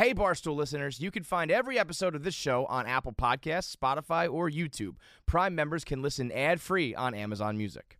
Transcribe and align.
Hey, 0.00 0.14
Barstool 0.14 0.56
listeners, 0.56 0.98
you 0.98 1.10
can 1.10 1.24
find 1.24 1.50
every 1.50 1.78
episode 1.78 2.14
of 2.14 2.22
this 2.22 2.34
show 2.34 2.64
on 2.70 2.86
Apple 2.86 3.12
Podcasts, 3.12 3.76
Spotify, 3.76 4.32
or 4.32 4.48
YouTube. 4.48 4.94
Prime 5.26 5.54
members 5.54 5.84
can 5.84 6.00
listen 6.00 6.32
ad 6.32 6.62
free 6.62 6.94
on 6.94 7.12
Amazon 7.12 7.58
Music. 7.58 7.99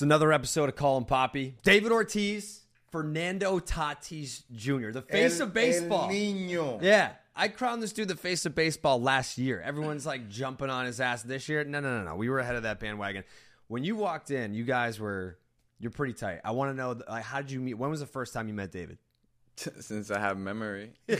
It's 0.00 0.02
another 0.02 0.32
episode 0.32 0.70
of 0.70 0.76
Call 0.76 1.02
Poppy. 1.02 1.56
David 1.62 1.92
Ortiz, 1.92 2.62
Fernando 2.90 3.58
Tatis 3.58 4.44
Jr., 4.50 4.92
the 4.92 5.02
face 5.02 5.40
El- 5.40 5.48
of 5.48 5.52
baseball. 5.52 6.04
El 6.04 6.14
niño. 6.14 6.82
Yeah. 6.82 7.12
I 7.36 7.48
crowned 7.48 7.82
this 7.82 7.92
dude 7.92 8.08
the 8.08 8.16
face 8.16 8.46
of 8.46 8.54
baseball 8.54 8.98
last 8.98 9.36
year. 9.36 9.60
Everyone's 9.60 10.06
like 10.06 10.30
jumping 10.30 10.70
on 10.70 10.86
his 10.86 11.02
ass 11.02 11.22
this 11.22 11.50
year. 11.50 11.64
No, 11.64 11.80
no, 11.80 11.98
no, 11.98 12.04
no. 12.04 12.14
We 12.16 12.30
were 12.30 12.38
ahead 12.38 12.56
of 12.56 12.62
that 12.62 12.80
bandwagon. 12.80 13.24
When 13.68 13.84
you 13.84 13.94
walked 13.94 14.30
in, 14.30 14.54
you 14.54 14.64
guys 14.64 14.98
were 14.98 15.36
you're 15.78 15.90
pretty 15.90 16.14
tight. 16.14 16.40
I 16.46 16.52
want 16.52 16.70
to 16.70 16.74
know 16.74 16.98
like 17.06 17.24
how 17.24 17.42
did 17.42 17.50
you 17.50 17.60
meet? 17.60 17.74
When 17.74 17.90
was 17.90 18.00
the 18.00 18.06
first 18.06 18.32
time 18.32 18.48
you 18.48 18.54
met 18.54 18.72
David? 18.72 18.96
Since 19.56 20.10
I 20.10 20.18
have 20.18 20.38
memory. 20.38 20.92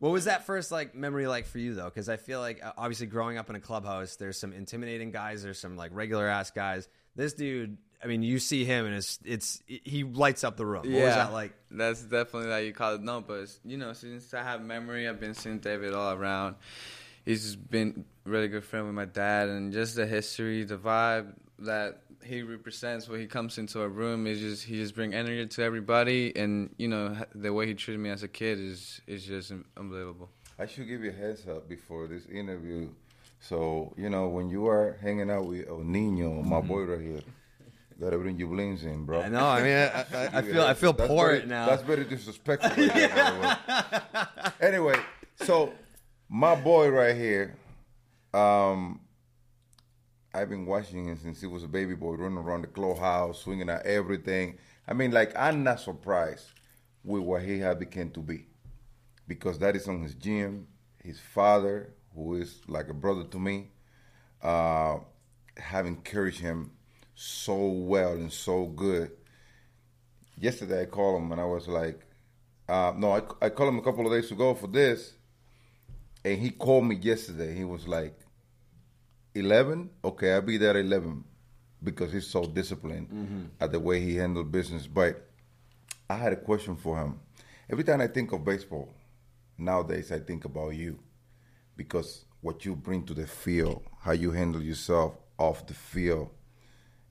What 0.00 0.12
was 0.12 0.26
that 0.26 0.46
first 0.46 0.70
like 0.70 0.94
memory 0.94 1.26
like 1.26 1.46
for 1.46 1.58
you 1.58 1.74
though? 1.74 1.86
Because 1.86 2.08
I 2.08 2.16
feel 2.18 2.38
like 2.38 2.64
uh, 2.64 2.72
obviously 2.78 3.06
growing 3.08 3.36
up 3.36 3.50
in 3.50 3.56
a 3.56 3.60
clubhouse, 3.60 4.14
there's 4.14 4.38
some 4.38 4.52
intimidating 4.52 5.10
guys, 5.10 5.42
there's 5.42 5.58
some 5.58 5.76
like 5.76 5.90
regular 5.92 6.28
ass 6.28 6.52
guys. 6.52 6.88
This 7.18 7.32
dude, 7.32 7.76
I 8.00 8.06
mean, 8.06 8.22
you 8.22 8.38
see 8.38 8.64
him 8.64 8.86
and 8.86 8.94
it's 8.94 9.18
it's 9.24 9.60
he 9.66 10.04
lights 10.04 10.44
up 10.44 10.56
the 10.56 10.64
room. 10.64 10.84
What 10.84 11.02
was 11.02 11.14
that 11.16 11.32
like? 11.32 11.52
That's 11.68 12.02
definitely 12.02 12.48
like 12.48 12.64
you 12.64 12.72
call 12.72 12.94
it. 12.94 13.02
No, 13.02 13.20
but 13.20 13.40
it's, 13.40 13.58
you 13.64 13.76
know, 13.76 13.92
since 13.92 14.32
I 14.32 14.44
have 14.44 14.62
memory, 14.62 15.08
I've 15.08 15.18
been 15.18 15.34
seeing 15.34 15.58
David 15.58 15.94
all 15.94 16.12
around. 16.12 16.54
He's 17.24 17.56
been 17.56 18.04
a 18.24 18.30
really 18.30 18.46
good 18.46 18.62
friend 18.64 18.86
with 18.86 18.94
my 18.94 19.04
dad, 19.04 19.48
and 19.48 19.72
just 19.72 19.96
the 19.96 20.06
history, 20.06 20.62
the 20.62 20.76
vibe 20.78 21.34
that 21.58 22.02
he 22.24 22.42
represents 22.42 23.08
when 23.08 23.18
he 23.18 23.26
comes 23.26 23.58
into 23.58 23.82
a 23.82 23.88
room 23.88 24.28
is 24.28 24.38
just 24.38 24.64
he 24.64 24.76
just 24.76 24.94
bring 24.94 25.12
energy 25.12 25.44
to 25.44 25.62
everybody, 25.64 26.32
and 26.36 26.72
you 26.78 26.86
know 26.86 27.16
the 27.34 27.52
way 27.52 27.66
he 27.66 27.74
treated 27.74 27.98
me 27.98 28.10
as 28.10 28.22
a 28.22 28.28
kid 28.28 28.60
is 28.60 29.00
is 29.08 29.24
just 29.24 29.52
unbelievable. 29.76 30.30
I 30.56 30.66
should 30.66 30.86
give 30.86 31.02
you 31.02 31.10
a 31.10 31.12
heads 31.12 31.48
up 31.48 31.68
before 31.68 32.06
this 32.06 32.26
interview. 32.26 32.90
So, 33.40 33.94
you 33.96 34.10
know, 34.10 34.28
when 34.28 34.48
you 34.48 34.66
are 34.66 34.96
hanging 35.00 35.30
out 35.30 35.46
with 35.46 35.68
El 35.68 35.78
Nino, 35.78 36.42
my 36.42 36.60
boy 36.60 36.82
right 36.82 37.00
here, 37.00 37.20
gotta 38.00 38.18
bring 38.18 38.38
your 38.38 38.48
blings 38.48 38.84
in, 38.84 39.04
bro. 39.04 39.22
I 39.22 39.28
know. 39.28 39.46
I 39.46 39.62
mean, 39.62 39.72
I, 39.76 40.06
I, 40.12 40.38
I 40.38 40.42
feel 40.42 40.62
I 40.62 40.74
feel 40.74 40.92
That's 40.92 41.08
poor 41.08 41.28
very- 41.28 41.38
it 41.40 41.48
now. 41.48 41.66
That's 41.66 41.82
very 41.82 42.04
disrespectful. 42.04 42.70
right 42.70 42.92
there, 42.94 43.08
by. 43.14 44.50
Anyway, 44.60 44.96
so 45.44 45.72
my 46.28 46.54
boy 46.56 46.88
right 46.88 47.16
here, 47.16 47.56
um, 48.34 49.00
I've 50.34 50.48
been 50.50 50.66
watching 50.66 51.06
him 51.08 51.16
since 51.16 51.40
he 51.40 51.46
was 51.46 51.62
a 51.64 51.68
baby 51.68 51.94
boy, 51.94 52.14
running 52.14 52.38
around 52.38 52.62
the 52.62 52.68
clubhouse, 52.68 53.40
swinging 53.42 53.70
at 53.70 53.86
everything. 53.86 54.58
I 54.86 54.94
mean, 54.94 55.12
like 55.12 55.32
I'm 55.36 55.62
not 55.62 55.80
surprised 55.80 56.46
with 57.04 57.22
what 57.22 57.42
he 57.42 57.60
had 57.60 57.78
become 57.78 58.10
to 58.10 58.20
be, 58.20 58.46
because 59.28 59.58
that 59.60 59.76
is 59.76 59.86
on 59.88 60.02
his 60.02 60.14
gym, 60.14 60.66
his 61.02 61.18
father, 61.20 61.94
who 62.18 62.34
is 62.34 62.60
like 62.66 62.88
a 62.88 62.94
brother 62.94 63.24
to 63.24 63.38
me, 63.38 63.70
uh, 64.42 64.98
have 65.56 65.86
encouraged 65.86 66.40
him 66.40 66.72
so 67.14 67.56
well 67.66 68.12
and 68.12 68.32
so 68.32 68.66
good 68.66 69.10
yesterday 70.40 70.82
I 70.82 70.86
called 70.86 71.22
him 71.22 71.32
and 71.32 71.40
I 71.40 71.44
was 71.44 71.68
like, 71.68 72.00
uh, 72.68 72.92
no, 72.96 73.12
I, 73.12 73.22
I 73.46 73.48
called 73.48 73.70
him 73.70 73.78
a 73.78 73.82
couple 73.82 74.06
of 74.06 74.12
days 74.12 74.30
ago 74.30 74.54
for 74.54 74.66
this, 74.66 75.14
and 76.24 76.38
he 76.38 76.50
called 76.50 76.84
me 76.84 76.96
yesterday. 76.96 77.54
He 77.54 77.64
was 77.64 77.88
like, 77.88 78.18
11? 79.34 79.88
Okay, 80.04 80.32
I'll 80.32 80.42
be 80.42 80.58
there 80.58 80.70
at 80.70 80.76
11 80.76 81.24
because 81.82 82.12
he's 82.12 82.26
so 82.26 82.44
disciplined 82.44 83.50
at 83.60 83.72
the 83.72 83.80
way 83.80 84.00
he 84.00 84.16
handled 84.16 84.52
business. 84.52 84.86
But 84.86 85.28
I 86.10 86.16
had 86.16 86.32
a 86.32 86.36
question 86.36 86.76
for 86.76 86.98
him. 86.98 87.20
Every 87.70 87.84
time 87.84 88.00
I 88.00 88.06
think 88.08 88.32
of 88.32 88.44
baseball, 88.44 88.92
nowadays 89.56 90.12
I 90.12 90.18
think 90.18 90.44
about 90.44 90.70
you 90.70 90.98
because 91.78 92.26
what 92.42 92.66
you 92.66 92.76
bring 92.76 93.04
to 93.06 93.14
the 93.14 93.26
field, 93.26 93.82
how 94.02 94.12
you 94.12 94.32
handle 94.32 94.62
yourself 94.62 95.14
off 95.38 95.66
the 95.66 95.72
field. 95.72 96.28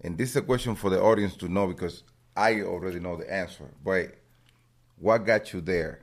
And 0.02 0.16
this 0.16 0.30
is 0.30 0.36
a 0.36 0.42
question 0.44 0.76
for 0.76 0.92
the 0.92 1.02
audience 1.02 1.36
to 1.38 1.50
know 1.50 1.66
because 1.66 2.04
I 2.36 2.62
already 2.62 3.00
know 3.00 3.16
the 3.16 3.34
answer. 3.34 3.74
But 3.84 4.14
what 5.00 5.26
got 5.26 5.52
you 5.54 5.62
there? 5.62 6.02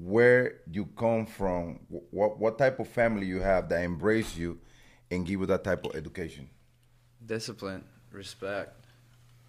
Where 0.00 0.60
you 0.70 0.86
come 0.96 1.26
from? 1.26 1.80
What 1.88 2.38
what 2.38 2.58
type 2.58 2.78
of 2.78 2.86
family 2.88 3.26
you 3.26 3.40
have 3.40 3.68
that 3.70 3.82
embrace 3.82 4.36
you 4.36 4.60
and 5.10 5.26
give 5.26 5.40
you 5.40 5.46
that 5.46 5.64
type 5.64 5.84
of 5.84 5.96
education? 5.96 6.48
discipline, 7.26 7.84
respect. 8.12 8.86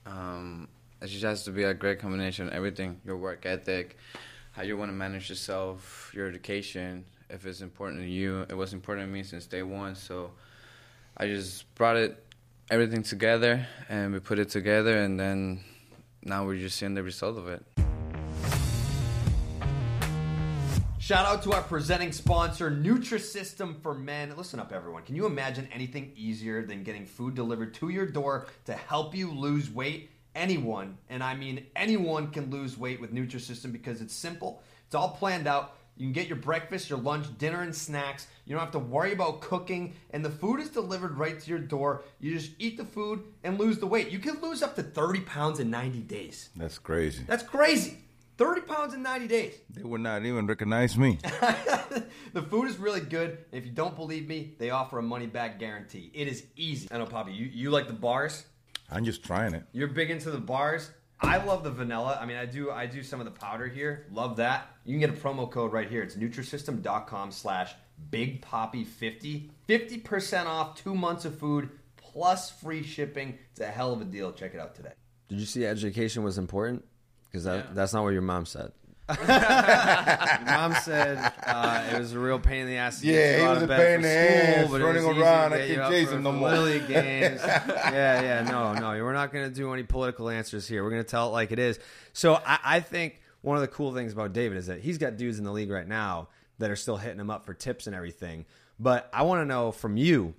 Um, 0.05 0.67
it 1.01 1.07
just 1.07 1.23
has 1.23 1.43
to 1.43 1.51
be 1.51 1.63
a 1.63 1.73
great 1.73 1.99
combination 1.99 2.51
everything: 2.51 2.99
your 3.05 3.17
work 3.17 3.45
ethic, 3.45 3.97
how 4.51 4.63
you 4.63 4.77
want 4.77 4.89
to 4.89 4.95
manage 4.95 5.29
yourself, 5.29 6.11
your 6.13 6.27
education. 6.27 7.05
If 7.29 7.45
it's 7.45 7.59
important 7.59 8.01
to 8.01 8.07
you, 8.07 8.45
it 8.49 8.55
was 8.55 8.71
important 8.71 9.07
to 9.07 9.11
me 9.11 9.21
since 9.23 9.45
day 9.47 9.61
one. 9.61 9.95
So 9.95 10.31
I 11.17 11.27
just 11.27 11.73
brought 11.75 11.97
it, 11.97 12.23
everything 12.71 13.03
together, 13.03 13.67
and 13.89 14.13
we 14.13 14.19
put 14.19 14.39
it 14.39 14.49
together, 14.49 14.97
and 14.99 15.19
then 15.19 15.59
now 16.23 16.45
we're 16.45 16.57
just 16.57 16.77
seeing 16.77 16.93
the 16.93 17.03
result 17.03 17.37
of 17.37 17.49
it. 17.49 17.65
Shout 20.99 21.25
out 21.25 21.43
to 21.43 21.53
our 21.53 21.61
presenting 21.61 22.11
sponsor, 22.11 22.71
Nutrisystem 22.71 23.81
for 23.81 23.93
Men. 23.93 24.33
Listen 24.35 24.59
up, 24.59 24.71
everyone. 24.71 25.03
Can 25.03 25.15
you 25.15 25.25
imagine 25.25 25.67
anything 25.73 26.11
easier 26.15 26.65
than 26.65 26.83
getting 26.83 27.05
food 27.05 27.35
delivered 27.35 27.73
to 27.75 27.89
your 27.89 28.05
door 28.05 28.47
to 28.65 28.73
help 28.73 29.15
you 29.15 29.31
lose 29.31 29.69
weight? 29.69 30.11
Anyone, 30.35 30.97
and 31.09 31.23
I 31.23 31.35
mean 31.35 31.65
anyone, 31.75 32.29
can 32.31 32.51
lose 32.51 32.77
weight 32.77 33.01
with 33.01 33.13
Nutrisystem 33.13 33.71
because 33.71 34.01
it's 34.01 34.13
simple. 34.13 34.61
It's 34.85 34.95
all 34.95 35.09
planned 35.09 35.47
out. 35.47 35.76
You 35.97 36.05
can 36.05 36.13
get 36.13 36.27
your 36.27 36.37
breakfast, 36.37 36.89
your 36.89 36.99
lunch, 36.99 37.25
dinner, 37.39 37.61
and 37.61 37.75
snacks. 37.75 38.27
You 38.45 38.53
don't 38.53 38.63
have 38.63 38.71
to 38.73 38.79
worry 38.79 39.13
about 39.13 39.41
cooking, 39.41 39.95
and 40.11 40.23
the 40.23 40.29
food 40.29 40.59
is 40.59 40.69
delivered 40.69 41.17
right 41.17 41.39
to 41.39 41.49
your 41.49 41.59
door. 41.59 42.03
You 42.19 42.33
just 42.37 42.51
eat 42.59 42.77
the 42.77 42.85
food 42.85 43.23
and 43.43 43.59
lose 43.59 43.79
the 43.79 43.87
weight. 43.87 44.09
You 44.09 44.19
can 44.19 44.39
lose 44.39 44.61
up 44.61 44.75
to 44.75 44.83
30 44.83 45.21
pounds 45.21 45.59
in 45.59 45.71
90 45.71 46.01
days. 46.01 46.49
That's 46.55 46.77
crazy. 46.77 47.23
That's 47.25 47.41
crazy. 47.43 47.97
30 48.37 48.61
pounds 48.61 48.93
in 48.93 49.01
90 49.01 49.27
days. 49.27 49.55
They 49.71 49.81
would 49.81 50.01
not 50.01 50.23
even 50.23 50.45
recognize 50.45 50.95
me. 50.95 51.17
the 52.33 52.43
food 52.43 52.69
is 52.69 52.77
really 52.77 53.01
good. 53.01 53.39
If 53.51 53.65
you 53.65 53.71
don't 53.71 53.95
believe 53.95 54.27
me, 54.27 54.53
they 54.59 54.69
offer 54.69 54.99
a 54.99 55.03
money 55.03 55.25
back 55.25 55.57
guarantee. 55.57 56.11
It 56.13 56.27
is 56.27 56.45
easy. 56.55 56.87
I 56.91 56.99
know, 56.99 57.07
Papi, 57.07 57.35
you, 57.35 57.47
you 57.47 57.71
like 57.71 57.87
the 57.87 57.93
bars? 57.93 58.45
I'm 58.91 59.03
just 59.03 59.23
trying 59.23 59.55
it. 59.55 59.63
You're 59.71 59.87
big 59.87 60.11
into 60.11 60.29
the 60.29 60.37
bars. 60.37 60.91
I 61.19 61.43
love 61.43 61.63
the 61.63 61.71
vanilla. 61.71 62.17
I 62.21 62.25
mean, 62.25 62.37
I 62.37 62.45
do 62.45 62.69
I 62.71 62.85
do 62.85 63.01
some 63.01 63.19
of 63.19 63.25
the 63.25 63.31
powder 63.31 63.67
here. 63.67 64.05
Love 64.11 64.37
that. 64.37 64.67
You 64.85 64.93
can 64.93 64.99
get 64.99 65.09
a 65.09 65.21
promo 65.21 65.49
code 65.49 65.73
right 65.73 65.89
here. 65.89 66.03
It's 66.03 66.15
Nutrisystem.com 66.15 67.31
slash 67.31 67.73
Big 68.11 68.41
Papi 68.41 68.85
50 68.85 69.51
50% 69.67 70.45
off 70.45 70.81
two 70.81 70.93
months 70.93 71.25
of 71.25 71.37
food 71.37 71.69
plus 71.97 72.49
free 72.49 72.83
shipping. 72.83 73.37
It's 73.51 73.59
a 73.59 73.65
hell 73.65 73.91
of 73.93 74.01
a 74.01 74.05
deal. 74.05 74.31
Check 74.31 74.53
it 74.53 74.59
out 74.59 74.75
today. 74.75 74.91
Did 75.27 75.39
you 75.39 75.45
see 75.45 75.65
education 75.65 76.23
was 76.23 76.37
important? 76.37 76.85
Because 77.25 77.43
that, 77.43 77.75
that's 77.75 77.93
not 77.93 78.03
what 78.03 78.13
your 78.13 78.21
mom 78.21 78.45
said. 78.45 78.71
Mom 79.17 80.73
said 80.83 81.31
uh, 81.45 81.83
it 81.93 81.97
was 81.99 82.13
a 82.13 82.19
real 82.19 82.39
pain 82.39 82.61
in 82.61 82.67
the 82.67 82.77
ass. 82.77 82.99
To 83.01 83.07
Yeah, 83.07 83.13
get 83.13 83.31
you 83.31 83.37
he 83.37 83.43
out 83.45 83.53
was 83.53 83.63
of 83.63 83.63
a 83.63 83.67
bed 83.67 83.77
pain 83.77 83.95
in 83.95 84.01
the 84.01 84.09
school, 84.09 84.63
ass, 84.65 84.71
but 84.71 84.81
it 84.81 84.83
running 84.83 85.21
around. 85.21 85.53
I 85.53 85.57
get 85.59 85.69
you 85.69 85.75
can't 85.75 85.91
chase 85.91 86.09
him 86.09 86.23
no 86.23 86.31
more. 86.33 86.49
Little 86.51 86.87
games. 86.87 87.41
yeah, 87.45 88.21
yeah, 88.21 88.41
no, 88.49 88.73
no. 88.73 88.89
We're 89.03 89.13
not 89.13 89.31
going 89.31 89.47
to 89.49 89.55
do 89.55 89.71
any 89.73 89.83
political 89.83 90.29
answers 90.29 90.67
here. 90.67 90.83
We're 90.83 90.89
going 90.89 91.03
to 91.03 91.09
tell 91.09 91.29
it 91.29 91.31
like 91.31 91.51
it 91.51 91.59
is. 91.59 91.79
So 92.13 92.35
I, 92.45 92.59
I 92.63 92.79
think 92.81 93.21
one 93.41 93.55
of 93.55 93.61
the 93.61 93.67
cool 93.69 93.93
things 93.93 94.11
about 94.13 94.33
David 94.33 94.57
is 94.57 94.67
that 94.67 94.81
he's 94.81 94.97
got 94.97 95.15
dudes 95.17 95.37
in 95.39 95.45
the 95.45 95.51
league 95.51 95.69
right 95.71 95.87
now 95.87 96.27
that 96.59 96.69
are 96.69 96.75
still 96.75 96.97
hitting 96.97 97.19
him 97.19 97.29
up 97.29 97.45
for 97.45 97.53
tips 97.53 97.87
and 97.87 97.95
everything. 97.95 98.45
But 98.79 99.09
I 99.13 99.23
want 99.23 99.41
to 99.41 99.45
know 99.45 99.71
from 99.71 99.95
you 99.97 100.33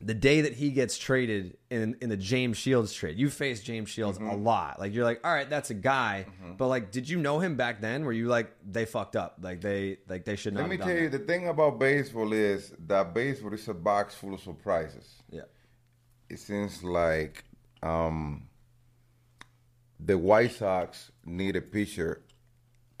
the 0.00 0.14
day 0.14 0.42
that 0.42 0.54
he 0.54 0.70
gets 0.70 0.96
traded 0.96 1.56
in 1.70 1.96
in 2.00 2.08
the 2.08 2.16
James 2.16 2.56
Shields 2.56 2.92
trade, 2.92 3.18
you 3.18 3.30
face 3.30 3.62
James 3.62 3.88
Shields 3.88 4.18
a 4.18 4.36
lot. 4.36 4.78
Like 4.78 4.94
you're 4.94 5.04
like, 5.04 5.20
all 5.24 5.32
right, 5.32 5.50
that's 5.50 5.70
a 5.70 5.74
guy. 5.74 6.26
But 6.56 6.68
like, 6.68 6.92
did 6.92 7.08
you 7.08 7.18
know 7.18 7.40
him 7.40 7.56
back 7.56 7.80
then? 7.80 8.04
Were 8.04 8.12
you 8.12 8.28
like, 8.28 8.54
they 8.64 8.84
fucked 8.84 9.16
up? 9.16 9.38
Like 9.40 9.60
they 9.60 9.98
like 10.08 10.24
they 10.24 10.36
should 10.36 10.54
not. 10.54 10.60
Let 10.60 10.70
me 10.70 10.76
tell 10.76 10.86
done 10.86 10.96
you, 10.96 11.08
that. 11.08 11.18
the 11.18 11.24
thing 11.24 11.48
about 11.48 11.78
baseball 11.80 12.32
is 12.32 12.72
that 12.86 13.12
baseball 13.12 13.52
is 13.52 13.66
a 13.68 13.74
box 13.74 14.14
full 14.14 14.34
of 14.34 14.40
surprises. 14.40 15.22
Yeah. 15.30 15.42
It 16.30 16.38
seems 16.38 16.84
like 16.84 17.44
um, 17.82 18.48
the 19.98 20.16
White 20.16 20.52
Sox 20.52 21.10
need 21.24 21.56
a 21.56 21.60
pitcher 21.60 22.22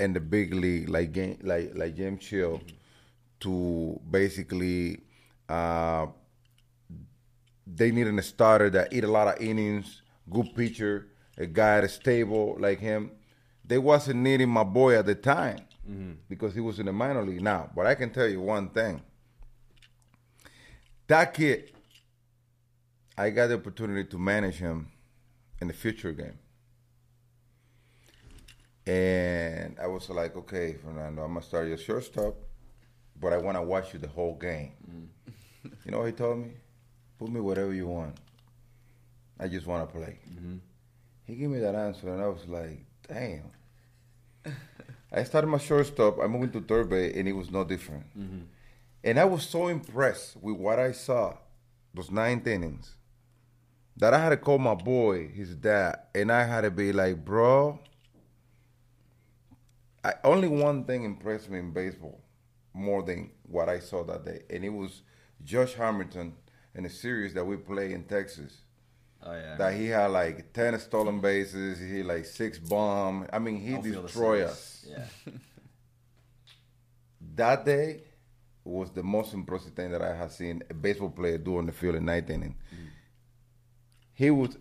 in 0.00 0.12
the 0.14 0.20
big 0.20 0.54
league, 0.54 0.88
like 0.88 1.12
game, 1.12 1.38
like 1.42 1.72
like 1.74 1.94
James 1.94 2.22
Shields, 2.22 2.72
to 3.40 4.00
basically, 4.10 5.02
uh, 5.48 6.06
they 7.74 7.90
needed 7.90 8.18
a 8.18 8.22
starter 8.22 8.70
that 8.70 8.92
eat 8.92 9.04
a 9.04 9.10
lot 9.10 9.28
of 9.28 9.42
innings, 9.42 10.02
good 10.30 10.54
pitcher, 10.54 11.08
a 11.36 11.46
guy 11.46 11.80
that's 11.80 11.94
stable 11.94 12.56
like 12.58 12.80
him. 12.80 13.12
They 13.64 13.78
wasn't 13.78 14.20
needing 14.20 14.48
my 14.48 14.64
boy 14.64 14.96
at 14.98 15.06
the 15.06 15.14
time 15.14 15.60
mm-hmm. 15.88 16.12
because 16.28 16.54
he 16.54 16.60
was 16.60 16.78
in 16.78 16.86
the 16.86 16.92
minor 16.92 17.22
league 17.22 17.42
now. 17.42 17.70
But 17.74 17.86
I 17.86 17.94
can 17.94 18.10
tell 18.10 18.26
you 18.26 18.40
one 18.40 18.70
thing: 18.70 19.02
that 21.06 21.34
kid, 21.34 21.72
I 23.16 23.30
got 23.30 23.48
the 23.48 23.54
opportunity 23.54 24.08
to 24.08 24.18
manage 24.18 24.56
him 24.56 24.90
in 25.60 25.68
the 25.68 25.74
future 25.74 26.12
game. 26.12 26.38
And 28.86 29.76
I 29.78 29.86
was 29.86 30.08
like, 30.08 30.34
okay, 30.34 30.76
Fernando, 30.82 31.22
I'm 31.22 31.34
gonna 31.34 31.44
start 31.44 31.68
your 31.68 31.76
shortstop, 31.76 32.34
but 33.20 33.34
I 33.34 33.36
want 33.36 33.58
to 33.58 33.62
watch 33.62 33.92
you 33.92 33.98
the 33.98 34.08
whole 34.08 34.34
game. 34.34 34.72
Mm. 34.90 35.72
You 35.84 35.90
know 35.90 35.98
what 35.98 36.06
he 36.06 36.12
told 36.12 36.38
me? 36.38 36.52
Put 37.18 37.30
me 37.30 37.40
whatever 37.40 37.74
you 37.74 37.86
want. 37.86 38.16
I 39.40 39.48
just 39.48 39.66
want 39.66 39.88
to 39.88 39.98
play. 39.98 40.18
Mm-hmm. 40.30 40.56
He 41.24 41.34
gave 41.34 41.50
me 41.50 41.58
that 41.60 41.74
answer, 41.74 42.12
and 42.12 42.22
I 42.22 42.28
was 42.28 42.46
like, 42.46 42.84
damn. 43.06 43.50
I 45.12 45.24
started 45.24 45.48
my 45.48 45.58
shortstop. 45.58 46.18
I 46.20 46.26
moved 46.26 46.54
into 46.54 46.66
third 46.66 46.90
base, 46.90 47.14
and 47.16 47.28
it 47.28 47.32
was 47.32 47.50
no 47.50 47.64
different. 47.64 48.04
Mm-hmm. 48.18 48.40
And 49.04 49.18
I 49.18 49.24
was 49.24 49.48
so 49.48 49.68
impressed 49.68 50.36
with 50.36 50.56
what 50.56 50.78
I 50.78 50.92
saw, 50.92 51.36
those 51.94 52.10
ninth 52.10 52.46
innings, 52.46 52.94
that 53.96 54.14
I 54.14 54.22
had 54.22 54.30
to 54.30 54.36
call 54.36 54.58
my 54.58 54.74
boy, 54.74 55.28
his 55.28 55.54
dad, 55.54 56.00
and 56.14 56.30
I 56.30 56.44
had 56.44 56.62
to 56.62 56.70
be 56.70 56.92
like, 56.92 57.24
bro, 57.24 57.80
I, 60.04 60.14
only 60.24 60.48
one 60.48 60.84
thing 60.84 61.04
impressed 61.04 61.50
me 61.50 61.58
in 61.58 61.72
baseball 61.72 62.20
more 62.72 63.02
than 63.02 63.30
what 63.42 63.68
I 63.68 63.80
saw 63.80 64.04
that 64.04 64.24
day, 64.24 64.42
and 64.50 64.64
it 64.64 64.70
was 64.70 65.02
Josh 65.42 65.74
Hamilton 65.74 66.34
in 66.74 66.84
a 66.86 66.90
series 66.90 67.34
that 67.34 67.44
we 67.44 67.56
play 67.56 67.92
in 67.92 68.04
Texas. 68.04 68.56
Oh 69.22 69.32
yeah. 69.32 69.56
That 69.56 69.74
he 69.74 69.86
had 69.86 70.10
like 70.10 70.52
ten 70.52 70.78
stolen 70.78 71.20
bases, 71.20 71.78
he 71.78 72.02
like 72.02 72.24
six 72.24 72.58
bomb. 72.58 73.26
I 73.32 73.38
mean, 73.38 73.60
he 73.60 73.76
destroyed 73.78 74.44
us. 74.44 74.86
Yeah. 74.88 75.04
That 77.34 77.64
day 77.64 78.02
was 78.64 78.90
the 78.90 79.02
most 79.02 79.32
impressive 79.32 79.72
thing 79.72 79.90
that 79.92 80.02
I 80.02 80.14
have 80.14 80.32
seen 80.32 80.62
a 80.70 80.74
baseball 80.74 81.10
player 81.10 81.38
do 81.38 81.58
on 81.58 81.66
the 81.66 81.72
field 81.72 81.94
in 81.94 82.04
ninth 82.04 82.30
inning. 82.30 82.56
He 84.14 84.30
was, 84.30 84.56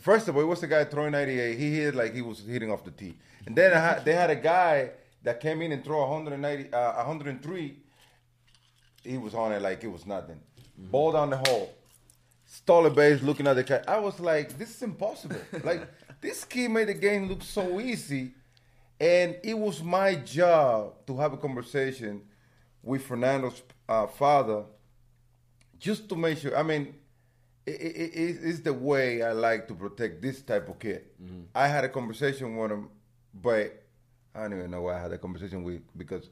first 0.00 0.28
of 0.28 0.36
all, 0.36 0.42
it 0.42 0.46
was 0.46 0.60
the 0.60 0.68
guy 0.68 0.84
throwing 0.84 1.12
98. 1.12 1.58
He 1.58 1.74
hit 1.74 1.94
like 1.94 2.14
he 2.14 2.22
was 2.22 2.40
hitting 2.40 2.70
off 2.70 2.84
the 2.84 2.92
tee. 2.92 3.16
And 3.46 3.56
then 3.56 3.72
I 3.72 3.78
had, 3.78 4.04
they 4.04 4.12
had 4.12 4.30
a 4.30 4.36
guy 4.36 4.90
that 5.22 5.40
came 5.40 5.62
in 5.62 5.72
and 5.72 5.84
threw 5.84 5.98
190, 5.98 6.72
uh, 6.72 6.94
103. 6.94 7.76
He 9.02 9.18
was 9.18 9.34
on 9.34 9.52
it 9.52 9.60
like 9.60 9.82
it 9.82 9.88
was 9.88 10.06
nothing. 10.06 10.40
Ball 10.78 11.12
down 11.12 11.30
the 11.30 11.36
hole. 11.38 11.74
Stole 12.44 12.86
a 12.86 12.90
base 12.90 13.22
looking 13.22 13.46
at 13.46 13.54
the 13.54 13.64
cat. 13.64 13.84
I 13.88 13.98
was 13.98 14.20
like, 14.20 14.56
this 14.58 14.74
is 14.74 14.82
impossible. 14.82 15.36
like, 15.64 15.86
this 16.20 16.44
kid 16.44 16.70
made 16.70 16.88
the 16.88 16.94
game 16.94 17.28
look 17.28 17.42
so 17.42 17.80
easy. 17.80 18.32
And 19.00 19.36
it 19.42 19.58
was 19.58 19.82
my 19.82 20.14
job 20.14 21.06
to 21.06 21.18
have 21.18 21.32
a 21.32 21.36
conversation 21.36 22.22
with 22.82 23.02
Fernando's 23.02 23.62
uh, 23.88 24.06
father 24.06 24.64
just 25.78 26.08
to 26.08 26.16
make 26.16 26.38
sure. 26.38 26.56
I 26.56 26.62
mean, 26.62 26.94
it, 27.66 27.70
it, 27.70 28.14
it, 28.14 28.38
it's 28.42 28.60
the 28.60 28.72
way 28.72 29.22
I 29.22 29.32
like 29.32 29.66
to 29.68 29.74
protect 29.74 30.22
this 30.22 30.40
type 30.40 30.68
of 30.68 30.78
kid. 30.78 31.04
I 31.54 31.68
had 31.68 31.84
a 31.84 31.88
conversation 31.88 32.56
with 32.56 32.70
him, 32.70 32.88
but 33.34 33.82
I 34.34 34.42
don't 34.42 34.52
even 34.58 34.70
know 34.70 34.82
why 34.82 34.98
I 34.98 35.02
had 35.02 35.12
a 35.12 35.18
conversation 35.18 35.62
with 35.62 35.82
because 35.96 36.30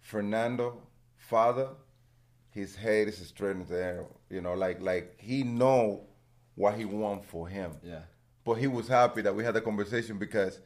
Fernando, 0.00 0.82
father, 1.16 1.68
his 2.54 2.76
head 2.76 3.08
is 3.08 3.18
straight 3.18 3.68
the 3.68 3.76
air. 3.76 4.06
You 4.30 4.40
know, 4.40 4.54
like 4.54 4.80
like 4.80 5.16
he 5.18 5.42
know 5.42 6.04
what 6.54 6.76
he 6.76 6.84
want 6.84 7.24
for 7.24 7.48
him. 7.48 7.72
Yeah. 7.82 8.02
But 8.44 8.54
he 8.54 8.68
was 8.68 8.86
happy 8.86 9.22
that 9.22 9.34
we 9.34 9.42
had 9.42 9.56
a 9.56 9.60
conversation 9.60 10.18
because 10.18 10.60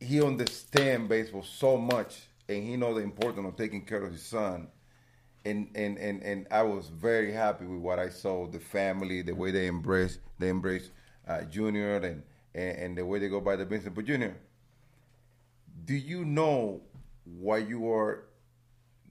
he 0.00 0.20
understand 0.22 1.08
baseball 1.08 1.44
so 1.44 1.76
much 1.76 2.22
and 2.48 2.64
he 2.64 2.76
know 2.76 2.94
the 2.94 3.00
importance 3.00 3.46
of 3.46 3.56
taking 3.56 3.84
care 3.84 4.02
of 4.02 4.12
his 4.12 4.22
son. 4.22 4.68
And, 5.44 5.68
and, 5.76 5.96
and, 5.98 6.22
and 6.22 6.46
I 6.50 6.62
was 6.62 6.88
very 6.88 7.32
happy 7.32 7.66
with 7.66 7.78
what 7.78 8.00
I 8.00 8.08
saw, 8.08 8.48
the 8.48 8.58
family, 8.58 9.22
the 9.22 9.34
way 9.34 9.52
they 9.52 9.68
embrace 9.68 10.18
they 10.38 10.48
embrace 10.48 10.90
uh, 11.28 11.42
Junior 11.42 11.96
and, 11.96 12.22
and, 12.54 12.78
and 12.78 12.98
the 12.98 13.06
way 13.06 13.20
they 13.20 13.28
go 13.28 13.40
by 13.40 13.54
the 13.54 13.64
business. 13.64 13.92
But 13.94 14.06
Junior, 14.06 14.36
do 15.84 15.94
you 15.94 16.24
know 16.24 16.80
what 17.24 17.68
you 17.68 17.92
are 17.92 18.24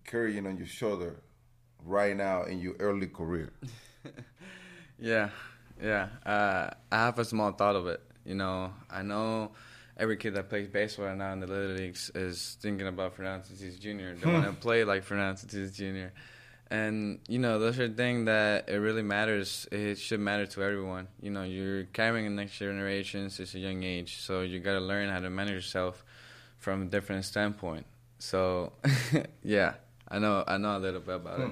carrying 0.03 0.45
on 0.45 0.57
your 0.57 0.67
shoulder 0.67 1.21
right 1.85 2.15
now 2.15 2.43
in 2.43 2.59
your 2.59 2.75
early 2.79 3.07
career? 3.07 3.51
Yeah, 4.99 5.29
yeah. 5.81 6.07
Uh, 6.25 6.69
I 6.91 6.95
have 6.95 7.19
a 7.19 7.25
small 7.25 7.51
thought 7.51 7.75
of 7.75 7.87
it. 7.87 8.01
You 8.25 8.35
know, 8.35 8.73
I 8.89 9.01
know 9.01 9.51
every 9.97 10.17
kid 10.17 10.35
that 10.35 10.49
plays 10.49 10.67
baseball 10.67 11.05
right 11.05 11.17
now 11.17 11.33
in 11.33 11.39
the 11.39 11.47
little 11.47 11.75
leagues 11.75 12.11
is 12.15 12.57
thinking 12.61 12.87
about 12.87 13.15
Fernando 13.15 13.45
Tatis 13.45 13.79
Jr. 13.79 14.19
They 14.19 14.31
want 14.31 14.45
to 14.45 14.53
play 14.53 14.83
like 14.83 15.03
Fernando 15.03 15.41
Tatis 15.41 15.73
Jr. 15.73 16.13
And 16.71 17.19
you 17.27 17.37
know, 17.37 17.59
those 17.59 17.79
are 17.79 17.87
things 17.87 18.25
that 18.25 18.69
it 18.69 18.77
really 18.77 19.03
matters. 19.03 19.67
It 19.71 19.99
should 19.99 20.19
matter 20.19 20.47
to 20.47 20.63
everyone. 20.63 21.07
You 21.21 21.29
know, 21.29 21.43
you're 21.43 21.83
carrying 21.85 22.25
the 22.25 22.31
next 22.41 22.57
generation 22.57 23.29
since 23.29 23.53
a 23.53 23.59
young 23.59 23.83
age, 23.83 24.17
so 24.17 24.41
you 24.41 24.59
got 24.59 24.73
to 24.73 24.79
learn 24.79 25.09
how 25.09 25.19
to 25.19 25.29
manage 25.29 25.53
yourself 25.53 26.03
from 26.57 26.83
a 26.83 26.85
different 26.85 27.25
standpoint. 27.25 27.85
So, 28.17 28.71
yeah, 29.43 29.73
I 30.07 30.17
know, 30.19 30.43
I 30.47 30.57
know 30.57 30.77
a 30.77 30.79
little 30.79 31.01
bit 31.01 31.15
about 31.15 31.39
it. 31.41 31.51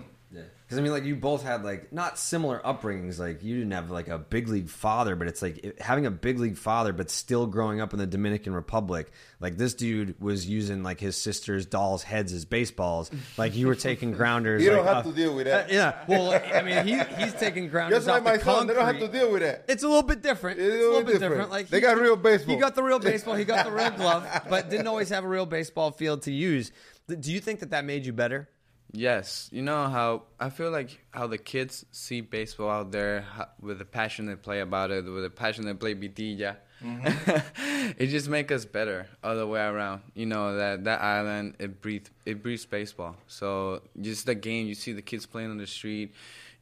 Because 0.74 0.80
I 0.80 0.84
mean, 0.84 0.92
like 0.92 1.04
you 1.06 1.16
both 1.16 1.44
had 1.44 1.64
like 1.64 1.94
not 1.94 2.18
similar 2.18 2.60
upbringings. 2.66 3.20
Like 3.20 3.44
you 3.44 3.56
didn't 3.58 3.74
have 3.74 3.92
like 3.92 4.08
a 4.08 4.18
big 4.18 4.48
league 4.48 4.70
father, 4.70 5.16
but 5.16 5.28
it's 5.28 5.44
like 5.44 5.64
it- 5.64 5.80
having 5.80 6.08
a 6.08 6.12
big 6.12 6.40
league 6.40 6.58
father, 6.58 6.94
but 6.94 7.12
still 7.12 7.46
growing 7.46 7.80
up 7.80 7.94
in 7.94 8.00
the 8.00 8.08
Dominican 8.08 8.56
Republic. 8.56 9.12
Like 9.40 9.56
this 9.56 9.75
dude 9.75 10.20
was 10.20 10.50
using 10.50 10.81
like 10.81 11.00
his 11.00 11.16
sister's 11.16 11.68
dolls' 11.68 12.02
heads 12.02 12.34
as 12.34 12.46
baseballs. 12.46 13.12
Like 13.38 13.56
you 13.56 13.68
were 13.68 13.75
taking 13.75 14.12
grounders. 14.18 14.64
You 14.64 14.72
don't 14.72 14.84
like, 14.84 14.96
have 14.96 15.06
uh, 15.06 15.10
to 15.12 15.16
deal 15.16 15.36
with 15.36 15.46
that. 15.46 15.70
uh, 15.70 15.74
yeah, 15.74 16.06
well, 16.08 16.31
I 16.31 16.64
mean, 16.64 16.88
he, 16.88 17.24
he's 17.24 17.34
taking 17.36 17.68
grounders 17.69 18.00
Just 18.00 18.08
like 18.08 18.24
my 18.24 18.38
the 18.38 18.44
son, 18.44 18.66
they 18.66 18.74
don't 18.74 18.86
have 18.86 18.98
to 19.00 19.08
deal 19.08 19.31
with 19.31 19.44
that. 19.44 19.66
It's 19.68 19.84
a 19.84 19.88
little 19.88 20.02
bit 20.02 20.24
different. 20.24 20.60
It's 20.60 20.74
It's 20.74 20.84
a 20.84 20.88
little 20.88 21.04
bit 21.04 21.19
different. 21.19 21.52
Like 21.52 21.68
They 21.68 21.81
got 21.81 22.00
real 22.00 22.16
baseball. 22.16 22.56
He 22.56 22.60
got 22.60 22.74
the 22.74 22.81
real 22.81 22.98
baseball. 22.98 23.36
He 23.36 23.46
got 23.46 23.64
the 23.64 23.72
real 23.72 23.92
glove, 23.96 24.28
but 24.50 24.72
didn't 24.72 24.88
always 24.88 25.10
have 25.10 25.24
a 25.24 25.28
real 25.28 25.46
baseball 25.46 25.92
field 25.92 26.24
to 26.24 26.31
use. 26.31 26.72
Do 27.08 27.31
you 27.31 27.42
think 27.42 27.60
that 27.60 27.69
that 27.72 27.86
made 27.86 28.06
you 28.08 28.14
better? 28.14 28.50
Yes, 28.95 29.50
you 29.52 29.64
know 29.64 29.88
how 29.88 30.23
I 30.40 30.52
feel 30.52 30.69
like 30.69 31.04
how 31.09 31.26
the 31.26 31.40
kids 31.40 31.83
see 31.92 32.21
baseball 32.21 32.69
out 32.69 32.92
there 32.92 33.21
how, 33.21 33.47
with 33.59 33.80
the 33.80 33.85
passion 33.85 34.28
they 34.28 34.35
play 34.35 34.59
about 34.59 34.92
it, 34.92 35.06
with 35.06 35.23
the 35.23 35.31
passion 35.31 35.66
they 35.66 35.73
play 35.73 35.95
vitilla. 35.95 36.57
it 37.97 38.07
just 38.07 38.28
make 38.30 38.52
us 38.52 38.66
better 38.66 39.07
all 39.23 39.35
the 39.35 39.47
way 39.47 39.62
around. 39.62 40.02
You 40.14 40.28
know 40.28 40.57
that 40.57 40.83
that 40.83 41.02
island 41.02 41.56
it 41.57 41.81
breathes 41.81 42.12
it 42.26 42.44
breathes 42.44 42.68
baseball. 42.68 43.16
So 43.26 43.81
just 44.00 44.28
the 44.28 44.35
game, 44.35 44.68
you 44.68 44.76
see 44.76 44.94
the 44.94 45.02
kids 45.02 45.26
playing 45.26 45.50
on 45.50 45.57
the 45.57 45.68
street, 45.68 46.14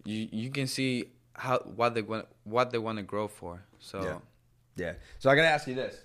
you 0.06 0.30
you 0.32 0.52
can 0.52 0.68
see 0.68 1.10
how 1.34 1.60
what 1.60 1.96
they 1.96 2.02
want 2.02 2.28
what 2.46 2.72
they 2.72 2.78
want 2.78 2.98
to 2.98 3.04
grow 3.04 3.28
for. 3.28 3.62
So 3.80 4.04
Yeah. 4.04 4.18
Yeah. 4.78 4.94
So 5.20 5.30
I 5.30 5.36
got 5.36 5.42
to 5.42 5.50
ask 5.50 5.68
you 5.68 5.76
this. 5.76 5.98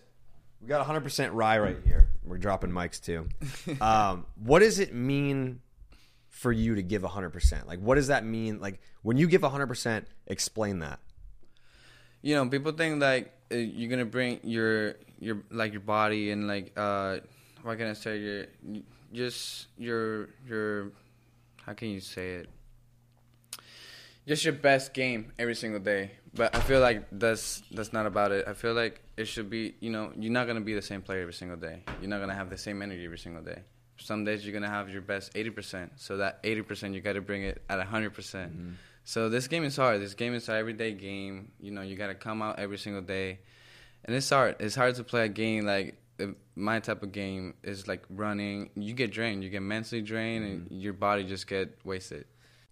We 0.60 0.68
got 0.68 0.84
100% 0.84 1.30
rye 1.32 1.58
right 1.58 1.76
here. 1.84 2.08
We're 2.24 2.38
dropping 2.38 2.70
mics 2.70 3.00
too. 3.00 3.28
um, 3.80 4.26
what 4.42 4.60
does 4.60 4.78
it 4.80 4.94
mean 4.94 5.60
for 6.36 6.52
you 6.52 6.74
to 6.76 6.82
give 6.82 7.00
100%? 7.02 7.66
Like, 7.66 7.80
what 7.80 7.94
does 7.96 8.08
that 8.08 8.24
mean? 8.24 8.60
Like, 8.60 8.76
when 9.00 9.16
you 9.16 9.26
give 9.26 9.40
100%, 9.40 10.04
explain 10.28 10.80
that. 10.84 11.00
you 12.22 12.34
know 12.36 12.44
people 12.48 12.72
think 12.72 13.00
like 13.00 13.32
uh, 13.52 13.56
you're 13.56 13.88
gonna 13.92 14.04
bring 14.18 14.40
your 14.42 14.96
your 15.18 15.36
like 15.50 15.72
your 15.72 15.84
body 15.96 16.30
and 16.32 16.48
like 16.48 16.72
uh 16.76 17.18
what 17.62 17.78
can 17.78 17.86
i 17.88 17.94
say 17.94 18.18
your 18.18 18.40
just 19.12 19.68
your 19.78 20.28
your 20.48 20.90
how 21.64 21.72
can 21.78 21.88
you 21.94 22.00
say 22.00 22.26
it 22.42 22.46
just 24.26 24.44
your 24.44 24.54
best 24.68 24.92
game 24.92 25.30
every 25.38 25.54
single 25.54 25.78
day 25.92 26.10
but 26.34 26.48
i 26.56 26.60
feel 26.68 26.80
like 26.80 27.06
that's 27.12 27.62
that's 27.76 27.92
not 27.92 28.06
about 28.06 28.32
it 28.32 28.42
i 28.48 28.54
feel 28.62 28.74
like 28.74 29.00
it 29.16 29.26
should 29.28 29.48
be 29.48 29.74
you 29.80 29.90
know 29.94 30.10
you're 30.18 30.32
not 30.32 30.46
gonna 30.48 30.60
be 30.60 30.74
the 30.74 30.82
same 30.90 31.02
player 31.02 31.20
every 31.22 31.32
single 31.42 31.56
day 31.68 31.76
you're 32.00 32.10
not 32.10 32.18
gonna 32.18 32.34
have 32.34 32.50
the 32.50 32.58
same 32.58 32.82
energy 32.82 33.04
every 33.04 33.18
single 33.26 33.42
day 33.42 33.60
some 33.98 34.24
days 34.24 34.44
you're 34.44 34.52
gonna 34.52 34.68
have 34.68 34.88
your 34.88 35.02
best 35.02 35.34
80% 35.34 35.90
so 35.96 36.18
that 36.18 36.42
80% 36.42 36.94
you 36.94 37.00
gotta 37.00 37.20
bring 37.20 37.42
it 37.42 37.62
at 37.68 37.78
100%. 37.78 38.12
Mm-hmm. 38.12 38.70
So 39.04 39.28
this 39.28 39.46
game 39.48 39.64
is 39.64 39.76
hard. 39.76 40.00
This 40.00 40.14
game 40.14 40.34
is 40.34 40.48
an 40.48 40.56
everyday 40.56 40.92
game. 40.92 41.52
You 41.60 41.70
know 41.70 41.82
you 41.82 41.96
gotta 41.96 42.14
come 42.14 42.42
out 42.42 42.58
every 42.58 42.78
single 42.78 43.02
day. 43.02 43.38
And 44.04 44.14
it's 44.14 44.30
hard. 44.30 44.56
It's 44.60 44.74
hard 44.74 44.94
to 44.96 45.04
play 45.04 45.24
a 45.24 45.28
game 45.28 45.66
like 45.66 45.98
my 46.54 46.80
type 46.80 47.02
of 47.02 47.12
game 47.12 47.54
is 47.62 47.86
like 47.86 48.04
running. 48.08 48.70
You 48.74 48.94
get 48.94 49.12
drained. 49.12 49.44
You 49.44 49.50
get 49.50 49.62
mentally 49.62 50.02
drained 50.02 50.44
and 50.44 50.60
mm-hmm. 50.62 50.74
your 50.74 50.92
body 50.92 51.24
just 51.24 51.46
get 51.46 51.78
wasted 51.84 52.24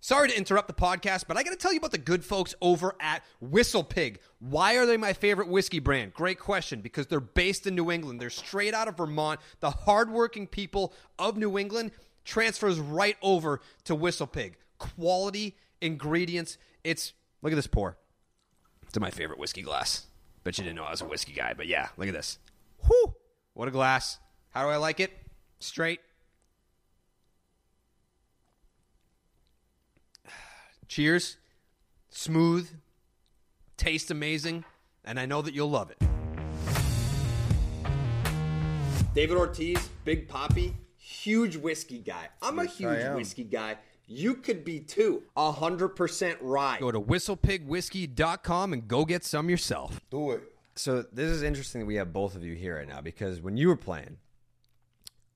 Sorry 0.05 0.29
to 0.29 0.37
interrupt 0.37 0.69
the 0.69 0.75
podcast, 0.75 1.25
but 1.27 1.39
I 1.39 1.43
got 1.43 1.53
to 1.53 1.57
tell 1.57 1.73
you 1.73 1.79
about 1.79 1.93
the 1.93 1.97
good 1.97 2.27
folks 2.27 2.55
over 2.61 2.95
at 3.01 3.23
Whistle 3.41 3.83
Pig. 3.83 4.21
Why 4.39 4.77
are 4.77 4.85
they 4.85 4.99
my 4.99 5.15
favorite 5.15 5.49
whiskey 5.49 5.79
brand? 5.79 6.13
Great 6.13 6.39
question, 6.39 6.83
because 6.83 7.07
they're 7.07 7.21
based 7.21 7.67
in 7.67 7.75
New 7.75 7.91
England. 7.91 8.21
They're 8.21 8.29
straight 8.29 8.75
out 8.75 8.87
of 8.87 8.99
Vermont. 8.99 9.41
The 9.61 9.71
hardworking 9.71 10.47
people 10.47 10.93
of 11.19 11.39
New 11.39 11.57
England 11.57 11.93
transfers 12.23 12.79
right 12.79 13.17
over 13.23 13.63
to 13.85 13.95
Whistle 13.95 14.27
Pig. 14.27 14.59
Quality 14.77 15.57
ingredients. 15.81 16.59
It's 16.85 17.15
look 17.41 17.55
at 17.55 17.57
this 17.57 17.67
pour. 17.67 17.97
It's 18.87 19.01
my 19.01 19.11
favorite 19.11 19.39
whiskey 19.39 19.63
glass. 19.63 20.05
Bet 20.43 20.59
you 20.59 20.65
didn't 20.65 20.77
know 20.77 20.85
I 20.85 20.91
was 20.91 21.01
a 21.01 21.07
whiskey 21.07 21.33
guy, 21.33 21.55
but 21.57 21.67
yeah, 21.67 21.89
look 21.97 22.09
at 22.09 22.15
this. 22.15 22.39
Whew! 22.87 23.15
What 23.55 23.69
a 23.69 23.71
glass. 23.71 24.19
How 24.51 24.65
do 24.65 24.69
I 24.69 24.77
like 24.77 25.01
it? 25.01 25.13
Straight. 25.61 26.01
Cheers. 30.95 31.39
Smooth. 32.09 32.71
Tastes 33.77 34.13
amazing. 34.13 34.65
And 35.05 35.19
I 35.19 35.27
know 35.27 35.43
that 35.43 35.53
you'll 35.53 35.69
love 35.69 35.91
it. 35.91 35.99
David 39.13 39.37
Ortiz, 39.37 39.91
Big 40.05 40.29
Papi, 40.29 40.73
huge 40.97 41.57
whiskey 41.57 41.99
guy. 41.99 42.29
I'm 42.41 42.61
a 42.61 42.63
Yes, 42.63 42.73
I 42.75 42.77
huge 42.77 43.17
whiskey 43.17 43.43
guy. 43.43 43.79
You 44.07 44.35
could 44.35 44.65
be 44.65 44.79
too. 44.79 45.25
Hundred 45.37 45.97
percent 45.97 46.39
right. 46.41 46.79
Go 46.79 46.93
to 46.93 47.01
whistlepigwhiskey.com 47.01 48.73
and 48.73 48.87
go 48.87 49.05
get 49.05 49.25
some 49.25 49.51
yourself. 49.51 50.01
Do 50.13 50.31
it. 50.31 50.45
So 50.77 51.03
this 51.13 51.29
is 51.29 51.43
interesting 51.43 51.81
that 51.81 51.87
we 51.87 51.97
have 51.97 52.13
both 52.13 52.37
of 52.37 52.45
you 52.45 52.55
here 52.55 52.77
right 52.77 52.87
now 52.87 53.01
because 53.01 53.41
when 53.41 53.57
you 53.57 53.67
were 53.67 53.77
playing, 53.77 54.19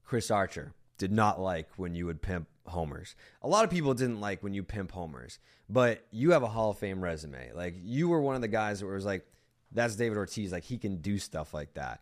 Chris 0.04 0.30
Archer 0.30 0.72
did 0.98 1.12
not 1.12 1.40
like 1.40 1.68
when 1.76 1.94
you 1.94 2.06
would 2.06 2.20
pimp 2.20 2.48
homers. 2.66 3.14
A 3.42 3.48
lot 3.48 3.64
of 3.64 3.70
people 3.70 3.94
didn't 3.94 4.20
like 4.20 4.42
when 4.42 4.52
you 4.52 4.62
pimp 4.62 4.92
homers, 4.92 5.38
but 5.68 6.04
you 6.10 6.32
have 6.32 6.42
a 6.42 6.48
Hall 6.48 6.70
of 6.70 6.78
Fame 6.78 7.02
resume. 7.02 7.52
Like 7.54 7.76
you 7.80 8.08
were 8.08 8.20
one 8.20 8.34
of 8.34 8.42
the 8.42 8.48
guys 8.48 8.80
that 8.80 8.86
was 8.86 9.04
like, 9.04 9.26
"That's 9.72 9.96
David 9.96 10.18
Ortiz. 10.18 10.52
Like 10.52 10.64
he 10.64 10.76
can 10.78 10.96
do 10.96 11.18
stuff 11.18 11.54
like 11.54 11.74
that." 11.74 12.00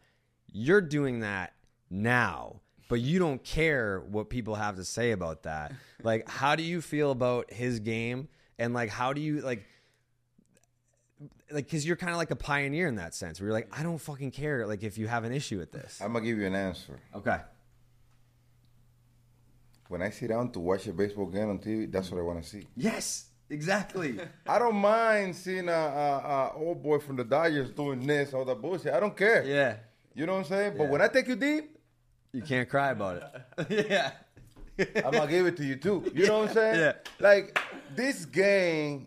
You're 0.53 0.81
doing 0.81 1.21
that 1.21 1.53
now, 1.91 2.61
but 2.89 3.01
you 3.01 3.19
don't 3.19 3.43
care 3.45 4.01
what 4.01 4.31
people 4.31 4.55
have 4.55 4.77
to 4.77 4.85
say 4.85 5.13
about 5.13 5.45
that. 5.45 5.73
Like, 6.03 6.29
how 6.29 6.55
do 6.55 6.63
you 6.63 6.83
feel 6.83 7.11
about 7.11 7.51
his 7.53 7.81
game? 7.81 8.29
And 8.59 8.75
like, 8.75 8.91
how 8.91 9.13
do 9.13 9.21
you 9.21 9.41
like? 9.41 9.65
like 11.51 11.65
because 11.65 11.87
you're 11.87 11.97
kind 11.97 12.13
of 12.13 12.19
like 12.19 12.31
a 12.31 12.37
pioneer 12.37 12.87
in 12.87 12.97
that 12.97 13.15
sense 13.15 13.41
where 13.41 13.47
you're 13.47 13.55
like 13.55 13.69
i 13.79 13.83
don't 13.83 13.99
fucking 13.99 14.31
care 14.33 14.67
like 14.67 14.83
if 14.83 14.99
you 14.99 15.07
have 15.07 15.25
an 15.25 15.33
issue 15.33 15.59
with 15.59 15.71
this 15.73 16.01
I'm 16.03 16.13
gonna 16.13 16.25
give 16.25 16.39
you 16.39 16.47
an 16.47 16.55
answer. 16.55 16.99
okay 17.15 17.39
When 19.89 20.03
I 20.03 20.11
sit 20.11 20.29
down 20.29 20.51
to 20.53 20.61
watch 20.61 20.87
a 20.87 20.93
baseball 20.93 21.27
game 21.27 21.49
on 21.51 21.59
TV, 21.59 21.91
that's 21.91 22.11
what 22.11 22.19
I 22.19 22.23
want 22.23 22.43
to 22.43 22.49
see. 22.49 22.67
yes 22.77 23.27
exactly 23.49 24.19
I 24.47 24.59
don't 24.59 24.75
mind 24.75 25.37
seeing 25.37 25.69
a, 25.69 25.73
a, 25.73 26.19
a 26.27 26.53
old 26.57 26.83
boy 26.83 26.99
from 26.99 27.15
the 27.17 27.23
Dodgers 27.25 27.71
doing 27.71 28.05
this, 28.05 28.35
all 28.35 28.45
that 28.45 28.61
bullshit. 28.61 28.93
I 28.93 28.99
don't 29.01 29.17
care. 29.17 29.45
yeah 29.45 29.77
You 30.15 30.27
know 30.27 30.33
what 30.35 30.39
I'm 30.41 30.45
saying? 30.47 30.75
But 30.77 30.89
when 30.89 31.01
I 31.01 31.09
take 31.09 31.29
you 31.29 31.37
deep, 31.37 31.79
you 32.33 32.43
can't 32.43 32.69
cry 32.69 32.91
about 32.91 33.23
it 33.71 33.87
yeah 33.89 34.11
I'm 35.05 35.13
gonna 35.13 35.27
give 35.31 35.47
it 35.47 35.57
to 35.59 35.65
you 35.65 35.77
too. 35.77 36.11
You 36.15 36.27
know 36.27 36.41
what 36.41 36.49
I'm 36.51 36.55
saying? 36.55 36.81
Yeah. 36.81 36.93
Like 37.19 37.59
this 37.95 38.25
game, 38.27 39.07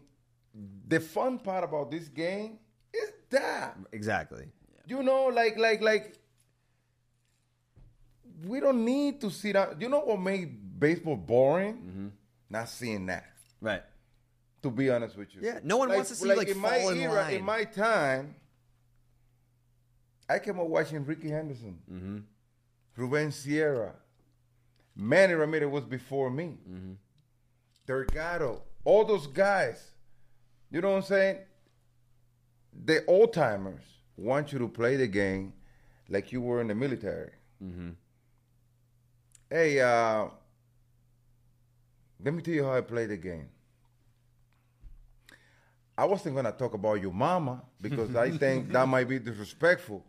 the 0.88 1.00
fun 1.00 1.38
part 1.40 1.64
about 1.64 1.92
this 1.92 2.08
game 2.08 2.58
is 2.94 3.12
that. 3.30 3.78
exactly 3.92 4.46
You 4.88 5.04
know, 5.04 5.26
like 5.26 5.58
like 5.60 5.82
like 5.82 6.16
we 8.48 8.60
don't 8.60 8.84
need 8.86 9.22
to 9.22 9.30
sit 9.30 9.54
down. 9.54 9.76
You 9.80 9.90
know 9.90 10.00
what 10.00 10.20
made 10.20 10.58
baseball 10.80 11.16
boring? 11.16 11.74
Mm-hmm. 11.76 12.08
Not 12.50 12.70
seeing 12.70 13.06
that. 13.08 13.26
right 13.62 13.84
To 14.64 14.72
be 14.72 14.90
honest 14.90 15.18
with 15.18 15.34
you. 15.36 15.42
Yeah, 15.44 15.60
no 15.64 15.78
one 15.78 15.90
wants 15.90 16.10
to 16.10 16.16
see, 16.16 16.34
like, 16.34 16.48
in 16.50 16.58
my 16.58 16.78
in 16.78 16.98
era, 17.00 17.14
line. 17.14 17.34
in 17.36 17.44
my 17.44 17.64
time. 17.66 18.36
I 20.30 20.40
came 20.40 20.60
up 20.60 20.68
watching 20.68 21.06
Rickey 21.06 21.30
Henderson, 21.30 21.80
Mm-hmm. 21.92 22.18
Ruben 22.96 23.32
Sierra, 23.32 23.94
Manny 24.96 25.34
Ramirez 25.34 25.70
was 25.70 25.86
before 25.86 26.30
me, 26.30 26.58
Mm-hmm. 26.70 26.94
Delgado, 27.86 28.62
all 28.84 29.06
those 29.06 29.26
guys. 29.28 29.84
You 30.70 30.82
know 30.82 30.90
what 30.92 30.98
I'm 30.98 31.04
saying? 31.04 31.38
The 32.86 33.04
old 33.08 33.34
timers 33.34 33.82
want 34.18 34.52
you 34.54 34.60
to 34.60 34.68
play 34.68 34.96
the 34.98 35.08
game 35.08 35.54
like 36.10 36.32
you 36.32 36.42
were 36.42 36.62
in 36.62 36.68
the 36.68 36.76
military. 36.76 37.32
Mm-hmm. 37.64 37.90
Hey, 39.50 39.80
uh, 39.80 40.28
let 42.24 42.34
me 42.34 42.42
tell 42.42 42.54
you 42.54 42.64
how 42.64 42.74
I 42.74 42.82
play 42.82 43.06
the 43.06 43.18
game. 43.18 43.50
I 45.98 46.06
wasn't 46.06 46.36
gonna 46.36 46.54
talk 46.54 46.74
about 46.74 47.02
your 47.02 47.12
mama 47.12 47.62
because 47.82 48.16
I 48.16 48.32
think 48.44 48.72
that 48.72 48.88
might 48.88 49.10
be 49.10 49.20
disrespectful. 49.20 50.06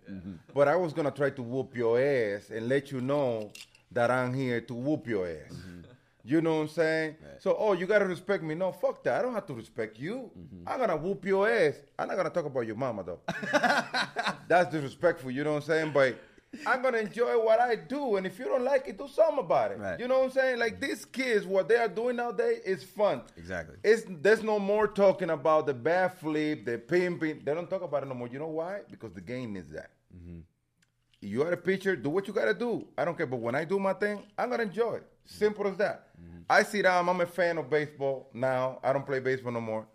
But 0.55 0.69
I 0.69 0.77
was 0.77 0.93
gonna 0.93 1.11
try 1.11 1.31
to 1.31 1.43
whoop 1.43 1.77
your 1.77 2.01
ass 2.01 2.51
and 2.51 2.69
let 2.69 2.93
you 2.93 3.01
know 3.01 3.51
that 3.91 4.11
I'm 4.11 4.33
here 4.33 4.61
to 4.61 4.75
whoop 4.75 5.09
your 5.09 5.27
ass. 5.27 5.53
Mm-hmm. 5.53 5.81
You 6.23 6.41
know 6.43 6.57
what 6.57 6.63
I'm 6.63 6.69
saying? 6.69 7.17
So, 7.39 7.57
oh, 7.59 7.73
you 7.73 7.87
gotta 7.87 8.05
respect 8.05 8.45
me. 8.45 8.55
No, 8.55 8.71
fuck 8.71 9.03
that. 9.05 9.19
I 9.19 9.23
don't 9.23 9.35
have 9.35 9.47
to 9.47 9.55
respect 9.55 9.99
you. 9.99 10.31
Mm-hmm. 10.39 10.69
I'm 10.69 10.79
gonna 10.79 10.97
whoop 10.97 11.25
your 11.25 11.49
ass. 11.51 11.75
I'm 11.99 12.07
not 12.07 12.17
gonna 12.17 12.31
talk 12.31 12.45
about 12.45 12.67
your 12.67 12.77
mama 12.77 13.03
though. 13.03 13.21
That's 14.49 14.71
disrespectful. 14.71 15.31
You 15.31 15.43
know 15.43 15.55
what 15.55 15.63
I'm 15.65 15.69
saying? 15.69 15.93
But 15.93 16.21
I'm 16.67 16.83
gonna 16.83 16.99
enjoy 16.99 17.39
what 17.43 17.61
I 17.61 17.77
do, 17.77 18.17
and 18.17 18.27
if 18.27 18.39
you 18.39 18.45
don't 18.45 18.65
like 18.65 18.89
it, 18.89 18.99
do 18.99 19.09
something 19.09 19.39
about 19.39 19.73
it. 19.73 19.79
Right. 19.79 20.01
You 20.01 20.09
know 20.09 20.19
what 20.19 20.25
I'm 20.27 20.31
saying? 20.33 20.59
Like 20.59 20.75
mm-hmm. 20.75 20.87
these 20.87 21.05
kids, 21.05 21.47
what 21.47 21.69
they 21.69 21.77
are 21.77 21.89
doing 21.89 22.17
nowadays 22.17 22.61
is 22.65 22.83
fun. 22.83 23.23
Exactly. 23.37 23.77
It's 23.85 24.03
there's 24.09 24.43
no 24.43 24.59
more 24.59 24.89
talking 24.89 25.31
about 25.31 25.67
the 25.67 25.75
bat 25.75 26.21
flip, 26.21 26.65
the 26.65 26.79
pimping. 26.79 27.43
They 27.45 27.55
don't 27.55 27.71
talk 27.71 27.83
about 27.83 28.03
it 28.03 28.07
no 28.07 28.15
more. 28.15 28.29
You 28.29 28.41
know 28.41 28.49
why? 28.49 28.81
Because 28.91 29.13
the 29.13 29.21
game 29.21 29.57
is 29.57 29.69
that. 29.71 29.93
Mm-hmm. 30.15 30.41
You 31.21 31.43
are 31.43 31.53
a 31.53 31.57
pitcher. 31.57 31.95
Do 31.95 32.11
what 32.11 32.27
you 32.27 32.35
gotta 32.35 32.55
do. 32.55 32.87
I 32.99 33.05
don't 33.05 33.17
care. 33.17 33.27
But 33.27 33.41
when 33.41 33.55
I 33.55 33.65
do 33.65 33.79
my 33.79 33.93
thing, 33.93 34.25
I'm 34.37 34.51
gonna 34.51 34.65
enjoy 34.65 34.95
it. 34.95 35.03
Mm-hmm. 35.03 35.39
Simple 35.39 35.69
as 35.69 35.77
that. 35.77 36.09
I 36.49 36.65
sit 36.65 36.83
down. 36.83 37.09
I'm 37.09 37.21
a 37.21 37.27
fan 37.27 37.59
of 37.59 37.71
baseball 37.71 38.29
now. 38.35 38.81
I 38.83 38.93
don't 38.93 39.07
play 39.07 39.21
baseball 39.21 39.53
no 39.53 39.61
more. 39.61 39.87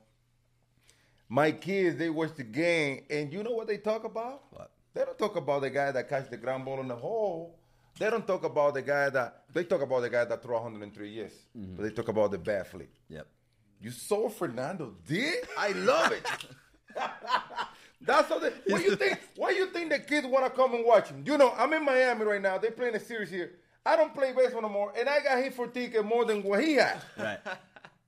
My 1.27 1.51
kids, 1.51 1.97
they 1.97 2.09
watch 2.09 2.35
the 2.35 2.43
game, 2.43 3.03
and 3.09 3.33
you 3.33 3.43
know 3.43 3.51
what 3.51 3.67
they 3.67 3.77
talk 3.77 4.05
about? 4.05 4.43
What? 4.51 4.71
They 4.95 5.03
don't 5.03 5.17
talk 5.17 5.35
about 5.35 5.61
the 5.61 5.69
guy 5.69 5.91
that 5.91 6.07
catch 6.07 6.29
the 6.29 6.37
ground 6.37 6.63
ball 6.63 6.79
in 6.79 6.87
the 6.87 6.95
hole. 6.95 7.59
They 7.99 8.09
don't 8.09 8.25
talk 8.25 8.45
about 8.45 8.73
the 8.73 8.81
guy 8.81 9.09
that 9.09 9.43
they 9.53 9.65
talk 9.65 9.81
about 9.81 10.01
the 10.01 10.09
guy 10.09 10.23
that 10.25 10.41
throw 10.41 10.55
103 10.55 11.09
years, 11.09 11.33
mm-hmm. 11.55 11.75
but 11.75 11.83
they 11.83 11.91
talk 11.91 12.07
about 12.07 12.31
the 12.31 12.37
bat 12.37 12.67
flip. 12.67 12.89
yep 13.09 13.27
You 13.81 13.91
saw 13.91 14.29
Fernando 14.29 14.95
did? 15.05 15.45
I 15.57 15.69
love 15.71 16.11
it. 16.13 16.25
That's 18.01 18.29
something. 18.29 18.51
What 18.67 18.83
you 18.83 18.95
think? 18.95 19.19
Why 19.35 19.51
you 19.51 19.67
think 19.67 19.89
the 19.89 19.99
kids 19.99 20.27
want 20.27 20.45
to 20.45 20.51
come 20.51 20.73
and 20.75 20.85
watch 20.85 21.09
him? 21.09 21.23
You 21.25 21.37
know, 21.37 21.53
I'm 21.57 21.73
in 21.73 21.83
Miami 21.83 22.23
right 22.23 22.41
now. 22.41 22.57
They're 22.57 22.71
playing 22.71 22.95
a 22.95 22.99
series 22.99 23.29
here. 23.29 23.51
I 23.85 23.95
don't 23.95 24.13
play 24.13 24.33
baseball 24.33 24.61
no 24.61 24.69
more, 24.69 24.93
and 24.97 25.07
I 25.09 25.21
got 25.21 25.43
hit 25.43 25.53
for 25.53 25.67
ticket 25.67 26.03
more 26.05 26.25
than 26.25 26.41
what 26.41 26.63
he 26.63 26.73
had. 26.73 27.01
right 27.17 27.39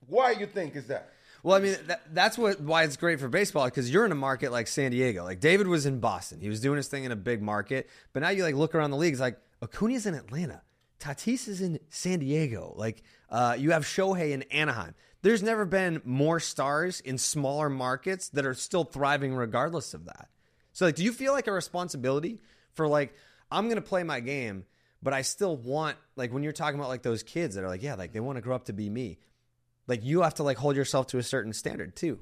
Why 0.07 0.31
you 0.31 0.45
think 0.45 0.75
is 0.75 0.87
that? 0.87 1.11
Well, 1.47 1.55
I 1.55 1.61
mean, 1.61 1.77
that, 1.85 2.13
that's 2.13 2.37
what 2.37 2.59
why 2.59 2.83
it's 2.83 2.97
great 2.97 3.21
for 3.21 3.29
baseball 3.29 3.63
because 3.63 3.89
you're 3.89 4.05
in 4.05 4.11
a 4.11 4.15
market 4.15 4.51
like 4.51 4.67
San 4.67 4.91
Diego. 4.91 5.23
Like 5.23 5.39
David 5.39 5.67
was 5.67 5.85
in 5.85 6.01
Boston, 6.01 6.41
he 6.41 6.49
was 6.49 6.59
doing 6.59 6.75
his 6.75 6.89
thing 6.89 7.05
in 7.05 7.13
a 7.13 7.15
big 7.15 7.41
market. 7.41 7.89
But 8.11 8.19
now 8.19 8.31
you 8.31 8.43
like 8.43 8.53
look 8.55 8.75
around 8.75 8.91
the 8.91 8.97
league, 8.97 9.13
it's 9.13 9.21
like 9.21 9.39
Acuna's 9.61 10.05
in 10.05 10.13
Atlanta, 10.13 10.61
Tatis 10.99 11.47
is 11.47 11.61
in 11.61 11.79
San 11.89 12.19
Diego. 12.19 12.73
Like 12.75 13.01
uh, 13.29 13.55
you 13.57 13.71
have 13.71 13.83
Shohei 13.85 14.31
in 14.31 14.41
Anaheim. 14.51 14.93
There's 15.21 15.41
never 15.41 15.63
been 15.63 16.01
more 16.03 16.41
stars 16.41 16.99
in 16.99 17.17
smaller 17.17 17.69
markets 17.69 18.27
that 18.31 18.45
are 18.45 18.53
still 18.53 18.83
thriving 18.83 19.33
regardless 19.33 19.93
of 19.93 20.03
that. 20.03 20.27
So, 20.73 20.83
like, 20.83 20.95
do 20.95 21.05
you 21.05 21.13
feel 21.13 21.31
like 21.31 21.47
a 21.47 21.53
responsibility 21.53 22.41
for 22.73 22.89
like 22.89 23.15
I'm 23.49 23.69
gonna 23.69 23.79
play 23.79 24.03
my 24.03 24.19
game, 24.19 24.65
but 25.01 25.13
I 25.13 25.21
still 25.21 25.55
want 25.55 25.95
like 26.17 26.33
when 26.33 26.43
you're 26.43 26.51
talking 26.51 26.77
about 26.77 26.89
like 26.89 27.03
those 27.03 27.23
kids 27.23 27.55
that 27.55 27.63
are 27.63 27.69
like, 27.69 27.83
yeah, 27.83 27.95
like 27.95 28.11
they 28.11 28.19
want 28.19 28.35
to 28.35 28.41
grow 28.41 28.53
up 28.53 28.65
to 28.65 28.73
be 28.73 28.89
me 28.89 29.19
like 29.87 30.03
you 30.03 30.21
have 30.21 30.35
to 30.35 30.43
like 30.43 30.57
hold 30.57 30.75
yourself 30.75 31.07
to 31.07 31.17
a 31.17 31.23
certain 31.23 31.53
standard 31.53 31.95
too. 31.95 32.19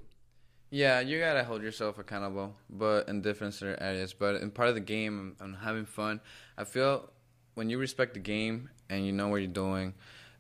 Yeah, 0.69 0.99
you 0.99 1.19
gotta 1.19 1.43
hold 1.43 1.61
yourself 1.61 1.99
accountable, 1.99 2.55
but 2.69 3.07
in 3.07 3.21
different 3.21 3.61
areas. 3.61 4.13
But 4.13 4.41
in 4.41 4.51
part 4.51 4.69
of 4.69 4.75
the 4.75 4.81
game, 4.81 5.35
I'm, 5.39 5.53
I'm 5.53 5.53
having 5.61 5.85
fun. 5.85 6.19
I 6.57 6.63
feel 6.63 7.09
when 7.53 7.69
you 7.69 7.77
respect 7.77 8.13
the 8.13 8.19
game 8.19 8.69
and 8.89 9.05
you 9.05 9.11
know 9.11 9.27
what 9.27 9.37
you're 9.37 9.47
doing, 9.47 9.93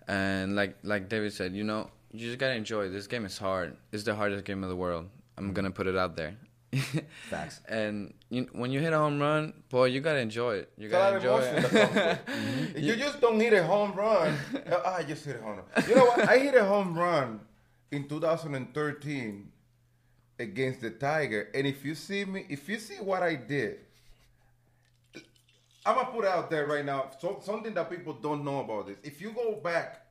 and 0.07 0.55
like 0.55 0.77
like 0.83 1.09
David 1.09 1.33
said, 1.33 1.53
you 1.53 1.63
know, 1.63 1.89
you 2.11 2.27
just 2.27 2.39
gotta 2.39 2.55
enjoy. 2.55 2.89
This 2.89 3.07
game 3.07 3.25
is 3.25 3.37
hard. 3.37 3.77
It's 3.91 4.03
the 4.03 4.15
hardest 4.15 4.45
game 4.45 4.63
of 4.63 4.69
the 4.69 4.75
world. 4.75 5.09
I'm 5.37 5.53
gonna 5.53 5.71
put 5.71 5.87
it 5.87 5.97
out 5.97 6.15
there. 6.15 6.35
Facts. 7.29 7.61
And 7.69 8.13
you, 8.29 8.47
when 8.53 8.71
you 8.71 8.79
hit 8.79 8.93
a 8.93 8.97
home 8.97 9.19
run, 9.19 9.53
boy, 9.69 9.85
you 9.85 10.01
gotta 10.01 10.19
enjoy 10.19 10.55
it. 10.55 10.71
You 10.77 10.85
It's 10.87 10.93
a 10.95 10.97
lot 10.99 11.03
gotta 11.13 11.17
enjoy 11.17 11.39
it. 11.39 11.61
that 11.61 11.71
comes 11.71 11.95
with 11.95 12.73
it. 12.73 12.77
If 12.77 12.83
You 12.83 12.95
just 12.95 13.21
don't 13.21 13.39
hit 13.39 13.53
a 13.53 13.63
home 13.63 13.93
run. 13.93 14.37
uh, 14.71 14.81
I 14.97 15.03
just 15.03 15.25
hit 15.25 15.37
a 15.37 15.41
home 15.41 15.57
run. 15.75 15.89
You 15.89 15.95
know 15.95 16.05
what? 16.05 16.27
I 16.27 16.37
hit 16.39 16.55
a 16.55 16.65
home 16.65 16.97
run 16.97 17.39
in 17.91 18.07
2013 18.07 19.51
against 20.39 20.81
the 20.81 20.89
Tiger, 20.91 21.49
and 21.53 21.65
if 21.65 21.85
you 21.85 21.95
see 21.95 22.25
me, 22.25 22.45
if 22.49 22.67
you 22.67 22.77
see 22.79 22.95
what 22.95 23.23
I 23.23 23.35
did, 23.35 23.77
I'm 25.85 25.95
gonna 25.95 26.07
put 26.09 26.25
out 26.25 26.49
there 26.49 26.65
right 26.65 26.83
now. 26.83 27.11
So, 27.19 27.39
something 27.43 27.73
that 27.75 27.89
people 27.89 28.13
don't 28.13 28.43
know 28.43 28.59
about 28.61 28.87
this. 28.87 28.97
If 29.03 29.21
you 29.21 29.31
go 29.31 29.55
back 29.63 30.01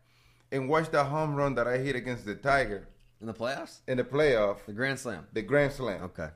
and 0.53 0.69
watch 0.69 0.91
that 0.93 1.05
home 1.05 1.35
run 1.35 1.55
that 1.57 1.67
I 1.67 1.79
hit 1.79 1.97
against 1.97 2.25
the 2.25 2.37
Tiger 2.37 2.87
In 3.21 3.27
the 3.27 3.35
playoffs? 3.35 3.81
in 3.89 3.97
the 3.99 4.05
playoff, 4.05 4.59
The 4.67 4.73
Grand 4.73 4.99
Slam. 5.01 5.27
the 5.33 5.43
Grand 5.43 5.73
Slam. 5.73 6.03
Okay. 6.05 6.29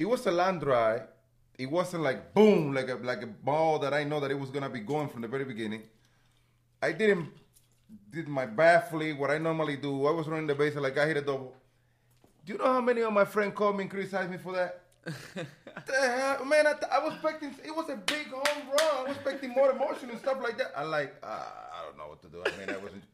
It 0.00 0.08
was 0.08 0.24
a 0.24 0.30
line 0.30 0.58
drive. 0.58 1.02
It 1.58 1.70
wasn't 1.70 2.02
like 2.02 2.32
boom, 2.32 2.72
like 2.72 2.88
a 2.88 2.94
like 2.94 3.22
a 3.22 3.26
ball 3.26 3.78
that 3.80 3.92
I 3.92 4.02
know 4.02 4.18
that 4.20 4.30
it 4.30 4.40
was 4.40 4.48
gonna 4.48 4.70
be 4.70 4.80
going 4.80 5.10
from 5.10 5.20
the 5.20 5.28
very 5.28 5.44
beginning. 5.44 5.82
I 6.80 6.92
didn't 6.92 7.28
did 8.10 8.26
my 8.26 8.46
bat 8.46 8.90
flip, 8.90 9.18
what 9.18 9.30
I 9.30 9.36
normally 9.36 9.76
do. 9.76 10.06
I 10.06 10.12
was 10.12 10.26
running 10.26 10.46
the 10.46 10.54
base 10.54 10.74
like 10.76 10.96
I 10.96 11.06
hit 11.06 11.18
a 11.18 11.20
double. 11.20 11.54
Do 12.46 12.54
you 12.54 12.58
know 12.58 12.72
how 12.72 12.80
many 12.80 13.02
of 13.02 13.12
my 13.12 13.26
friends 13.26 13.52
called 13.54 13.76
me 13.76 13.82
and 13.82 13.90
criticized 13.90 14.30
me 14.30 14.38
for 14.38 14.54
that? 14.54 14.80
the 15.04 15.46
hell, 15.92 16.46
man, 16.46 16.66
I, 16.66 16.72
th- 16.72 16.90
I 16.90 16.98
was 17.04 17.12
expecting 17.14 17.54
it 17.62 17.76
was 17.76 17.90
a 17.90 17.96
big 17.96 18.28
home 18.28 18.68
run. 18.70 18.90
I 19.00 19.02
was 19.02 19.16
expecting 19.16 19.50
more 19.50 19.70
emotion 19.70 20.08
and 20.08 20.18
stuff 20.18 20.38
like 20.42 20.56
that. 20.56 20.72
I 20.74 20.84
like 20.84 21.14
uh, 21.22 21.44
I 21.76 21.84
don't 21.84 21.98
know 21.98 22.08
what 22.08 22.22
to 22.22 22.28
do. 22.28 22.42
I 22.42 22.56
mean, 22.58 22.70
I 22.70 22.78
wasn't 22.78 23.04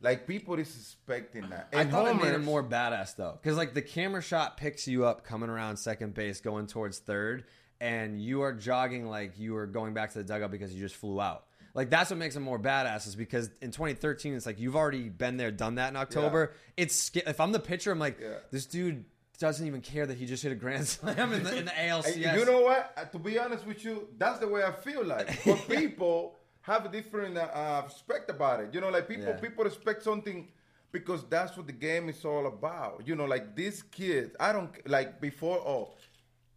like 0.00 0.26
people 0.26 0.54
is 0.54 0.74
expecting 0.76 1.48
that. 1.50 1.68
I 1.72 1.80
And 1.82 1.90
thought 1.90 2.08
it 2.08 2.14
made 2.16 2.32
homers- 2.32 2.44
more 2.44 2.62
badass 2.62 3.16
though, 3.16 3.38
because 3.40 3.56
like 3.56 3.74
the 3.74 3.82
camera 3.82 4.22
shot 4.22 4.56
picks 4.56 4.86
you 4.86 5.04
up 5.06 5.24
coming 5.24 5.48
around 5.50 5.76
second 5.78 6.14
base, 6.14 6.40
going 6.40 6.66
towards 6.66 6.98
third, 6.98 7.44
and 7.80 8.20
you 8.20 8.42
are 8.42 8.52
jogging 8.52 9.06
like 9.08 9.38
you 9.38 9.56
are 9.56 9.66
going 9.66 9.94
back 9.94 10.12
to 10.12 10.18
the 10.18 10.24
dugout 10.24 10.50
because 10.50 10.72
you 10.74 10.80
just 10.80 10.96
flew 10.96 11.20
out. 11.20 11.44
Like 11.74 11.90
that's 11.90 12.10
what 12.10 12.18
makes 12.18 12.36
it 12.36 12.40
more 12.40 12.58
badass 12.58 13.06
is 13.06 13.16
because 13.16 13.50
in 13.60 13.70
2013 13.70 14.32
it's 14.34 14.46
like 14.46 14.58
you've 14.58 14.76
already 14.76 15.08
been 15.10 15.36
there, 15.36 15.50
done 15.50 15.74
that 15.74 15.90
in 15.90 15.96
October. 15.96 16.52
It's 16.76 17.10
if 17.14 17.38
I'm 17.40 17.52
the 17.52 17.60
pitcher, 17.60 17.92
I'm 17.92 17.98
like 17.98 18.18
Yeah. 18.20 18.36
this 18.50 18.64
dude 18.66 19.04
doesn't 19.38 19.66
even 19.66 19.82
care 19.82 20.06
that 20.06 20.16
he 20.16 20.24
just 20.24 20.42
hit 20.42 20.52
a 20.52 20.54
grand 20.54 20.86
slam 20.88 21.34
in 21.34 21.42
the, 21.42 21.58
in 21.58 21.64
the 21.66 21.70
ALCS. 21.70 22.16
You 22.38 22.46
know 22.46 22.62
what? 22.62 23.12
To 23.12 23.18
be 23.18 23.38
honest 23.38 23.66
with 23.66 23.84
you, 23.84 24.08
that's 24.16 24.38
the 24.38 24.48
way 24.48 24.62
I 24.64 24.72
feel 24.72 25.04
like. 25.04 25.38
But 25.44 25.68
people 25.68 26.36
have 26.66 26.84
a 26.84 26.88
different 26.88 27.36
uh, 27.38 27.48
uh, 27.54 27.82
respect 27.84 28.28
about 28.30 28.60
it. 28.60 28.74
You 28.74 28.80
know, 28.80 28.90
like 28.90 29.06
people 29.08 29.32
Yeah. 29.34 29.40
people 29.46 29.64
respect 29.64 30.02
something 30.02 30.48
because 30.92 31.24
that's 31.28 31.56
what 31.56 31.66
the 31.66 31.72
game 31.88 32.08
is 32.08 32.24
all 32.24 32.46
about. 32.46 33.02
You 33.08 33.14
know, 33.14 33.24
like 33.34 33.54
these 33.54 33.82
kids. 33.82 34.34
I 34.40 34.52
don't 34.52 34.72
like 34.88 35.20
before. 35.20 35.58
Oh, 35.74 35.94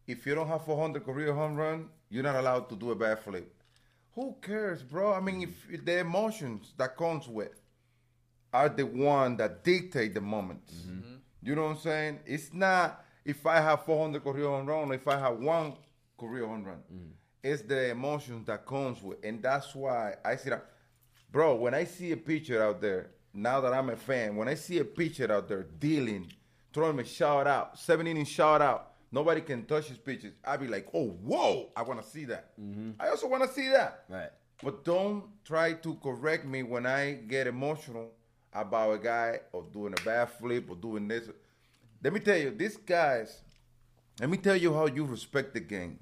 if 0.07 0.25
you 0.25 0.33
don't 0.35 0.47
have 0.47 0.65
400 0.65 1.05
career 1.05 1.33
home 1.33 1.55
run, 1.55 1.89
you're 2.09 2.23
not 2.23 2.35
allowed 2.35 2.69
to 2.69 2.75
do 2.75 2.91
a 2.91 2.95
bat 2.95 3.23
flip. 3.23 3.53
Who 4.15 4.35
cares, 4.41 4.81
bro? 4.83 5.13
I 5.13 5.19
mean, 5.19 5.43
if 5.43 5.85
the 5.85 5.99
emotions 5.99 6.73
that 6.77 6.97
comes 6.97 7.27
with 7.27 7.55
are 8.51 8.69
the 8.69 8.85
one 8.85 9.37
that 9.37 9.63
dictate 9.63 10.13
the 10.15 10.21
moments. 10.21 10.73
You 11.41 11.55
know 11.55 11.65
what 11.65 11.71
I'm 11.77 11.77
saying? 11.77 12.19
It's 12.25 12.51
not 12.53 13.05
if 13.23 13.45
I 13.45 13.57
have 13.61 13.85
400 13.85 14.23
career 14.23 14.45
home 14.47 14.65
run 14.65 14.89
or 14.91 14.93
if 14.95 15.07
I 15.07 15.17
have 15.19 15.37
one 15.37 15.73
career 16.19 16.45
home 16.47 16.63
run. 16.65 16.81
It's 17.41 17.62
the 17.62 17.89
emotions 17.89 18.48
that 18.48 18.65
comes 18.65 19.01
with, 19.01 19.17
and 19.24 19.41
that's 19.41 19.74
why 19.74 20.15
I 20.25 20.36
see 20.36 20.50
that, 20.50 20.65
bro. 21.31 21.55
When 21.55 21.74
I 21.74 21.86
see 21.86 22.12
a 22.12 22.17
pitcher 22.17 22.62
out 22.62 22.81
there, 22.81 23.12
now 23.34 23.62
that 23.62 23.74
I'm 23.74 23.89
a 23.89 23.96
fan, 23.96 24.36
when 24.36 24.50
I 24.50 24.55
see 24.55 24.79
a 24.79 24.84
pitcher 24.84 25.31
out 25.31 25.48
there 25.48 25.63
dealing, 25.79 26.31
throwing 26.74 27.00
a 27.00 27.05
shout 27.05 27.48
out, 27.48 27.79
seven 27.79 28.08
inning 28.08 28.25
shout 28.25 28.62
out, 28.62 28.91
nobody 29.12 29.39
can 29.39 29.65
touch 29.65 29.88
his 29.88 29.98
pitches. 29.98 30.34
I 30.43 30.58
be 30.58 30.67
like, 30.67 30.88
oh, 30.93 31.10
whoa, 31.10 31.69
I 31.75 31.84
want 31.84 32.01
to 32.01 32.08
see 32.08 32.25
that. 32.25 32.60
Mm-hmm. 32.60 32.91
I 33.00 33.10
also 33.10 33.27
want 33.27 33.43
to 33.43 33.50
see 33.50 33.69
that. 33.69 34.03
Right. 34.10 34.29
But 34.62 34.84
don't 34.84 35.24
try 35.46 35.74
to 35.74 35.96
correct 35.96 36.46
me 36.46 36.63
when 36.63 36.86
I 36.86 37.13
get 37.13 37.48
emotional 37.48 38.12
about 38.51 38.93
a 38.93 38.98
guy 38.98 39.39
or 39.53 39.63
doing 39.72 39.93
a 39.93 40.03
bat 40.03 40.38
flip 40.38 40.69
or 40.69 40.75
doing 40.75 41.08
this. 41.08 41.29
Let 42.03 42.13
me 42.13 42.19
tell 42.19 42.38
you, 42.38 42.51
these 42.51 42.75
guys, 42.75 43.43
let 44.19 44.29
me 44.29 44.38
tell 44.38 44.55
you 44.55 44.74
how 44.74 44.88
you 44.88 45.05
respect 45.05 45.53
the 45.53 45.62
game. 45.62 46.00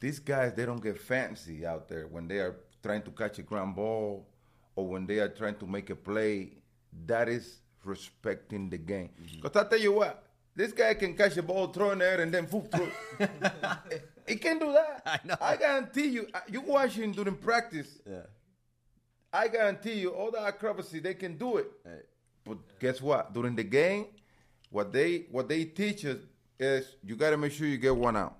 These 0.00 0.18
guys, 0.18 0.52
they 0.54 0.66
don't 0.66 0.82
get 0.82 0.98
fancy 1.00 1.64
out 1.66 1.88
there 1.88 2.06
when 2.06 2.28
they 2.28 2.38
are 2.38 2.56
trying 2.82 3.02
to 3.02 3.10
catch 3.10 3.38
a 3.38 3.42
ground 3.42 3.76
ball 3.76 4.26
or 4.74 4.86
when 4.86 5.06
they 5.06 5.18
are 5.18 5.28
trying 5.28 5.56
to 5.56 5.66
make 5.66 5.90
a 5.90 5.96
play. 5.96 6.52
That 7.06 7.28
is 7.28 7.60
respecting 7.84 8.68
the 8.68 8.78
game. 8.78 9.10
Because 9.40 9.64
I 9.64 9.68
tell 9.68 9.80
you 9.80 9.92
what, 9.92 10.24
this 10.54 10.72
guy 10.72 10.94
can 10.94 11.14
catch 11.14 11.36
a 11.36 11.42
ball, 11.42 11.68
throw 11.68 11.90
in 11.92 11.98
there, 11.98 12.20
and 12.20 12.32
then 12.32 12.46
foop 12.46 12.70
through. 12.70 12.90
he 14.26 14.36
can 14.36 14.58
do 14.58 14.72
that. 14.72 15.02
I 15.06 15.20
know. 15.26 15.36
I 15.40 15.56
guarantee 15.56 16.08
you, 16.08 16.26
uh, 16.34 16.40
you 16.48 16.60
watch 16.62 16.92
him 16.92 17.12
during 17.12 17.36
practice. 17.36 17.98
Yeah. 18.08 18.22
I 19.32 19.48
guarantee 19.48 19.94
you, 19.94 20.10
all 20.10 20.30
the 20.30 20.38
acrobacy, 20.38 21.02
they 21.02 21.14
can 21.14 21.36
do 21.36 21.58
it. 21.58 21.70
Right. 21.84 22.04
But 22.44 22.78
guess 22.78 23.02
what? 23.02 23.34
During 23.34 23.54
the 23.54 23.64
game, 23.64 24.06
what 24.70 24.92
they 24.92 25.26
what 25.30 25.48
they 25.48 25.64
teach 25.64 26.04
us 26.04 26.18
is 26.58 26.96
you 27.04 27.16
got 27.16 27.30
to 27.30 27.36
make 27.36 27.52
sure 27.52 27.66
you 27.66 27.76
get 27.76 27.94
one 27.94 28.16
out. 28.16 28.38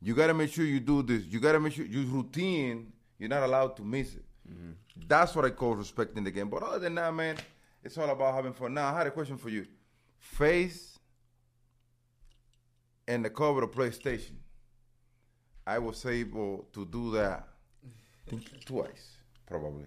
You 0.00 0.14
got 0.14 0.28
to 0.28 0.34
make 0.34 0.52
sure 0.52 0.64
you 0.64 0.80
do 0.80 1.02
this. 1.02 1.24
You 1.24 1.40
got 1.40 1.52
to 1.52 1.60
make 1.60 1.72
sure 1.72 1.84
you 1.84 2.04
routine. 2.06 2.92
You're 3.18 3.28
not 3.28 3.42
allowed 3.42 3.76
to 3.76 3.82
miss 3.82 4.14
it. 4.14 4.24
Mm-hmm. 4.48 4.70
That's 5.06 5.34
what 5.34 5.44
I 5.44 5.50
call 5.50 5.74
respecting 5.74 6.24
the 6.24 6.30
game. 6.30 6.48
But 6.48 6.62
other 6.62 6.78
than 6.78 6.94
that, 6.94 7.12
man, 7.12 7.36
it's 7.82 7.98
all 7.98 8.08
about 8.08 8.34
having 8.34 8.52
fun. 8.52 8.74
Now, 8.74 8.94
I 8.94 8.98
had 8.98 9.06
a 9.06 9.10
question 9.10 9.36
for 9.36 9.48
you. 9.48 9.66
Face 10.18 10.98
and 13.08 13.24
the 13.24 13.30
cover 13.30 13.62
of 13.64 13.72
PlayStation. 13.72 14.36
I 15.66 15.78
was 15.78 16.04
able 16.06 16.68
to 16.72 16.86
do 16.86 17.10
that 17.12 17.48
think 18.28 18.64
twice, 18.64 19.16
probably. 19.46 19.86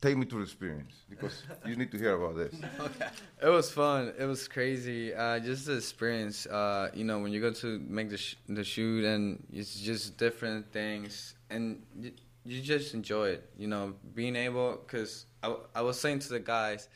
Take 0.00 0.16
me 0.18 0.26
to 0.26 0.36
the 0.36 0.42
experience 0.42 0.94
because 1.08 1.42
you 1.64 1.74
need 1.74 1.90
to 1.90 1.98
hear 1.98 2.14
about 2.16 2.36
this. 2.36 2.54
It 3.42 3.48
was 3.48 3.70
fun. 3.70 4.12
It 4.18 4.24
was 4.24 4.46
crazy. 4.46 5.14
Uh, 5.14 5.38
just 5.38 5.66
the 5.66 5.76
experience. 5.76 6.46
Uh, 6.46 6.90
you 6.94 7.04
know, 7.04 7.18
when 7.18 7.32
you 7.32 7.40
go 7.40 7.52
to 7.52 7.78
make 7.80 8.10
the 8.10 8.18
sh- 8.18 8.36
the 8.48 8.64
shoot 8.64 9.04
and 9.04 9.42
it's 9.52 9.80
just 9.80 10.16
different 10.18 10.70
things, 10.72 11.34
and 11.50 11.82
you, 11.98 12.12
you 12.44 12.60
just 12.60 12.94
enjoy 12.94 13.28
it. 13.28 13.50
You 13.58 13.68
know, 13.68 13.94
being 14.14 14.36
able 14.36 14.76
because 14.76 15.26
I, 15.42 15.54
I 15.74 15.82
was 15.82 15.98
saying 15.98 16.20
to 16.20 16.28
the 16.28 16.40
guys 16.40 16.88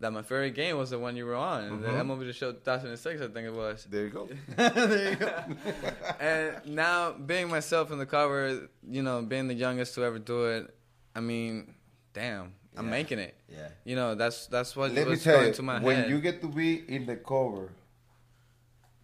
that 0.00 0.12
my 0.12 0.22
favorite 0.22 0.54
game 0.54 0.76
was 0.76 0.90
the 0.90 0.98
one 0.98 1.16
you 1.16 1.24
were 1.24 1.36
on, 1.36 1.80
the 1.80 1.88
MLB 1.88 2.26
The 2.26 2.32
Show 2.32 2.52
2006, 2.52 3.20
I 3.22 3.28
think 3.28 3.46
it 3.46 3.54
was. 3.54 3.86
There 3.88 4.04
you 4.04 4.10
go. 4.10 4.28
there 4.56 5.10
you 5.10 5.16
go. 5.16 5.32
and 6.20 6.74
now 6.74 7.12
being 7.12 7.48
myself 7.48 7.92
in 7.92 7.98
the 7.98 8.06
cover, 8.06 8.68
you 8.88 9.02
know, 9.02 9.22
being 9.22 9.46
the 9.46 9.54
youngest 9.54 9.94
to 9.94 10.04
ever 10.04 10.18
do 10.18 10.46
it, 10.46 10.74
I 11.14 11.20
mean, 11.20 11.74
damn, 12.12 12.52
I'm 12.76 12.88
making 12.90 13.18
it. 13.18 13.34
Yeah. 13.48 13.68
You 13.84 13.96
know, 13.96 14.14
that's 14.14 14.46
that's 14.46 14.74
what 14.76 14.92
Let 14.92 15.06
me 15.06 15.10
was 15.12 15.24
tell 15.24 15.36
going 15.36 15.48
you, 15.48 15.54
to 15.54 15.62
my 15.62 15.74
head. 15.74 15.82
when 15.82 15.96
head. 15.96 16.10
you 16.10 16.20
get 16.20 16.40
to 16.42 16.48
be 16.48 16.84
in 16.88 17.06
the 17.06 17.16
cover 17.16 17.72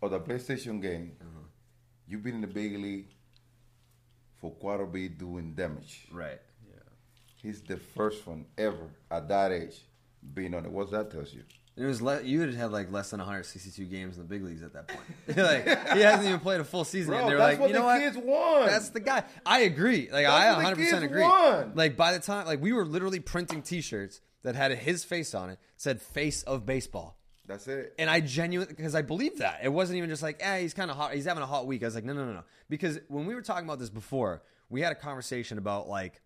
of 0.03 0.11
the 0.11 0.21
PlayStation 0.21 0.81
game, 0.81 1.13
mm-hmm. 1.23 1.45
you've 2.07 2.23
been 2.23 2.37
in 2.37 2.41
the 2.41 2.47
big 2.47 2.79
league 2.79 3.09
for 4.41 4.51
quite 4.53 4.81
a 4.81 4.87
bit 4.87 5.19
doing 5.19 5.55
damage. 5.55 6.07
Right. 6.13 6.41
Yeah. 6.67 6.81
He's 7.43 7.61
the 7.61 7.77
first 7.77 8.27
one 8.27 8.47
ever 8.57 8.91
at 9.11 9.29
that 9.29 9.53
age 9.53 9.83
being 10.35 10.55
on 10.55 10.65
it. 10.65 10.71
What 10.71 10.91
that 10.93 11.11
tells 11.11 11.33
you? 11.33 11.43
It 11.79 11.85
was 11.85 12.03
le- 12.03 12.23
you 12.23 12.41
had 12.41 12.53
had 12.55 12.73
like 12.73 12.91
less 12.91 13.11
than 13.11 13.19
162 13.21 13.85
games 13.85 14.17
in 14.17 14.23
the 14.23 14.29
big 14.29 14.43
leagues 14.43 14.63
at 14.63 14.73
that 14.73 14.89
point. 14.89 15.05
like 15.39 15.65
he 15.95 16.01
hasn't 16.01 16.27
even 16.27 16.41
played 16.41 16.61
a 16.61 16.65
full 16.65 16.85
season. 16.85 17.13
Bro, 17.13 17.21
and 17.21 17.29
they're 17.31 17.39
that's 17.39 17.53
like, 17.53 17.61
what 17.61 17.69
you 17.69 17.75
know 17.75 17.81
the 17.83 17.87
what? 17.87 18.01
kids 18.01 18.17
want. 18.17 18.67
That's 18.67 18.89
the 18.91 19.01
guy. 19.01 19.23
I 19.47 19.61
agree. 19.61 20.09
Like 20.11 20.27
That's 20.27 20.45
I 20.45 20.53
100 20.55 20.77
percent 20.77 21.05
agree. 21.05 21.23
want. 21.23 21.77
Like 21.77 21.97
by 21.97 22.13
the 22.13 22.19
time, 22.19 22.47
like 22.47 22.61
we 22.61 22.73
were 22.73 22.85
literally 22.85 23.21
printing 23.21 23.63
T-shirts 23.63 24.21
that 24.43 24.57
had 24.57 24.73
his 24.73 25.05
face 25.05 25.35
on 25.35 25.51
it, 25.51 25.59
said 25.77 26.03
"Face 26.03 26.43
of 26.43 26.67
Baseball." 26.67 27.17
That's 27.47 27.67
it. 27.67 27.95
And 27.99 28.11
I 28.11 28.21
genuinely, 28.21 28.75
because 28.75 28.95
I 28.95 29.01
believe 29.03 29.39
that. 29.39 29.61
It 29.63 29.71
wasn't 29.71 29.97
even 29.97 30.11
just 30.11 30.23
like, 30.23 30.37
eh, 30.41 30.61
he's 30.61 30.75
kind 30.75 30.91
of 30.91 30.99
hot. 30.99 31.15
He's 31.15 31.25
having 31.25 31.43
a 31.43 31.47
hot 31.47 31.67
week. 31.67 31.83
I 31.83 31.87
was 31.87 31.95
like, 31.95 32.05
no, 32.05 32.13
no, 32.13 32.27
no, 32.27 32.35
no. 32.35 32.43
Because 32.69 33.01
when 33.09 33.25
we 33.25 33.35
were 33.35 33.41
talking 33.41 33.65
about 33.65 33.79
this 33.79 33.89
before, 33.89 34.43
we 34.69 34.83
had 34.83 34.93
a 34.93 34.95
conversation 34.95 35.57
about 35.57 35.89
like, 35.89 36.21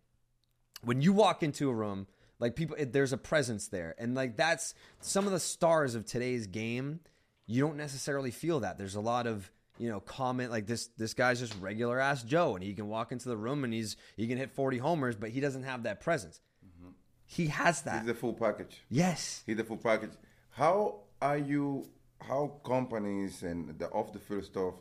when 0.82 1.00
you 1.00 1.12
walk 1.12 1.44
into 1.44 1.70
a 1.70 1.72
room, 1.72 2.08
like 2.42 2.56
people, 2.56 2.74
it, 2.76 2.92
there's 2.92 3.12
a 3.12 3.16
presence 3.16 3.68
there. 3.68 3.94
And 3.98 4.16
like, 4.16 4.36
that's 4.36 4.74
some 5.00 5.26
of 5.26 5.32
the 5.32 5.38
stars 5.38 5.94
of 5.94 6.04
today's 6.04 6.48
game. 6.48 6.98
You 7.46 7.62
don't 7.62 7.76
necessarily 7.76 8.32
feel 8.32 8.60
that. 8.60 8.78
There's 8.78 8.96
a 8.96 9.00
lot 9.00 9.28
of, 9.28 9.48
you 9.78 9.88
know, 9.88 10.00
comment 10.00 10.50
like 10.50 10.66
this, 10.66 10.88
this 10.98 11.14
guy's 11.14 11.38
just 11.38 11.54
regular 11.60 12.00
ass 12.00 12.24
Joe 12.24 12.56
and 12.56 12.64
he 12.64 12.74
can 12.74 12.88
walk 12.88 13.12
into 13.12 13.28
the 13.28 13.36
room 13.36 13.62
and 13.62 13.72
he's, 13.72 13.96
he 14.16 14.26
can 14.26 14.38
hit 14.38 14.50
40 14.50 14.78
homers, 14.78 15.14
but 15.14 15.30
he 15.30 15.38
doesn't 15.38 15.62
have 15.62 15.84
that 15.84 16.00
presence. 16.00 16.40
Mm-hmm. 16.66 16.90
He 17.26 17.46
has 17.46 17.82
that. 17.82 17.98
He's 17.98 18.06
the 18.08 18.14
full 18.14 18.34
package. 18.34 18.82
yes. 18.90 19.44
He's 19.46 19.56
the 19.56 19.64
full 19.64 19.76
package. 19.76 20.10
How 20.50 20.96
are 21.22 21.38
you? 21.38 21.86
How 22.20 22.52
companies 22.64 23.42
and 23.42 23.78
the 23.78 23.86
off 23.88 24.12
the 24.12 24.18
field 24.18 24.44
stuff 24.44 24.74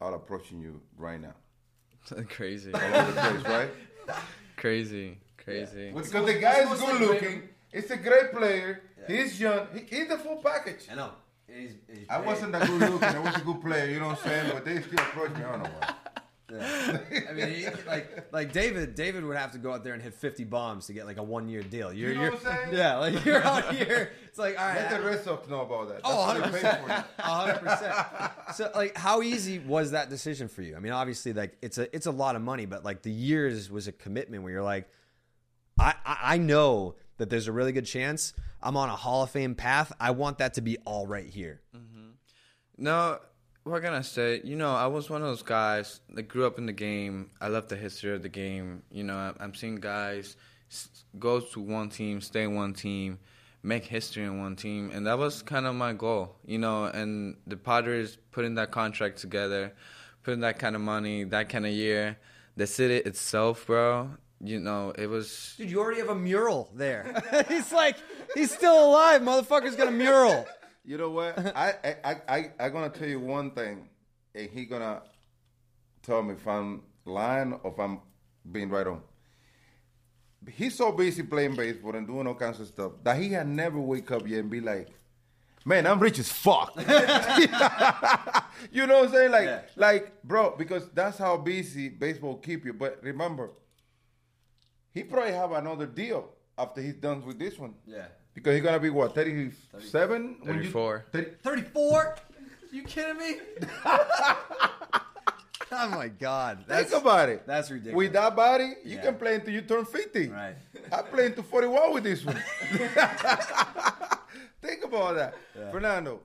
are 0.00 0.14
approaching 0.14 0.60
you 0.60 0.80
right 0.96 1.20
now? 1.20 1.34
crazy, 2.28 2.72
All 2.72 2.80
over 2.80 3.12
the 3.12 3.20
place, 3.20 3.44
right? 3.44 3.70
crazy, 4.56 5.18
crazy. 5.46 5.92
Because 5.92 6.10
the 6.26 6.38
guy 6.40 6.58
is 6.70 6.80
good 6.80 7.00
looking. 7.00 7.42
He's 7.72 7.90
a 7.90 7.96
great 7.96 8.32
player. 8.32 8.82
He's 9.06 9.40
young. 9.40 9.66
He, 9.72 9.80
he's 9.96 10.08
the 10.08 10.18
full 10.18 10.36
package. 10.36 10.86
I 10.90 10.94
know. 10.96 11.10
He's, 11.48 11.72
he's 11.92 12.06
I 12.10 12.18
wasn't 12.20 12.52
that 12.52 12.66
good 12.66 12.80
looking. 12.90 13.08
I 13.08 13.18
was 13.20 13.36
a 13.36 13.40
good 13.40 13.60
player. 13.60 13.86
You 13.86 14.00
know 14.00 14.08
what 14.08 14.18
I'm 14.24 14.28
saying? 14.28 14.50
But 14.52 14.64
they 14.64 14.80
still 14.82 14.98
approach 14.98 15.30
me. 15.30 15.44
I 15.44 15.52
don't 15.52 15.62
know 15.62 15.70
why. 15.78 15.94
I 16.48 17.32
mean, 17.34 17.48
he, 17.54 17.66
like 17.88 18.28
like 18.32 18.52
David. 18.52 18.94
David 18.94 19.24
would 19.24 19.36
have 19.36 19.50
to 19.52 19.58
go 19.58 19.72
out 19.72 19.82
there 19.82 19.94
and 19.94 20.02
hit 20.02 20.14
fifty 20.14 20.44
bombs 20.44 20.86
to 20.86 20.92
get 20.92 21.04
like 21.04 21.16
a 21.18 21.22
one 21.22 21.48
year 21.48 21.62
deal. 21.62 21.92
You're, 21.92 22.10
You 22.10 22.14
know 22.16 22.22
you're, 22.22 22.30
what 22.32 22.46
I'm 22.46 22.56
saying? 22.58 22.68
Yeah, 22.76 22.96
like 22.98 23.24
you're 23.24 23.42
out 23.44 23.74
here. 23.74 24.12
It's 24.28 24.38
like 24.38 24.58
all 24.58 24.66
Let 24.68 24.90
the 24.90 24.96
right, 24.96 25.04
rest 25.04 25.26
of 25.26 25.50
know 25.50 25.62
about 25.62 25.88
that. 25.88 26.00
Oh, 26.04 26.34
That's 26.34 26.38
Oh, 26.38 26.40
what 26.42 26.52
they 26.52 26.60
pay 26.62 26.82
for 26.82 26.88
you. 27.18 27.22
hundred 27.24 27.58
percent. 27.60 27.94
So 28.54 28.70
like, 28.76 28.96
how 28.96 29.22
easy 29.22 29.58
was 29.58 29.90
that 29.90 30.08
decision 30.08 30.46
for 30.48 30.62
you? 30.62 30.76
I 30.76 30.78
mean, 30.78 30.92
obviously, 30.92 31.32
like 31.32 31.56
it's 31.62 31.78
a 31.78 31.94
it's 31.94 32.06
a 32.06 32.12
lot 32.12 32.36
of 32.36 32.42
money, 32.42 32.64
but 32.66 32.84
like 32.84 33.02
the 33.02 33.10
years 33.12 33.68
was 33.70 33.88
a 33.88 33.92
commitment 33.92 34.44
where 34.44 34.52
you're 34.52 34.62
like, 34.62 34.88
I 35.78 35.94
I, 36.04 36.38
know 36.38 36.94
that 37.18 37.30
there's 37.30 37.48
a 37.48 37.52
really 37.52 37.72
good 37.72 37.86
chance 37.86 38.32
I'm 38.62 38.76
on 38.76 38.88
a 38.88 38.96
Hall 38.96 39.22
of 39.22 39.30
Fame 39.30 39.54
path. 39.54 39.92
I 40.00 40.10
want 40.12 40.38
that 40.38 40.54
to 40.54 40.60
be 40.60 40.78
all 40.84 41.06
right 41.06 41.28
here. 41.28 41.60
Mm-hmm. 41.74 42.10
No, 42.78 43.18
what 43.64 43.82
can 43.82 43.92
I 43.92 44.02
say? 44.02 44.40
You 44.44 44.56
know, 44.56 44.74
I 44.74 44.86
was 44.86 45.10
one 45.10 45.22
of 45.22 45.28
those 45.28 45.42
guys 45.42 46.00
that 46.14 46.24
grew 46.24 46.46
up 46.46 46.58
in 46.58 46.66
the 46.66 46.72
game. 46.72 47.30
I 47.40 47.48
love 47.48 47.68
the 47.68 47.76
history 47.76 48.14
of 48.14 48.22
the 48.22 48.28
game. 48.28 48.82
You 48.90 49.04
know, 49.04 49.34
I'm 49.38 49.54
seeing 49.54 49.76
guys 49.76 50.36
go 51.18 51.40
to 51.40 51.60
one 51.60 51.88
team, 51.88 52.20
stay 52.20 52.44
in 52.44 52.54
one 52.54 52.74
team, 52.74 53.18
make 53.62 53.84
history 53.84 54.24
in 54.24 54.40
one 54.40 54.56
team, 54.56 54.90
and 54.92 55.06
that 55.06 55.18
was 55.18 55.42
kind 55.42 55.66
of 55.66 55.74
my 55.74 55.92
goal. 55.92 56.36
You 56.44 56.58
know, 56.58 56.84
and 56.84 57.36
the 57.46 57.56
Padres 57.56 58.18
putting 58.30 58.54
that 58.54 58.70
contract 58.70 59.18
together, 59.18 59.72
putting 60.22 60.40
that 60.40 60.58
kind 60.58 60.76
of 60.76 60.82
money, 60.82 61.24
that 61.24 61.48
kind 61.48 61.66
of 61.66 61.72
year, 61.72 62.18
the 62.56 62.66
city 62.66 62.96
itself, 62.96 63.66
bro. 63.66 64.10
You 64.40 64.60
know, 64.60 64.92
it 64.96 65.08
was 65.08 65.54
Dude, 65.56 65.70
you 65.70 65.80
already 65.80 66.00
have 66.00 66.10
a 66.10 66.14
mural 66.14 66.70
there. 66.74 67.22
he's 67.48 67.72
like, 67.72 67.96
he's 68.34 68.52
still 68.52 68.90
alive. 68.90 69.22
Motherfucker's 69.22 69.76
got 69.76 69.88
a 69.88 69.92
mural. 69.92 70.46
You 70.84 70.98
know 70.98 71.08
what? 71.10 71.38
I 71.56 71.74
I 71.82 71.96
I 72.04 72.16
I 72.28 72.50
I 72.60 72.68
gonna 72.68 72.90
tell 72.90 73.08
you 73.08 73.18
one 73.20 73.52
thing, 73.52 73.88
and 74.34 74.50
he 74.50 74.66
gonna 74.66 75.00
tell 76.02 76.22
me 76.22 76.34
if 76.34 76.46
I'm 76.46 76.82
lying 77.04 77.54
or 77.62 77.72
if 77.72 77.78
I'm 77.78 78.00
being 78.50 78.68
right 78.68 78.86
on. 78.86 79.00
He's 80.52 80.74
so 80.76 80.92
busy 80.92 81.22
playing 81.24 81.56
baseball 81.56 81.96
and 81.96 82.06
doing 82.06 82.26
all 82.26 82.34
kinds 82.34 82.60
of 82.60 82.66
stuff 82.68 82.92
that 83.02 83.18
he 83.20 83.30
had 83.30 83.48
never 83.48 83.80
wake 83.80 84.10
up 84.12 84.28
yet 84.28 84.40
and 84.40 84.50
be 84.50 84.60
like, 84.60 84.88
"Man, 85.64 85.86
I'm 85.86 85.98
rich 85.98 86.18
as 86.20 86.30
fuck." 86.30 86.74
you 86.76 86.84
know 88.86 89.00
what 89.00 89.06
I'm 89.06 89.12
saying? 89.12 89.32
Like, 89.32 89.64
like, 89.76 90.22
bro, 90.22 90.54
because 90.56 90.88
that's 90.90 91.18
how 91.18 91.36
busy 91.38 91.88
baseball 91.88 92.36
keep 92.36 92.64
you. 92.64 92.74
But 92.74 93.02
remember, 93.02 93.50
he 94.96 95.04
probably 95.04 95.32
have 95.32 95.52
another 95.52 95.84
deal 95.84 96.30
after 96.56 96.80
he's 96.80 96.94
done 96.94 97.22
with 97.26 97.38
this 97.38 97.58
one. 97.58 97.74
Yeah. 97.86 98.06
Because 98.32 98.54
he's 98.54 98.62
gonna 98.64 98.80
be 98.80 98.88
what, 98.88 99.14
37? 99.14 100.36
34. 100.42 101.04
34? 101.42 102.16
You 102.72 102.82
kidding 102.82 103.18
me? 103.18 103.36
oh 103.84 104.96
my 105.90 106.08
god. 106.08 106.64
Think 106.66 106.92
about 106.92 107.28
it. 107.28 107.46
that's 107.46 107.70
ridiculous. 107.70 107.94
With 107.96 108.14
that 108.14 108.34
body, 108.34 108.72
you 108.86 108.96
Yeah. 108.96 109.02
can 109.02 109.16
play 109.16 109.34
until 109.34 109.52
you 109.52 109.60
turn 109.60 109.84
50. 109.84 110.28
Right. 110.28 110.56
I 110.90 111.02
play 111.02 111.26
into 111.26 111.42
41 111.42 111.92
with 111.92 112.04
this 112.04 112.24
one. 112.24 112.36
Think 114.62 114.82
about 114.82 115.16
that. 115.16 115.34
Fernando, 115.70 116.20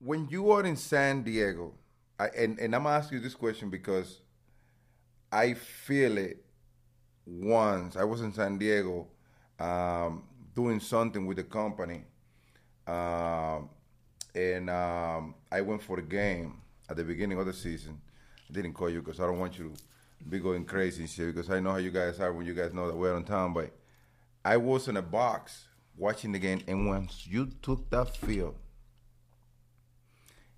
when 0.00 0.26
you 0.28 0.50
are 0.50 0.64
in 0.64 0.74
San 0.76 1.22
Diego, 1.22 1.74
I, 2.18 2.26
and, 2.36 2.58
and 2.58 2.74
I'm 2.74 2.82
going 2.82 2.94
to 2.94 2.98
ask 2.98 3.12
you 3.12 3.20
this 3.20 3.36
question 3.36 3.70
because 3.70 4.21
I 5.32 5.54
feel 5.54 6.18
it 6.18 6.44
once. 7.26 7.96
I 7.96 8.04
was 8.04 8.20
in 8.20 8.32
San 8.32 8.58
Diego 8.58 9.06
um, 9.58 10.24
doing 10.54 10.78
something 10.78 11.26
with 11.26 11.38
the 11.38 11.44
company. 11.44 12.04
Um, 12.86 13.70
and 14.34 14.68
um, 14.68 15.34
I 15.50 15.62
went 15.62 15.82
for 15.82 15.96
the 15.96 16.02
game 16.02 16.60
at 16.88 16.96
the 16.96 17.04
beginning 17.04 17.38
of 17.38 17.46
the 17.46 17.52
season. 17.52 18.00
I 18.48 18.52
didn't 18.52 18.74
call 18.74 18.90
you 18.90 19.00
because 19.00 19.20
I 19.20 19.26
don't 19.26 19.38
want 19.38 19.58
you 19.58 19.72
to 19.72 20.24
be 20.28 20.38
going 20.38 20.64
crazy 20.64 21.02
and 21.02 21.10
shit 21.10 21.34
because 21.34 21.50
I 21.50 21.60
know 21.60 21.72
how 21.72 21.76
you 21.78 21.90
guys 21.90 22.20
are 22.20 22.32
when 22.32 22.46
you 22.46 22.54
guys 22.54 22.74
know 22.74 22.86
that 22.86 22.96
we're 22.96 23.14
on 23.14 23.24
town. 23.24 23.54
But 23.54 23.70
I 24.44 24.58
was 24.58 24.88
in 24.88 24.96
a 24.96 25.02
box 25.02 25.66
watching 25.96 26.32
the 26.32 26.38
game, 26.38 26.62
and 26.66 26.88
once 26.88 27.26
you 27.26 27.50
took 27.62 27.88
that 27.90 28.16
field, 28.16 28.56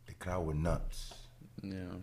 the 0.07 0.15
crowd 0.15 0.47
went 0.47 0.61
nuts. 0.61 1.15
yeah. 1.63 1.99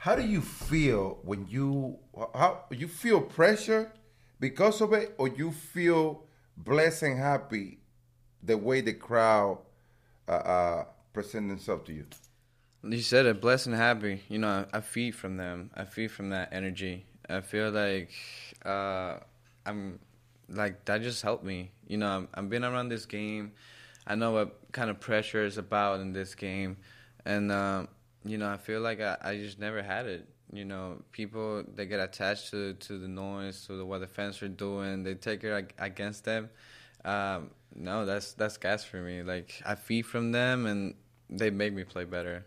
How 0.00 0.16
do 0.16 0.22
you 0.22 0.40
feel 0.40 1.18
when 1.24 1.46
you 1.46 1.98
how 2.32 2.64
you 2.70 2.88
feel 2.88 3.20
pressure 3.20 3.92
because 4.40 4.80
of 4.80 4.94
it, 4.94 5.14
or 5.18 5.28
you 5.28 5.52
feel 5.52 6.24
blessed 6.56 7.02
and 7.02 7.18
happy 7.18 7.80
the 8.42 8.56
way 8.56 8.80
the 8.80 8.94
crowd 8.94 9.58
uh, 10.26 10.30
uh, 10.30 10.84
present 11.12 11.50
themselves 11.50 11.84
to 11.88 11.92
you? 11.92 12.06
You 12.82 13.02
said 13.02 13.26
it, 13.26 13.42
blessed 13.42 13.66
and 13.66 13.76
happy. 13.76 14.22
You 14.30 14.38
know, 14.38 14.64
I, 14.72 14.78
I 14.78 14.80
feed 14.80 15.14
from 15.14 15.36
them. 15.36 15.70
I 15.74 15.84
feed 15.84 16.10
from 16.10 16.30
that 16.30 16.48
energy. 16.50 17.04
I 17.28 17.42
feel 17.42 17.70
like 17.70 18.10
uh, 18.64 19.18
I'm 19.66 19.98
like 20.48 20.82
that 20.86 21.02
just 21.02 21.20
helped 21.20 21.44
me. 21.44 21.72
You 21.86 21.98
know, 21.98 22.26
I'm, 22.32 22.48
been 22.48 22.64
around 22.64 22.88
this 22.88 23.04
game. 23.04 23.52
I 24.06 24.14
know 24.14 24.30
what 24.30 24.72
kind 24.72 24.88
of 24.88 24.98
pressure 24.98 25.44
is 25.44 25.58
about 25.58 26.00
in 26.00 26.14
this 26.14 26.34
game, 26.34 26.78
and 27.26 27.52
uh, 27.52 27.84
you 28.24 28.38
know, 28.38 28.50
I 28.50 28.56
feel 28.56 28.80
like 28.80 29.00
I, 29.00 29.16
I 29.22 29.36
just 29.36 29.58
never 29.58 29.82
had 29.82 30.06
it. 30.06 30.28
You 30.52 30.64
know, 30.64 31.02
people 31.12 31.64
they 31.74 31.86
get 31.86 32.00
attached 32.00 32.50
to 32.50 32.74
to 32.74 32.98
the 32.98 33.08
noise, 33.08 33.66
to 33.66 33.74
the, 33.76 33.84
what 33.84 34.00
the 34.00 34.08
fans 34.08 34.42
are 34.42 34.48
doing. 34.48 35.04
They 35.04 35.14
take 35.14 35.44
it 35.44 35.72
against 35.78 36.24
them. 36.24 36.50
Um, 37.04 37.50
no, 37.74 38.04
that's 38.04 38.32
that's 38.32 38.56
gas 38.56 38.84
for 38.84 38.96
me. 38.98 39.22
Like 39.22 39.62
I 39.64 39.76
feed 39.76 40.02
from 40.02 40.32
them, 40.32 40.66
and 40.66 40.94
they 41.28 41.50
make 41.50 41.72
me 41.72 41.84
play 41.84 42.04
better. 42.04 42.44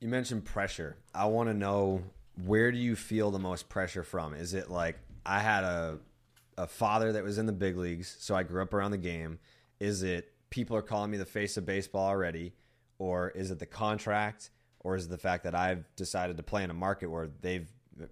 You 0.00 0.08
mentioned 0.08 0.44
pressure. 0.44 0.96
I 1.14 1.24
want 1.26 1.48
to 1.48 1.54
know 1.54 2.02
where 2.44 2.70
do 2.70 2.76
you 2.76 2.96
feel 2.96 3.30
the 3.30 3.38
most 3.38 3.68
pressure 3.68 4.02
from? 4.02 4.34
Is 4.34 4.52
it 4.52 4.70
like 4.70 4.98
I 5.24 5.40
had 5.40 5.64
a 5.64 5.98
a 6.58 6.66
father 6.66 7.12
that 7.12 7.24
was 7.24 7.38
in 7.38 7.46
the 7.46 7.52
big 7.52 7.76
leagues, 7.76 8.16
so 8.20 8.34
I 8.34 8.42
grew 8.42 8.62
up 8.62 8.74
around 8.74 8.90
the 8.90 8.98
game? 8.98 9.38
Is 9.80 10.02
it 10.02 10.32
people 10.50 10.76
are 10.76 10.82
calling 10.82 11.10
me 11.10 11.18
the 11.18 11.26
face 11.26 11.56
of 11.56 11.66
baseball 11.66 12.06
already, 12.06 12.52
or 12.98 13.30
is 13.30 13.50
it 13.50 13.58
the 13.58 13.66
contract, 13.66 14.50
or 14.80 14.96
is 14.96 15.06
it 15.06 15.10
the 15.10 15.18
fact 15.18 15.44
that 15.44 15.54
I've 15.54 15.84
decided 15.96 16.36
to 16.36 16.42
play 16.42 16.64
in 16.64 16.70
a 16.70 16.74
market 16.74 17.08
where 17.08 17.28
they've 17.40 17.68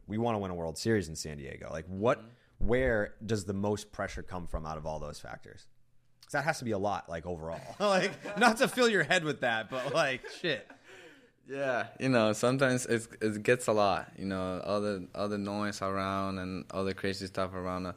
we 0.06 0.16
want 0.16 0.34
to 0.34 0.38
win 0.38 0.50
a 0.50 0.54
World 0.54 0.78
Series 0.78 1.08
in 1.08 1.16
San 1.16 1.38
Diego? 1.38 1.68
Like 1.70 1.86
what 1.86 2.18
mm-hmm. 2.18 2.66
where 2.66 3.14
does 3.24 3.44
the 3.44 3.54
most 3.54 3.92
pressure 3.92 4.22
come 4.22 4.46
from 4.46 4.66
out 4.66 4.78
of 4.78 4.86
all 4.86 4.98
those 4.98 5.20
factors? 5.20 5.66
that 6.34 6.44
has 6.44 6.58
to 6.58 6.64
be 6.64 6.72
a 6.72 6.78
lot, 6.78 7.08
like 7.08 7.24
overall. 7.24 7.60
like 7.80 8.12
not 8.38 8.58
to 8.58 8.68
fill 8.68 8.88
your 8.88 9.02
head 9.02 9.24
with 9.24 9.40
that, 9.40 9.70
but 9.70 9.94
like 9.94 10.20
shit. 10.42 10.68
Yeah, 11.48 11.86
you 11.98 12.08
know, 12.08 12.32
sometimes 12.32 12.86
it's, 12.86 13.08
it 13.20 13.42
gets 13.42 13.66
a 13.66 13.72
lot, 13.72 14.12
you 14.18 14.24
know, 14.24 14.60
all 14.64 14.80
the 14.80 15.08
all 15.14 15.28
the 15.28 15.38
noise 15.38 15.80
around 15.80 16.38
and 16.38 16.64
all 16.70 16.84
the 16.84 16.94
crazy 16.94 17.26
stuff 17.26 17.54
around. 17.54 17.86
it. 17.86 17.94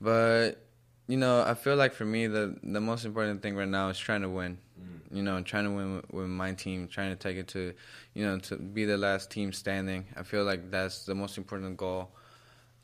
But 0.00 0.66
you 1.08 1.16
know, 1.16 1.42
I 1.42 1.54
feel 1.54 1.76
like 1.76 1.94
for 1.94 2.04
me, 2.04 2.26
the 2.26 2.56
the 2.62 2.80
most 2.80 3.04
important 3.04 3.42
thing 3.42 3.56
right 3.56 3.68
now 3.68 3.88
is 3.88 3.98
trying 3.98 4.22
to 4.22 4.28
win. 4.28 4.58
Mm. 4.80 4.99
You 5.12 5.22
know, 5.22 5.42
trying 5.42 5.64
to 5.64 5.70
win 5.70 5.96
with, 5.96 6.12
with 6.12 6.26
my 6.28 6.52
team, 6.52 6.86
trying 6.88 7.10
to 7.10 7.16
take 7.16 7.36
it 7.36 7.48
to, 7.48 7.74
you 8.14 8.24
know, 8.24 8.38
to 8.38 8.56
be 8.56 8.84
the 8.84 8.96
last 8.96 9.30
team 9.30 9.52
standing. 9.52 10.06
I 10.16 10.22
feel 10.22 10.44
like 10.44 10.70
that's 10.70 11.04
the 11.04 11.14
most 11.14 11.36
important 11.36 11.76
goal 11.76 12.10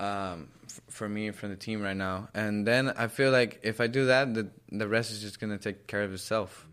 um, 0.01 0.49
f- 0.65 0.81
for 0.91 1.09
me 1.09 1.31
from 1.31 1.51
the 1.51 1.57
team 1.57 1.81
right 1.81 1.97
now. 1.97 2.29
And 2.35 2.67
then 2.67 2.89
I 2.91 3.07
feel 3.07 3.31
like 3.31 3.61
if 3.63 3.81
I 3.81 3.87
do 3.87 4.07
that, 4.07 4.35
the 4.35 4.51
the 4.73 4.89
rest 4.89 5.13
is 5.13 5.21
just 5.21 5.39
gonna 5.41 5.59
take 5.59 5.87
care 5.87 6.03
of 6.03 6.13
itself. 6.13 6.67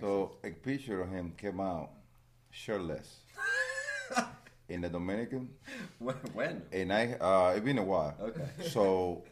So 0.00 0.36
a 0.44 0.50
picture 0.50 1.00
of 1.00 1.08
him 1.10 1.32
came 1.38 1.58
out 1.58 1.90
shirtless 2.50 3.20
in 4.68 4.82
the 4.82 4.88
Dominican, 4.88 5.48
When? 6.34 6.62
and 6.70 6.92
I 6.92 7.12
uh, 7.14 7.54
it's 7.56 7.64
been 7.64 7.78
a 7.78 7.84
while. 7.84 8.14
Okay. 8.20 8.48
So 8.70 9.24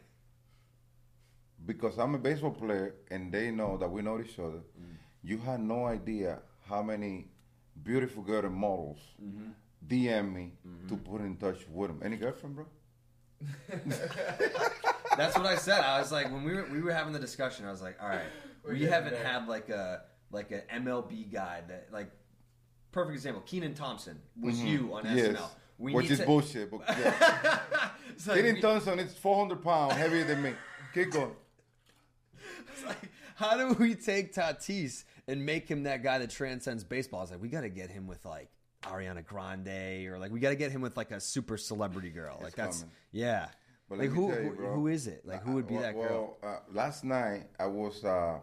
because 1.65 1.97
I'm 1.97 2.15
a 2.15 2.17
baseball 2.19 2.51
player 2.51 2.95
and 3.09 3.31
they 3.31 3.51
know 3.51 3.77
that 3.77 3.89
we 3.89 4.01
know 4.01 4.19
each 4.19 4.37
other, 4.39 4.59
you 5.25 5.37
had 5.39 5.59
no 5.59 5.85
idea 5.85 6.39
how 6.69 6.81
many 6.83 7.27
beautiful 7.83 8.21
girl 8.23 8.45
and 8.45 8.53
models 8.55 8.99
DM 9.87 10.33
me 10.33 10.53
to 10.87 10.95
put 10.97 11.21
in 11.21 11.35
touch 11.37 11.59
with 11.69 11.89
him. 11.89 11.99
Any 12.03 12.17
girlfriend, 12.17 12.55
bro? 12.55 12.65
That's 15.17 15.37
what 15.37 15.45
I 15.45 15.55
said. 15.55 15.81
I 15.81 15.99
was 15.99 16.11
like, 16.11 16.31
when 16.31 16.43
we 16.43 16.53
were 16.53 16.67
we 16.71 16.81
were 16.81 16.93
having 16.93 17.13
the 17.13 17.19
discussion, 17.19 17.65
I 17.65 17.71
was 17.71 17.81
like, 17.81 17.97
all 18.01 18.07
right, 18.09 18.29
we 18.67 18.83
haven't 18.83 19.15
had 19.17 19.47
like 19.47 19.69
a 19.69 20.01
like 20.31 20.51
an 20.51 20.61
MLB 20.83 21.31
guy 21.31 21.61
that 21.67 21.87
like 21.91 22.11
perfect 22.91 23.15
example. 23.15 23.41
Kenan 23.45 23.73
Thompson 23.73 24.19
was 24.41 24.61
you 24.61 24.93
on 24.93 25.03
Mm-hmm. 25.05 25.17
Yes. 25.17 25.27
SNL. 25.37 25.49
We 25.77 25.93
Which 25.93 26.09
is 26.09 26.19
to- 26.19 26.25
bullshit. 26.25 26.71
But 26.71 26.81
yeah. 26.87 27.59
It's 28.09 28.27
like, 28.27 28.37
Kenan 28.37 28.55
we- 28.55 28.61
Thompson 28.61 28.99
is 28.99 29.13
400 29.13 29.61
pounds 29.61 29.93
heavier 29.93 30.23
than 30.23 30.41
me. 30.41 30.53
Keep 30.93 31.11
going. 31.11 31.31
it's 32.73 32.85
like, 32.85 33.09
how 33.35 33.57
do 33.57 33.73
we 33.73 33.95
take 33.95 34.33
Tatis 34.33 35.03
and 35.27 35.45
make 35.45 35.67
him 35.67 35.83
that 35.83 36.03
guy 36.03 36.17
that 36.19 36.29
transcends 36.29 36.83
baseball? 36.83 37.19
I 37.19 37.23
was 37.23 37.31
like, 37.31 37.41
we 37.41 37.49
got 37.49 37.61
to 37.61 37.69
get 37.69 37.89
him 37.89 38.07
with 38.07 38.23
like 38.25 38.49
Ariana 38.83 39.25
Grande 39.25 40.07
or 40.07 40.17
like 40.19 40.31
we 40.31 40.39
got 40.39 40.49
to 40.49 40.55
get 40.55 40.71
him 40.71 40.81
with 40.81 40.95
like 40.97 41.11
a 41.11 41.19
super 41.19 41.57
celebrity 41.57 42.09
girl. 42.09 42.39
Like 42.41 42.55
that's 42.55 42.79
coming. 42.81 42.91
yeah. 43.11 43.47
But 43.89 43.99
like 43.99 44.09
who 44.09 44.27
you, 44.29 44.33
who- 44.35 44.55
bro. 44.55 44.73
who 44.75 44.87
is 44.87 45.07
it? 45.07 45.23
Like 45.25 45.43
who 45.43 45.53
would 45.53 45.67
be 45.67 45.75
well, 45.75 45.83
that 45.83 45.93
girl? 45.93 46.37
Well, 46.41 46.53
uh, 46.53 46.59
last 46.73 47.03
night 47.03 47.47
I 47.59 47.67
was 47.67 48.03
uh, 48.03 48.39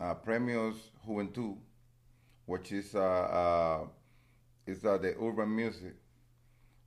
uh, 0.00 0.14
Premios 0.26 0.76
Juventud, 1.06 1.56
which 2.46 2.72
is 2.72 2.94
uh, 2.94 3.00
uh, 3.00 3.86
is 4.66 4.84
uh, 4.84 4.98
the 4.98 5.14
urban 5.20 5.54
music, 5.54 5.94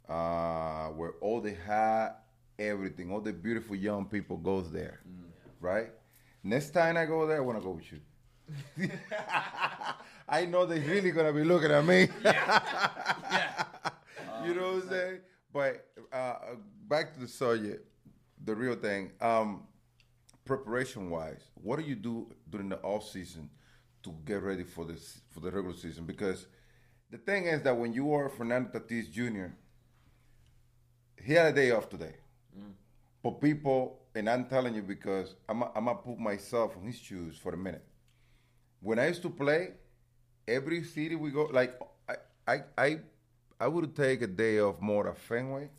uh, 0.10 0.88
where 0.90 1.12
all 1.22 1.40
the 1.42 1.56
hot 1.66 2.22
everything, 2.60 3.12
all 3.12 3.20
the 3.22 3.34
beautiful 3.34 3.76
young 3.76 4.06
people 4.06 4.38
goes 4.38 4.72
there, 4.72 5.00
Mm. 5.08 5.24
right? 5.60 5.90
Next 6.44 6.70
time 6.72 6.96
I 6.98 7.06
go 7.06 7.26
there, 7.28 7.38
I 7.38 7.40
want 7.42 7.58
to 7.58 7.64
go 7.64 7.72
with 7.72 7.92
you. 7.92 8.00
I 10.30 10.46
know 10.46 10.66
they're 10.66 10.80
really 10.80 11.12
gonna 11.12 11.34
be 11.34 11.44
looking 11.44 11.72
at 11.72 11.86
me. 11.86 12.02
you 14.46 14.54
know 14.56 14.74
what 14.74 14.84
I'm 14.84 14.90
saying? 14.90 15.20
But 15.54 15.86
uh, 16.12 16.36
back 16.88 17.14
to 17.16 17.20
the 17.22 17.28
subject. 17.28 17.86
the 18.44 18.56
real 18.56 18.76
thing. 18.76 19.12
Um, 19.22 19.64
preparation 20.46 21.10
wise, 21.10 21.44
what 21.56 21.80
do 21.80 21.86
you 21.86 21.96
do 21.96 22.32
during 22.50 22.70
the 22.70 22.80
off 22.82 23.08
season 23.10 23.50
to 24.04 24.14
get 24.26 24.42
ready 24.44 24.64
for 24.64 24.86
this 24.86 25.20
for 25.32 25.40
the 25.40 25.52
regular 25.52 25.76
season? 25.76 26.06
Because 26.06 26.48
the 27.12 27.18
thing 27.18 27.46
is 27.46 27.62
that 27.64 27.78
when 27.78 27.94
you 27.94 28.14
are 28.14 28.30
Fernando 28.30 28.70
Tatis 28.80 29.12
Jr., 29.12 29.48
he 31.24 31.34
had 31.34 31.48
a 31.48 31.54
day 31.54 31.72
off 31.72 31.90
today. 31.90 32.16
But 33.24 33.42
people, 33.42 34.00
and 34.16 34.30
I'm 34.30 34.46
telling 34.46 34.76
you 34.76 34.82
because 34.84 35.36
I'm 35.50 35.64
I'm 35.64 35.86
gonna 35.86 35.96
put 35.96 36.20
myself 36.20 36.76
in 36.78 36.84
his 36.88 36.98
shoes 37.00 37.38
for 37.38 37.54
a 37.54 37.58
minute. 37.58 37.84
When 38.86 39.00
I 39.00 39.08
used 39.08 39.24
to 39.24 39.32
play, 39.32 39.72
every 40.48 40.84
city 40.84 41.16
we 41.16 41.32
go, 41.32 41.46
like 41.52 41.74
I 42.08 42.16
I 42.48 42.58
I, 42.78 43.00
I 43.60 43.68
would 43.68 43.96
take 43.96 44.22
a 44.22 44.28
day 44.28 44.60
off 44.60 44.80
more 44.80 45.08
at 45.10 45.18
Fenway. 45.18 45.70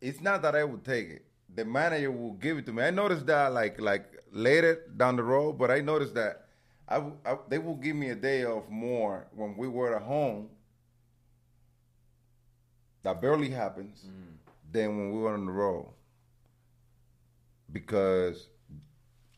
It's 0.00 0.20
not 0.20 0.42
that 0.42 0.54
I 0.54 0.62
would 0.62 0.84
take 0.84 1.08
it. 1.08 1.24
The 1.52 1.64
manager 1.64 2.12
will 2.12 2.34
give 2.34 2.58
it 2.58 2.66
to 2.66 2.72
me. 2.72 2.84
I 2.84 2.90
noticed 2.90 3.26
that 3.26 3.52
like 3.52 3.80
like 3.80 4.04
later 4.30 4.86
down 4.96 5.16
the 5.16 5.24
road, 5.24 5.58
but 5.58 5.68
I 5.72 5.80
noticed 5.80 6.14
that 6.14 6.46
I, 6.88 7.02
I- 7.26 7.38
they 7.48 7.58
will 7.58 7.74
give 7.86 7.96
me 7.96 8.10
a 8.10 8.14
day 8.14 8.44
off 8.44 8.68
more 8.70 9.26
when 9.34 9.56
we 9.56 9.66
were 9.66 9.96
at 9.96 10.02
home. 10.02 10.48
That 13.02 13.20
barely 13.20 13.50
happens 13.50 14.04
mm. 14.06 14.36
than 14.70 14.96
when 14.96 15.10
we 15.12 15.18
were 15.18 15.34
on 15.34 15.46
the 15.46 15.50
road. 15.52 15.88
Because 17.72 18.46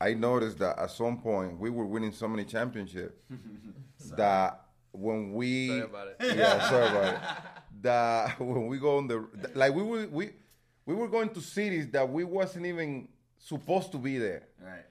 I 0.09 0.15
noticed 0.15 0.59
that 0.59 0.79
at 0.79 0.91
some 0.91 1.17
point 1.29 1.59
we 1.59 1.71
were 1.71 1.87
winning 1.95 2.13
so 2.13 2.27
many 2.29 2.45
championships 2.45 3.21
that 4.17 4.61
when 4.93 5.33
we 5.33 5.69
Sorry 5.69 5.81
about 5.93 6.09
it. 6.09 6.17
yeah 6.37 6.69
sorry 6.69 6.89
about 6.93 7.15
it 7.15 7.21
that 7.83 8.39
when 8.53 8.67
we 8.67 8.79
go 8.79 8.99
on 8.99 9.07
the 9.09 9.19
like 9.55 9.73
we 9.75 9.83
were 9.83 10.07
we 10.19 10.25
we 10.87 10.95
were 10.95 11.09
going 11.17 11.31
to 11.31 11.41
cities 11.41 11.87
that 11.91 12.07
we 12.17 12.23
wasn't 12.25 12.67
even 12.67 13.09
supposed 13.39 13.91
to 13.93 13.99
be 13.99 14.19
there 14.19 14.43
Right. 14.63 14.87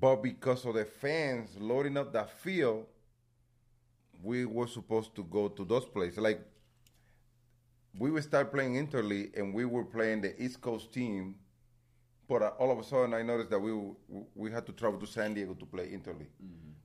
but 0.00 0.16
because 0.22 0.64
of 0.68 0.74
the 0.74 0.84
fans 0.84 1.48
loading 1.58 1.96
up 1.96 2.12
that 2.12 2.30
field, 2.30 2.86
we 4.22 4.44
were 4.56 4.66
supposed 4.78 5.14
to 5.16 5.22
go 5.24 5.48
to 5.48 5.64
those 5.64 5.84
places. 5.84 6.18
Like 6.18 6.40
we 7.98 8.10
would 8.10 8.24
start 8.24 8.52
playing 8.52 8.74
interleague, 8.74 9.38
and 9.38 9.54
we 9.54 9.64
were 9.64 9.84
playing 9.84 10.20
the 10.22 10.32
East 10.42 10.60
Coast 10.60 10.92
team. 10.92 11.36
But 12.28 12.42
uh, 12.42 12.50
all 12.58 12.72
of 12.72 12.78
a 12.78 12.84
sudden, 12.84 13.14
I 13.14 13.22
noticed 13.22 13.50
that 13.50 13.58
we 13.58 13.72
we 14.34 14.50
had 14.50 14.66
to 14.66 14.72
travel 14.72 14.98
to 15.00 15.06
San 15.06 15.34
Diego 15.34 15.54
to 15.54 15.66
play 15.66 15.88
interleague. 15.88 16.34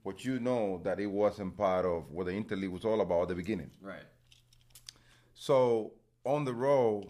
But 0.03 0.25
you 0.25 0.39
know 0.39 0.81
that 0.83 0.99
it 0.99 1.07
wasn't 1.07 1.57
part 1.57 1.85
of 1.85 2.09
what 2.11 2.25
the 2.25 2.31
interleague 2.31 2.71
was 2.71 2.85
all 2.85 3.01
about 3.01 3.23
at 3.23 3.27
the 3.29 3.35
beginning. 3.35 3.71
Right. 3.81 4.03
So 5.33 5.93
on 6.23 6.45
the 6.45 6.53
road, 6.53 7.07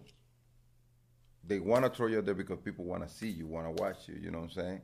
they 1.45 1.59
want 1.59 1.85
to 1.85 1.89
throw 1.89 2.07
you 2.07 2.19
out 2.19 2.25
there 2.25 2.33
because 2.33 2.59
people 2.59 2.85
want 2.85 3.07
to 3.07 3.13
see 3.13 3.29
you, 3.29 3.47
want 3.47 3.65
to 3.65 3.81
watch 3.81 4.07
you. 4.07 4.15
You 4.15 4.31
know 4.31 4.39
what 4.39 4.45
I'm 4.45 4.51
saying? 4.51 4.81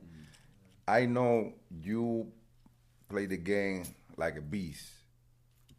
I 0.86 1.06
know 1.06 1.52
you 1.70 2.32
play 3.08 3.26
the 3.26 3.36
game 3.36 3.84
like 4.16 4.36
a 4.36 4.40
beast, 4.42 4.86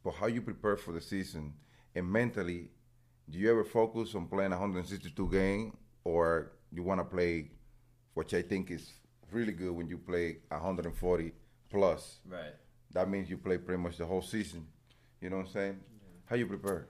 but 0.03 0.13
how 0.13 0.27
you 0.27 0.41
prepare 0.41 0.77
for 0.77 0.91
the 0.91 1.01
season 1.01 1.53
and 1.95 2.07
mentally, 2.09 2.69
do 3.29 3.37
you 3.37 3.49
ever 3.51 3.63
focus 3.63 4.15
on 4.15 4.27
playing 4.27 4.51
162 4.51 5.29
game 5.29 5.77
or 6.03 6.51
you 6.71 6.83
want 6.83 6.99
to 6.99 7.05
play, 7.05 7.51
which 8.13 8.33
I 8.33 8.41
think 8.41 8.71
is 8.71 8.91
really 9.31 9.53
good 9.53 9.71
when 9.71 9.87
you 9.87 9.97
play 9.97 10.37
140 10.49 11.31
plus? 11.69 12.19
Right. 12.27 12.53
That 12.93 13.09
means 13.09 13.29
you 13.29 13.37
play 13.37 13.57
pretty 13.57 13.81
much 13.81 13.97
the 13.97 14.05
whole 14.05 14.21
season. 14.21 14.65
You 15.21 15.29
know 15.29 15.37
what 15.37 15.47
I'm 15.47 15.51
saying? 15.51 15.79
How 16.25 16.35
you 16.35 16.47
prepare? 16.47 16.87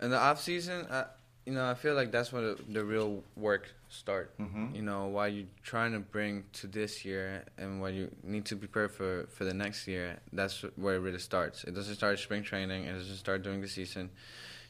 In 0.00 0.10
the 0.10 0.18
off 0.18 0.40
season, 0.40 0.86
I, 0.90 1.04
you 1.44 1.52
know, 1.52 1.68
I 1.68 1.74
feel 1.74 1.94
like 1.94 2.12
that's 2.12 2.32
when 2.32 2.44
the, 2.44 2.58
the 2.68 2.84
real 2.84 3.24
work 3.36 3.74
start. 3.88 4.34
You 4.74 4.82
know, 4.82 5.06
while 5.06 5.28
you're 5.28 5.46
trying 5.62 5.92
to 5.92 5.98
bring 5.98 6.44
to 6.54 6.66
this 6.66 7.04
year 7.04 7.44
and 7.56 7.80
what 7.80 7.94
you 7.94 8.10
need 8.22 8.44
to 8.46 8.56
prepare 8.56 8.88
for 8.88 9.26
for 9.30 9.44
the 9.44 9.54
next 9.54 9.88
year, 9.88 10.18
that's 10.32 10.62
where 10.76 10.96
it 10.96 11.00
really 11.00 11.18
starts. 11.18 11.64
It 11.64 11.74
doesn't 11.74 11.94
start 11.94 12.18
spring 12.18 12.42
training. 12.42 12.84
It 12.84 12.92
doesn't 12.92 13.16
start 13.16 13.42
during 13.42 13.60
the 13.60 13.68
season. 13.68 14.10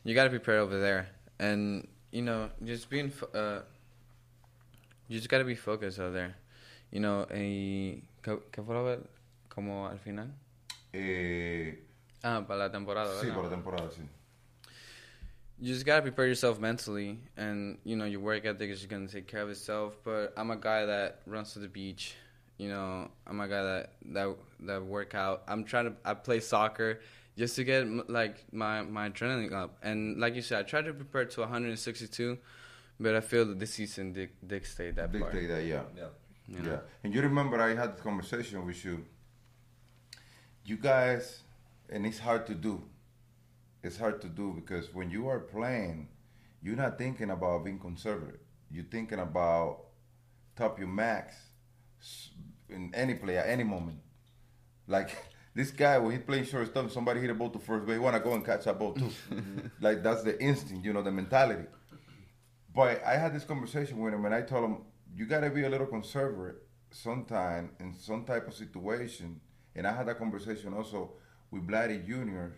You 0.04 0.14
got 0.14 0.24
to 0.24 0.30
prepare 0.30 0.58
over 0.58 0.78
there, 0.80 1.08
and 1.38 1.86
you 2.12 2.22
know, 2.22 2.50
just 2.64 2.88
being. 2.88 3.12
Uh, 3.34 3.60
you 5.08 5.16
just 5.18 5.28
got 5.28 5.38
to 5.38 5.44
be 5.44 5.54
focused 5.54 5.98
out 5.98 6.12
there. 6.12 6.36
You 6.90 7.00
know, 7.00 7.26
y, 7.30 8.02
¿qué, 8.22 8.38
qué 8.52 8.62
fue 8.64 8.98
como 9.48 9.86
al 9.86 9.98
final? 9.98 10.28
Eh, 10.94 11.74
Ah, 12.24 12.42
para 12.46 12.58
la 12.58 12.70
temporada. 12.70 13.10
sí, 13.20 13.26
¿verdad? 13.26 13.34
por 13.34 13.44
la 13.44 13.50
temporada, 13.50 13.90
sí. 13.90 14.02
you 15.60 15.72
just 15.72 15.84
gotta 15.84 16.02
prepare 16.02 16.26
yourself 16.26 16.58
mentally, 16.60 17.18
and 17.36 17.78
you 17.84 17.96
know 17.96 18.04
your 18.04 18.20
work 18.20 18.44
ethic 18.44 18.70
is 18.70 18.78
just 18.78 18.88
gonna 18.90 19.06
take 19.08 19.26
care 19.26 19.42
of 19.42 19.50
itself. 19.50 19.96
But 20.04 20.32
I'm 20.36 20.50
a 20.50 20.56
guy 20.56 20.86
that 20.86 21.20
runs 21.26 21.52
to 21.54 21.58
the 21.58 21.68
beach. 21.68 22.14
You 22.58 22.68
know, 22.70 23.08
I'm 23.26 23.40
a 23.40 23.48
guy 23.48 23.62
that 23.62 23.92
that 24.12 24.36
that 24.60 24.84
work 24.84 25.14
out. 25.14 25.42
I'm 25.46 25.64
trying 25.64 25.86
to. 25.86 25.92
I 26.04 26.14
play 26.14 26.40
soccer 26.40 27.00
just 27.36 27.54
to 27.56 27.64
get 27.64 27.86
like 28.10 28.44
my 28.52 28.82
my 28.82 29.10
adrenaline 29.10 29.52
up. 29.52 29.76
And 29.82 30.18
like 30.18 30.34
you 30.34 30.42
said, 30.42 30.60
I 30.60 30.62
try 30.64 30.82
to 30.82 30.92
prepare 30.92 31.24
to 31.24 31.40
162, 31.40 32.38
but 33.00 33.14
I 33.14 33.20
feel 33.20 33.44
that 33.46 33.58
this 33.58 33.74
season 33.74 34.12
dic- 34.12 34.36
dictate 34.46 34.96
that 34.96 35.12
part. 35.12 35.32
Dictate 35.32 35.48
that, 35.48 35.64
yeah. 35.64 35.82
Yeah. 35.96 36.04
You 36.48 36.60
know? 36.60 36.70
Yeah. 36.70 36.78
And 37.04 37.14
you 37.14 37.22
remember 37.22 37.60
I 37.60 37.74
had 37.74 37.94
this 37.94 38.00
conversation 38.00 38.64
with 38.66 38.84
you. 38.84 39.04
You 40.64 40.76
guys, 40.76 41.42
and 41.88 42.06
it's 42.06 42.18
hard 42.18 42.46
to 42.48 42.54
do. 42.54 42.82
It's 43.82 43.98
hard 43.98 44.20
to 44.22 44.28
do 44.28 44.52
because 44.54 44.92
when 44.92 45.10
you 45.10 45.28
are 45.28 45.38
playing, 45.38 46.08
you're 46.62 46.76
not 46.76 46.98
thinking 46.98 47.30
about 47.30 47.64
being 47.64 47.78
conservative. 47.78 48.40
You're 48.70 48.84
thinking 48.84 49.20
about 49.20 49.84
top 50.56 50.78
your 50.78 50.88
max 50.88 51.34
in 52.68 52.92
any 52.94 53.14
play 53.14 53.38
at 53.38 53.48
any 53.48 53.64
moment. 53.64 53.98
Like 54.86 55.10
this 55.54 55.70
guy, 55.70 55.98
when 55.98 56.12
he's 56.12 56.24
playing 56.24 56.44
shortstop, 56.44 56.90
somebody 56.90 57.20
hit 57.20 57.30
a 57.30 57.34
ball 57.34 57.50
to 57.50 57.58
first 57.58 57.86
base, 57.86 57.94
he 57.94 57.98
want 58.00 58.16
to 58.16 58.20
go 58.20 58.34
and 58.34 58.44
catch 58.44 58.64
that 58.64 58.78
ball 58.78 58.92
too. 58.92 59.10
like 59.80 60.02
that's 60.02 60.22
the 60.22 60.40
instinct, 60.42 60.84
you 60.84 60.92
know, 60.92 61.02
the 61.02 61.12
mentality. 61.12 61.64
But 62.78 63.02
I 63.04 63.16
had 63.16 63.34
this 63.34 63.42
conversation 63.42 63.98
with 63.98 64.14
him, 64.14 64.24
and 64.24 64.32
I 64.32 64.42
told 64.42 64.62
him, 64.64 64.76
you 65.16 65.26
got 65.26 65.40
to 65.40 65.50
be 65.50 65.64
a 65.64 65.68
little 65.68 65.88
conservative 65.88 66.60
sometime 66.92 67.70
in 67.80 67.92
some 67.92 68.24
type 68.24 68.46
of 68.46 68.54
situation. 68.54 69.40
And 69.74 69.84
I 69.84 69.92
had 69.92 70.06
that 70.06 70.16
conversation 70.18 70.72
also 70.72 71.14
with 71.50 71.66
Vladdy 71.66 72.06
Jr. 72.06 72.54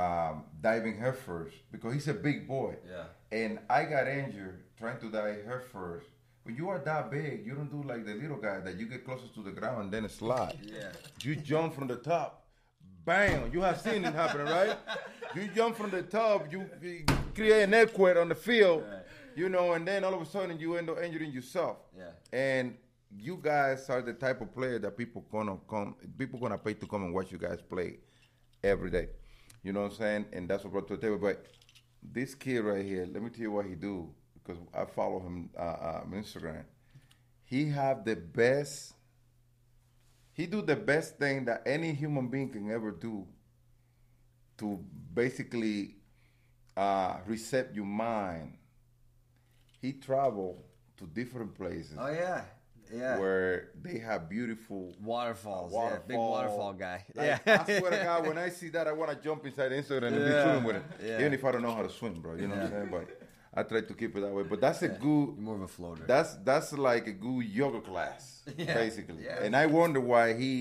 Um, 0.00 0.44
diving 0.60 0.96
headfirst 0.96 1.56
because 1.72 1.92
he's 1.94 2.06
a 2.06 2.14
big 2.14 2.46
boy. 2.46 2.76
Yeah. 2.88 3.06
And 3.36 3.58
I 3.68 3.86
got 3.86 4.06
injured 4.06 4.62
trying 4.78 5.00
to 5.00 5.10
dive 5.10 5.44
headfirst. 5.44 6.06
When 6.44 6.54
you 6.54 6.68
are 6.68 6.78
that 6.78 7.10
big, 7.10 7.44
you 7.44 7.56
don't 7.56 7.68
do 7.68 7.82
like 7.82 8.06
the 8.06 8.14
little 8.14 8.36
guy 8.36 8.60
that 8.60 8.76
you 8.76 8.86
get 8.86 9.04
closer 9.04 9.26
to 9.34 9.42
the 9.42 9.50
ground 9.50 9.92
and 9.92 9.92
then 9.92 10.08
slide. 10.08 10.56
Yeah. 10.62 10.92
You 11.22 11.34
jump 11.34 11.74
from 11.74 11.88
the 11.88 11.96
top. 11.96 12.44
Bam! 13.04 13.50
You 13.52 13.62
have 13.62 13.80
seen 13.80 14.04
it 14.04 14.14
happening, 14.14 14.46
right? 14.46 14.76
You 15.34 15.48
jump 15.54 15.76
from 15.76 15.90
the 15.90 16.02
top, 16.02 16.50
you, 16.50 16.64
you 16.80 17.04
create 17.34 17.64
an 17.64 17.74
earthquake 17.74 18.16
on 18.16 18.30
the 18.30 18.34
field, 18.34 18.84
Right. 18.90 18.95
You 19.36 19.48
know, 19.48 19.74
and 19.74 19.86
then 19.86 20.02
all 20.02 20.14
of 20.14 20.22
a 20.22 20.26
sudden 20.26 20.58
you 20.58 20.76
end 20.76 20.90
up 20.90 21.00
injuring 21.02 21.30
yourself. 21.30 21.76
Yeah. 21.96 22.10
And 22.32 22.76
you 23.16 23.38
guys 23.40 23.88
are 23.90 24.02
the 24.02 24.14
type 24.14 24.40
of 24.40 24.52
player 24.52 24.78
that 24.78 24.96
people 24.96 25.24
gonna 25.30 25.58
come, 25.68 25.94
people 26.18 26.40
gonna 26.40 26.58
pay 26.58 26.74
to 26.74 26.86
come 26.86 27.04
and 27.04 27.14
watch 27.14 27.30
you 27.30 27.38
guys 27.38 27.60
play 27.60 27.98
every 28.64 28.90
day. 28.90 29.08
You 29.62 29.72
know 29.72 29.82
what 29.82 29.92
I'm 29.92 29.96
saying? 29.98 30.26
And 30.32 30.48
that's 30.48 30.64
what 30.64 30.72
brought 30.72 30.88
to 30.88 30.96
the 30.96 31.02
table. 31.02 31.18
But 31.18 31.46
this 32.02 32.34
kid 32.34 32.60
right 32.60 32.84
here, 32.84 33.06
let 33.12 33.22
me 33.22 33.30
tell 33.30 33.42
you 33.42 33.52
what 33.52 33.66
he 33.66 33.74
do 33.74 34.10
because 34.34 34.60
I 34.74 34.84
follow 34.84 35.20
him 35.20 35.50
uh, 35.56 35.60
uh, 35.60 36.00
on 36.04 36.12
Instagram. 36.12 36.64
He 37.44 37.68
have 37.70 38.04
the 38.04 38.16
best. 38.16 38.94
He 40.32 40.46
do 40.46 40.62
the 40.62 40.76
best 40.76 41.18
thing 41.18 41.44
that 41.46 41.62
any 41.66 41.92
human 41.92 42.28
being 42.28 42.48
can 42.50 42.70
ever 42.70 42.90
do 42.90 43.26
to 44.58 44.84
basically 45.14 45.96
uh, 46.76 47.16
reset 47.26 47.74
your 47.74 47.84
mind. 47.84 48.54
He 49.86 49.92
travel 49.92 50.64
to 50.98 51.04
different 51.20 51.54
places 51.54 51.96
Oh 52.04 52.08
yeah. 52.10 52.42
Yeah. 52.92 53.18
where 53.18 53.70
they 53.82 53.98
have 53.98 54.28
beautiful 54.28 54.82
Waterfalls. 55.12 55.72
Yeah. 55.72 55.78
waterfall. 55.78 56.04
Big 56.08 56.16
waterfall 56.18 56.72
guy. 56.86 56.98
Like, 57.14 57.40
yeah. 57.46 57.64
I 57.66 57.78
swear 57.78 57.90
to 57.90 58.04
God, 58.10 58.26
when 58.28 58.38
I 58.46 58.48
see 58.58 58.68
that, 58.70 58.86
I 58.86 58.92
want 59.00 59.10
to 59.12 59.16
jump 59.26 59.44
inside 59.48 59.70
Instagram 59.72 60.08
and 60.12 60.24
be 60.30 60.34
swimming 60.42 60.64
with 60.64 60.76
it. 60.76 60.84
Yeah. 61.04 61.18
Even 61.20 61.32
if 61.34 61.44
I 61.44 61.50
don't 61.52 61.62
know 61.62 61.74
how 61.78 61.82
to 61.82 61.90
swim, 61.98 62.14
bro. 62.22 62.34
You 62.34 62.46
know 62.48 62.54
what 62.56 62.64
I'm 62.64 62.70
saying? 62.70 62.88
But 62.96 63.06
I 63.58 63.62
try 63.70 63.80
to 63.90 63.94
keep 64.00 64.12
it 64.16 64.20
that 64.20 64.32
way. 64.38 64.44
But 64.52 64.60
that's 64.60 64.82
a 64.82 64.88
good. 64.88 65.26
You're 65.34 65.46
more 65.48 65.56
of 65.56 65.62
a 65.62 65.68
floater. 65.68 66.04
That's 66.06 66.32
that's 66.50 66.72
like 66.90 67.06
a 67.08 67.12
good 67.26 67.44
yoga 67.60 67.80
class, 67.90 68.22
Yeah. 68.56 68.74
basically. 68.74 69.22
Yeah. 69.24 69.42
And 69.44 69.52
I 69.62 69.66
wonder 69.66 70.00
why 70.12 70.34
he 70.42 70.52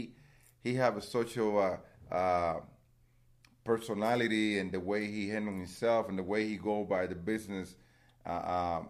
he 0.66 0.72
have 0.84 0.94
a 0.98 1.02
such 1.02 1.38
a 1.38 1.48
uh, 1.48 1.78
uh, 2.12 2.56
personality 3.64 4.60
and 4.60 4.72
the 4.72 4.80
way 4.80 5.06
he 5.08 5.30
handle 5.30 5.54
himself 5.54 6.10
and 6.10 6.18
the 6.18 6.24
way 6.24 6.48
he 6.48 6.56
go 6.58 6.84
by 6.84 7.06
the 7.08 7.16
business, 7.16 7.76
uh, 8.26 8.78
um, 8.80 8.90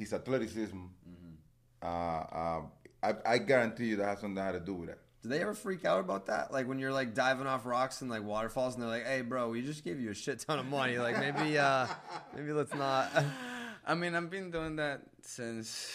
his 0.00 0.12
athleticism. 0.12 0.76
Mm-hmm. 0.76 1.34
Uh, 1.82 1.86
uh, 1.86 2.62
I, 3.02 3.14
I 3.34 3.38
guarantee 3.38 3.86
you 3.86 3.96
that 3.96 4.06
has 4.06 4.20
something 4.20 4.52
to 4.52 4.60
do 4.60 4.74
with 4.74 4.88
that. 4.88 4.98
Do 5.22 5.28
they 5.28 5.40
ever 5.40 5.54
freak 5.54 5.84
out 5.84 6.00
about 6.00 6.26
that? 6.26 6.52
Like 6.52 6.66
when 6.66 6.78
you're 6.78 6.92
like 6.92 7.14
diving 7.14 7.46
off 7.46 7.66
rocks 7.66 8.00
and 8.00 8.10
like 8.10 8.24
waterfalls, 8.24 8.74
and 8.74 8.82
they're 8.82 8.90
like, 8.90 9.06
"Hey, 9.06 9.20
bro, 9.20 9.50
we 9.50 9.60
just 9.62 9.84
gave 9.84 10.00
you 10.00 10.10
a 10.10 10.14
shit 10.14 10.40
ton 10.40 10.58
of 10.58 10.66
money. 10.66 10.98
Like 10.98 11.18
maybe, 11.18 11.58
uh 11.58 11.86
maybe 12.34 12.52
let's 12.52 12.74
not." 12.74 13.10
I 13.86 13.94
mean, 13.94 14.14
I've 14.14 14.30
been 14.30 14.50
doing 14.50 14.76
that 14.76 15.02
since 15.22 15.92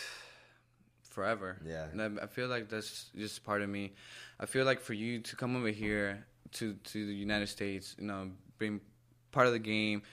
forever. 1.09 1.57
Yeah. 1.65 1.87
And 1.91 2.01
I, 2.01 2.23
I 2.23 2.27
feel 2.27 2.47
like 2.47 2.69
that's 2.69 3.09
just 3.15 3.43
part 3.43 3.61
of 3.61 3.69
me. 3.69 3.93
I 4.39 4.45
feel 4.45 4.65
like 4.65 4.81
for 4.81 4.93
you 4.93 5.21
to 5.21 5.35
come 5.35 5.55
over 5.55 5.69
here 5.69 6.25
to 6.53 6.73
to 6.73 7.05
the 7.05 7.13
United 7.13 7.47
States, 7.47 7.95
you 7.97 8.05
know, 8.05 8.29
being 8.59 8.79
part 9.31 9.47
of 9.47 9.53
the 9.53 9.59
game, 9.59 10.03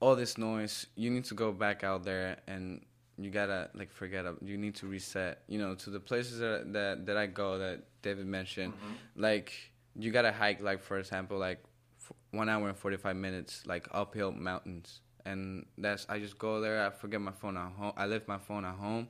all 0.00 0.14
this 0.14 0.36
noise, 0.36 0.86
you 0.94 1.10
need 1.10 1.24
to 1.26 1.34
go 1.34 1.52
back 1.52 1.84
out 1.84 2.04
there 2.04 2.38
and 2.46 2.82
you 3.18 3.30
gotta 3.30 3.70
like 3.74 3.90
forget 3.90 4.24
it. 4.24 4.34
You 4.42 4.56
need 4.56 4.76
to 4.76 4.86
reset. 4.86 5.42
You 5.48 5.58
know, 5.58 5.74
to 5.74 5.90
the 5.90 6.00
places 6.00 6.38
that 6.38 6.72
that, 6.72 7.06
that 7.06 7.16
I 7.16 7.26
go 7.26 7.58
that 7.58 7.82
David 8.02 8.26
mentioned, 8.26 8.74
mm-hmm. 8.74 9.22
like 9.22 9.52
you 9.96 10.10
gotta 10.12 10.32
hike. 10.32 10.62
Like 10.62 10.82
for 10.82 10.98
example, 10.98 11.38
like 11.38 11.62
f- 12.00 12.12
one 12.30 12.48
hour 12.48 12.68
and 12.68 12.78
forty 12.78 12.96
five 12.96 13.16
minutes, 13.16 13.64
like 13.66 13.88
uphill 13.90 14.30
mountains, 14.32 15.00
and 15.24 15.66
that's 15.76 16.06
I 16.08 16.18
just 16.20 16.38
go 16.38 16.60
there. 16.60 16.86
I 16.86 16.90
forget 16.90 17.20
my 17.20 17.32
phone 17.32 17.56
at 17.56 17.72
home. 17.72 17.92
I 17.96 18.06
left 18.06 18.28
my 18.28 18.38
phone 18.38 18.64
at 18.64 18.76
home, 18.76 19.08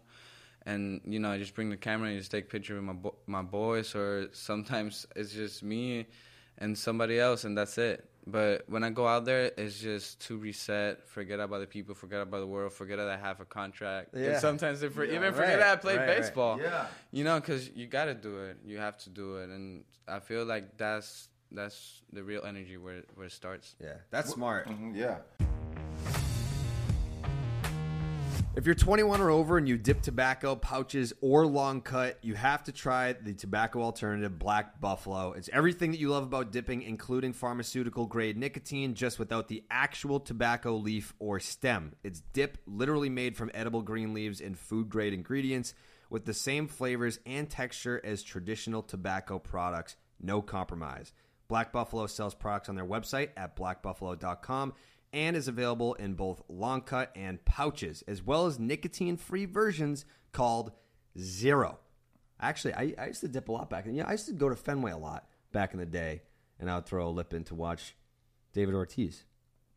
and 0.64 1.02
you 1.04 1.18
know 1.18 1.30
I 1.30 1.38
just 1.38 1.54
bring 1.54 1.68
the 1.68 1.76
camera 1.76 2.08
and 2.08 2.18
just 2.18 2.30
take 2.30 2.48
picture 2.48 2.78
of 2.78 2.84
my 2.84 2.94
bo- 2.94 3.18
my 3.26 3.42
boys, 3.42 3.94
or 3.94 4.28
sometimes 4.32 5.06
it's 5.14 5.32
just 5.32 5.62
me 5.62 6.06
and 6.56 6.76
somebody 6.76 7.20
else, 7.20 7.44
and 7.44 7.56
that's 7.56 7.76
it. 7.76 8.07
But 8.30 8.64
when 8.68 8.84
I 8.84 8.90
go 8.90 9.06
out 9.08 9.24
there, 9.24 9.50
it's 9.56 9.80
just 9.80 10.20
to 10.26 10.36
reset, 10.36 11.06
forget 11.08 11.40
about 11.40 11.60
the 11.60 11.66
people, 11.66 11.94
forget 11.94 12.20
about 12.20 12.40
the 12.40 12.46
world, 12.46 12.74
forget 12.74 12.98
that 12.98 13.08
I 13.08 13.16
have 13.16 13.40
a 13.40 13.46
contract. 13.46 14.12
And 14.12 14.22
Yeah. 14.24 14.38
sometimes 14.38 14.84
for, 14.84 15.04
Yeah, 15.04 15.14
even 15.16 15.32
forget 15.32 15.58
that 15.60 15.72
I 15.72 15.76
played 15.76 15.98
right, 15.98 16.08
right. 16.08 16.18
baseball. 16.18 16.60
Yeah. 16.60 16.86
You 17.10 17.24
know, 17.24 17.40
because 17.40 17.70
you 17.70 17.86
got 17.86 18.04
to 18.04 18.14
do 18.14 18.34
it. 18.44 18.58
You 18.64 18.78
have 18.78 18.98
to 18.98 19.10
do 19.10 19.36
it, 19.38 19.48
and 19.48 19.84
I 20.06 20.20
feel 20.20 20.44
like 20.44 20.76
that's 20.76 21.28
that's 21.50 22.02
the 22.12 22.22
real 22.22 22.44
energy 22.44 22.76
where 22.76 23.02
where 23.14 23.26
it 23.26 23.32
starts. 23.32 23.74
Yeah, 23.80 23.94
that's 24.10 24.28
smart. 24.30 24.66
Mhm, 24.68 24.94
yeah. 24.94 25.18
If 28.58 28.66
you're 28.66 28.74
21 28.74 29.20
or 29.20 29.30
over 29.30 29.56
and 29.56 29.68
you 29.68 29.78
dip 29.78 30.02
tobacco, 30.02 30.56
pouches, 30.56 31.12
or 31.20 31.46
long 31.46 31.80
cut, 31.80 32.18
you 32.22 32.34
have 32.34 32.64
to 32.64 32.72
try 32.72 33.12
the 33.12 33.32
tobacco 33.32 33.80
alternative 33.80 34.36
Black 34.36 34.80
Buffalo. 34.80 35.30
It's 35.30 35.48
everything 35.52 35.92
that 35.92 36.00
you 36.00 36.08
love 36.08 36.24
about 36.24 36.50
dipping, 36.50 36.82
including 36.82 37.34
pharmaceutical 37.34 38.06
grade 38.06 38.36
nicotine, 38.36 38.94
just 38.94 39.16
without 39.20 39.46
the 39.46 39.62
actual 39.70 40.18
tobacco 40.18 40.74
leaf 40.74 41.14
or 41.20 41.38
stem. 41.38 41.92
It's 42.02 42.20
dip 42.32 42.58
literally 42.66 43.08
made 43.08 43.36
from 43.36 43.52
edible 43.54 43.82
green 43.82 44.12
leaves 44.12 44.40
and 44.40 44.58
food 44.58 44.88
grade 44.88 45.14
ingredients 45.14 45.72
with 46.10 46.24
the 46.24 46.34
same 46.34 46.66
flavors 46.66 47.20
and 47.26 47.48
texture 47.48 48.00
as 48.02 48.24
traditional 48.24 48.82
tobacco 48.82 49.38
products. 49.38 49.94
No 50.20 50.42
compromise. 50.42 51.12
Black 51.46 51.70
Buffalo 51.70 52.08
sells 52.08 52.34
products 52.34 52.68
on 52.68 52.74
their 52.74 52.84
website 52.84 53.28
at 53.36 53.54
blackbuffalo.com 53.54 54.74
and 55.12 55.36
is 55.36 55.48
available 55.48 55.94
in 55.94 56.14
both 56.14 56.42
long 56.48 56.82
cut 56.82 57.10
and 57.16 57.44
pouches, 57.44 58.02
as 58.08 58.22
well 58.22 58.46
as 58.46 58.58
nicotine 58.58 59.16
free 59.16 59.44
versions 59.46 60.04
called 60.32 60.72
Zero. 61.18 61.78
Actually, 62.40 62.74
I, 62.74 62.94
I 62.98 63.06
used 63.08 63.20
to 63.22 63.28
dip 63.28 63.48
a 63.48 63.52
lot 63.52 63.68
back. 63.70 63.86
Yeah, 63.90 64.06
I 64.06 64.12
used 64.12 64.26
to 64.26 64.32
go 64.32 64.48
to 64.48 64.54
Fenway 64.56 64.92
a 64.92 64.96
lot 64.98 65.26
back 65.52 65.72
in 65.72 65.80
the 65.80 65.86
day, 65.86 66.22
and 66.60 66.70
I 66.70 66.76
would 66.76 66.86
throw 66.86 67.08
a 67.08 67.10
lip 67.10 67.34
in 67.34 67.44
to 67.44 67.54
watch 67.54 67.96
David 68.52 68.74
Ortiz 68.74 69.24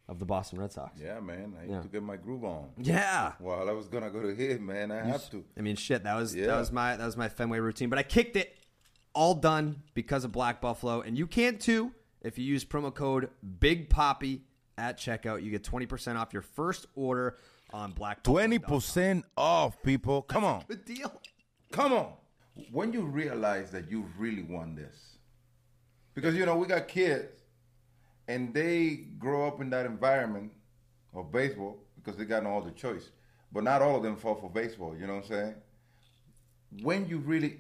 of 0.08 0.20
the 0.20 0.26
Boston 0.26 0.60
Red 0.60 0.72
Sox. 0.72 1.00
Yeah, 1.02 1.20
man. 1.22 1.56
I 1.58 1.62
used 1.64 1.72
Yeah. 1.74 1.82
to 1.82 1.88
get 1.88 2.04
my 2.04 2.18
groove 2.18 2.44
on. 2.44 2.70
Yeah. 2.78 3.32
While 3.40 3.68
I 3.70 3.72
was 3.72 3.88
gonna 3.88 4.10
go 4.12 4.22
to 4.22 4.36
hit, 4.36 4.62
man, 4.62 4.92
I 4.92 5.06
have 5.06 5.30
to. 5.32 5.44
I 5.58 5.62
mean, 5.62 5.76
shit. 5.76 6.04
That 6.04 6.16
was 6.16 6.34
that 6.36 6.58
was 6.58 6.72
my 6.72 6.98
that 6.98 7.06
was 7.06 7.18
my 7.18 7.30
Fenway 7.30 7.60
routine. 7.60 7.90
But 7.90 7.98
I 8.00 8.04
kicked 8.04 8.36
it 8.36 8.56
all 9.16 9.34
done 9.36 9.84
because 9.94 10.24
of 10.24 10.32
Black 10.32 10.62
Buffalo, 10.62 11.02
and 11.02 11.18
you 11.18 11.28
can 11.28 11.58
too 11.58 11.94
if 12.22 12.38
you 12.38 12.46
use 12.46 12.64
promo 12.64 12.94
code 12.94 13.30
Big 13.60 13.90
Papi 13.90 14.42
at 14.82 14.98
checkout. 14.98 15.44
You 15.44 15.52
get 15.52 15.64
twenty 15.64 15.86
percent 15.86 16.18
off 16.18 16.34
your 16.34 16.42
first 16.42 16.88
order 16.96 17.38
on 17.72 17.92
Black. 17.92 18.24
Twenty 18.24 18.60
percent 18.60 19.24
off, 19.38 19.82
people. 19.84 20.24
Come 20.24 20.44
on, 20.44 20.64
Good 20.68 20.86
deal. 20.86 21.22
come 21.72 21.94
on. 21.94 22.14
When 22.72 22.92
you 22.92 23.02
realize 23.04 23.72
that 23.72 23.90
you 23.90 24.06
really 24.18 24.44
want 24.44 24.76
this, 24.76 25.18
because 26.14 26.36
you 26.36 26.46
know 26.46 26.58
we 26.58 26.68
got 26.68 26.88
kids, 26.88 27.32
and 28.28 28.54
they 28.54 29.06
grow 29.18 29.48
up 29.48 29.62
in 29.62 29.70
that 29.70 29.86
environment 29.86 30.52
of 31.14 31.32
baseball 31.32 31.78
because 31.96 32.18
they 32.18 32.26
got 32.26 32.44
no 32.44 32.58
other 32.58 32.72
choice. 32.72 33.10
But 33.54 33.64
not 33.64 33.82
all 33.82 33.98
of 33.98 34.04
them 34.04 34.16
fall 34.16 34.36
for 34.36 34.50
baseball. 34.50 34.96
You 34.98 35.08
know 35.08 35.16
what 35.16 35.24
I'm 35.26 35.30
saying? 35.30 35.56
When 36.84 37.08
you 37.08 37.18
really, 37.20 37.60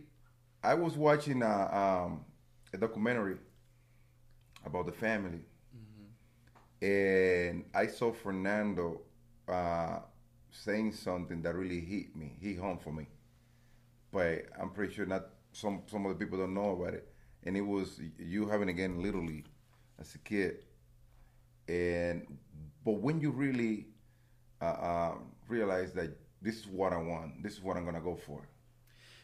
I 0.64 0.74
was 0.74 0.96
watching 0.96 1.42
a, 1.44 2.06
um, 2.06 2.24
a 2.74 2.78
documentary 2.78 3.36
about 4.66 4.86
the 4.86 4.94
family, 4.94 5.40
and 6.82 7.66
I 7.74 7.88
saw 7.88 8.12
Fernando 8.12 9.02
uh, 9.48 10.00
saying 10.50 10.94
something 10.94 11.42
that 11.44 11.56
really 11.56 11.80
hit 11.80 12.16
me, 12.16 12.38
hit 12.42 12.58
home 12.58 12.80
for 12.80 12.92
me. 12.92 13.08
But 14.12 14.46
I'm 14.60 14.72
pretty 14.72 14.94
sure 14.94 15.06
not 15.06 15.28
some 15.52 15.84
some 15.88 16.06
of 16.06 16.18
the 16.18 16.24
people 16.24 16.40
don't 16.40 16.54
know 16.54 16.72
about 16.72 16.94
it. 16.94 17.08
And 17.44 17.56
it 17.56 17.62
was 17.62 18.00
you 18.18 18.48
having 18.48 18.70
again 18.70 19.02
league 19.02 19.48
as 20.00 20.14
a 20.16 20.20
kid, 20.20 20.60
and 21.68 22.38
but 22.84 22.94
when 22.94 23.20
you 23.20 23.32
really 23.32 23.88
uh, 24.62 24.66
uh, 24.66 25.14
realize 25.48 25.92
that 25.94 26.18
this 26.42 26.60
is 26.60 26.68
what 26.68 26.94
I 26.94 26.98
want, 26.98 27.42
this 27.42 27.54
is 27.54 27.62
what 27.62 27.78
I'm 27.78 27.86
gonna 27.86 28.02
go 28.02 28.16
for. 28.16 28.48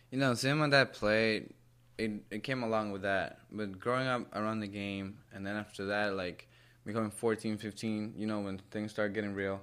You 0.10 0.20
know, 0.20 0.34
seeing 0.36 0.58
my 0.58 0.67
that 0.70 0.93
play, 0.93 1.50
it 1.98 2.12
it 2.32 2.43
came 2.43 2.63
along 2.63 2.91
with 2.91 3.04
that. 3.04 3.39
But 3.52 3.80
growing 3.80 4.08
up 4.08 4.36
around 4.36 4.62
the 4.62 4.67
game, 4.67 5.20
and 5.34 5.46
then 5.46 5.56
after 5.56 5.86
that, 5.88 6.15
like 6.15 6.48
becoming 6.88 7.12
14, 7.12 7.58
15, 7.58 8.13
you 8.17 8.26
know, 8.26 8.39
when 8.39 8.60
things 8.71 8.91
start 8.91 9.13
getting 9.13 9.34
real, 9.34 9.62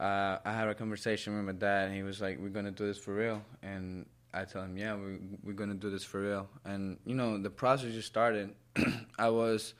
uh, 0.00 0.38
I 0.44 0.52
had 0.52 0.66
a 0.66 0.74
conversation 0.74 1.36
with 1.36 1.44
my 1.44 1.52
dad, 1.52 1.86
and 1.86 1.94
he 1.94 2.02
was 2.02 2.20
like, 2.20 2.38
"We're 2.38 2.48
gonna 2.48 2.72
do 2.72 2.86
this 2.86 2.98
for 2.98 3.14
real," 3.14 3.44
and 3.62 4.06
I 4.32 4.44
tell 4.44 4.62
him, 4.62 4.76
"Yeah, 4.76 4.96
we 4.96 5.18
we're 5.44 5.52
gonna 5.52 5.74
do 5.74 5.90
this 5.90 6.02
for 6.04 6.20
real." 6.20 6.48
And 6.64 6.98
you 7.04 7.14
know, 7.14 7.38
the 7.38 7.50
process 7.50 7.92
just 7.92 8.08
started. 8.08 8.54
I 9.18 9.28
was. 9.28 9.74